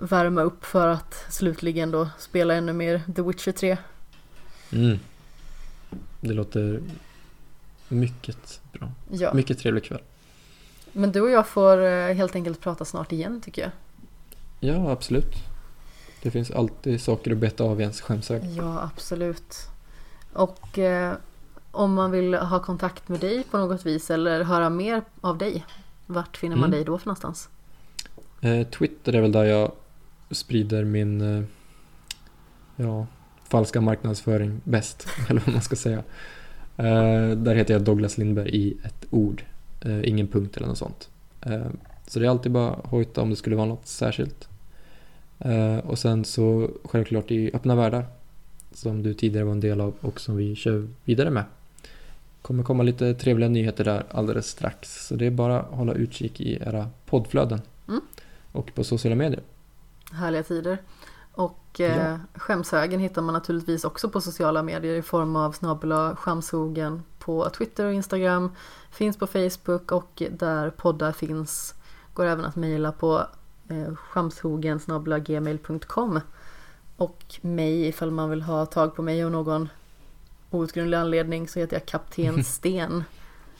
[0.00, 3.76] värma upp för att slutligen då spela ännu mer The Witcher 3.
[4.72, 4.98] mm.
[6.20, 6.80] Det låter
[7.88, 8.88] mycket bra.
[9.10, 10.00] Ja, Mycket trevlig kväll.
[10.92, 13.70] men du och jag får eh, helt enkelt prata snart igen tycker jag.
[14.60, 15.34] Ja, absolut.
[16.22, 18.42] Det finns alltid saker att beta av i ens skämshög.
[18.44, 19.54] Ja, absolut.
[20.32, 21.14] Och eh,
[21.70, 25.66] om man vill ha kontakt med dig på något vis eller höra mer av dig,
[26.06, 26.70] vart finner man Mm.
[26.76, 27.48] dig då för någonstans?
[28.40, 29.72] Eh, Twitter är väl där jag
[30.30, 31.44] sprider min eh,
[32.76, 33.06] ja,
[33.48, 36.02] falska marknadsföring bäst, eller vad man ska säga.
[36.76, 39.44] Eh, där heter jag Douglas Lindberg i ett ord,
[39.80, 41.08] eh, ingen punkt eller något sånt.
[42.06, 44.48] Så det är alltid bara hojta om det skulle vara något särskilt.
[45.82, 48.06] Och sen så självklart i öppna världar,
[48.72, 51.44] som du tidigare var en del av och som vi kör vidare med.
[52.42, 55.06] kommer komma lite trevliga nyheter där alldeles strax.
[55.06, 57.60] Så det är bara att hålla utkik i era poddflöden.
[57.88, 58.00] Mm.
[58.52, 59.42] Och på sociala medier.
[60.12, 60.78] Härliga tider.
[61.32, 62.18] Och eh, Ja.
[62.34, 67.84] skämshögen hittar man naturligtvis också på sociala medier i form av snabel skämshogen på Twitter
[67.86, 68.52] och Instagram.
[68.90, 71.74] Finns på Facebook och där poddar finns
[72.14, 73.26] går även att mejla på
[73.68, 73.92] eh,
[75.20, 76.20] gmail.com
[76.96, 79.68] och mig ifall man vill ha tag på mig och någon
[80.50, 83.04] outgrundlig anledning så heter jag Kapten Sten.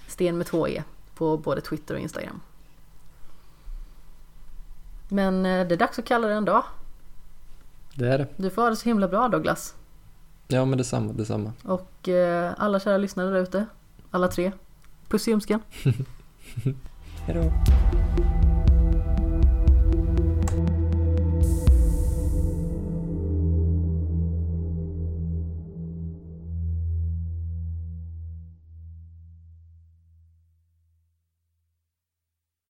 [0.08, 0.82] Sten med två E
[1.14, 2.40] på både Twitter och Instagram.
[5.10, 6.62] Men eh, det är dags att kalla det en dag.
[7.94, 8.26] Det är det.
[8.36, 9.74] Du får ha det så himla bra Douglas.
[10.48, 11.52] Ja men detsamma, detsamma.
[11.64, 13.66] Och eh, alla kära lyssnare där ute.
[14.10, 14.52] Alla tre.
[15.08, 15.60] Puss i ljumsken.
[17.26, 17.52] Hejdå.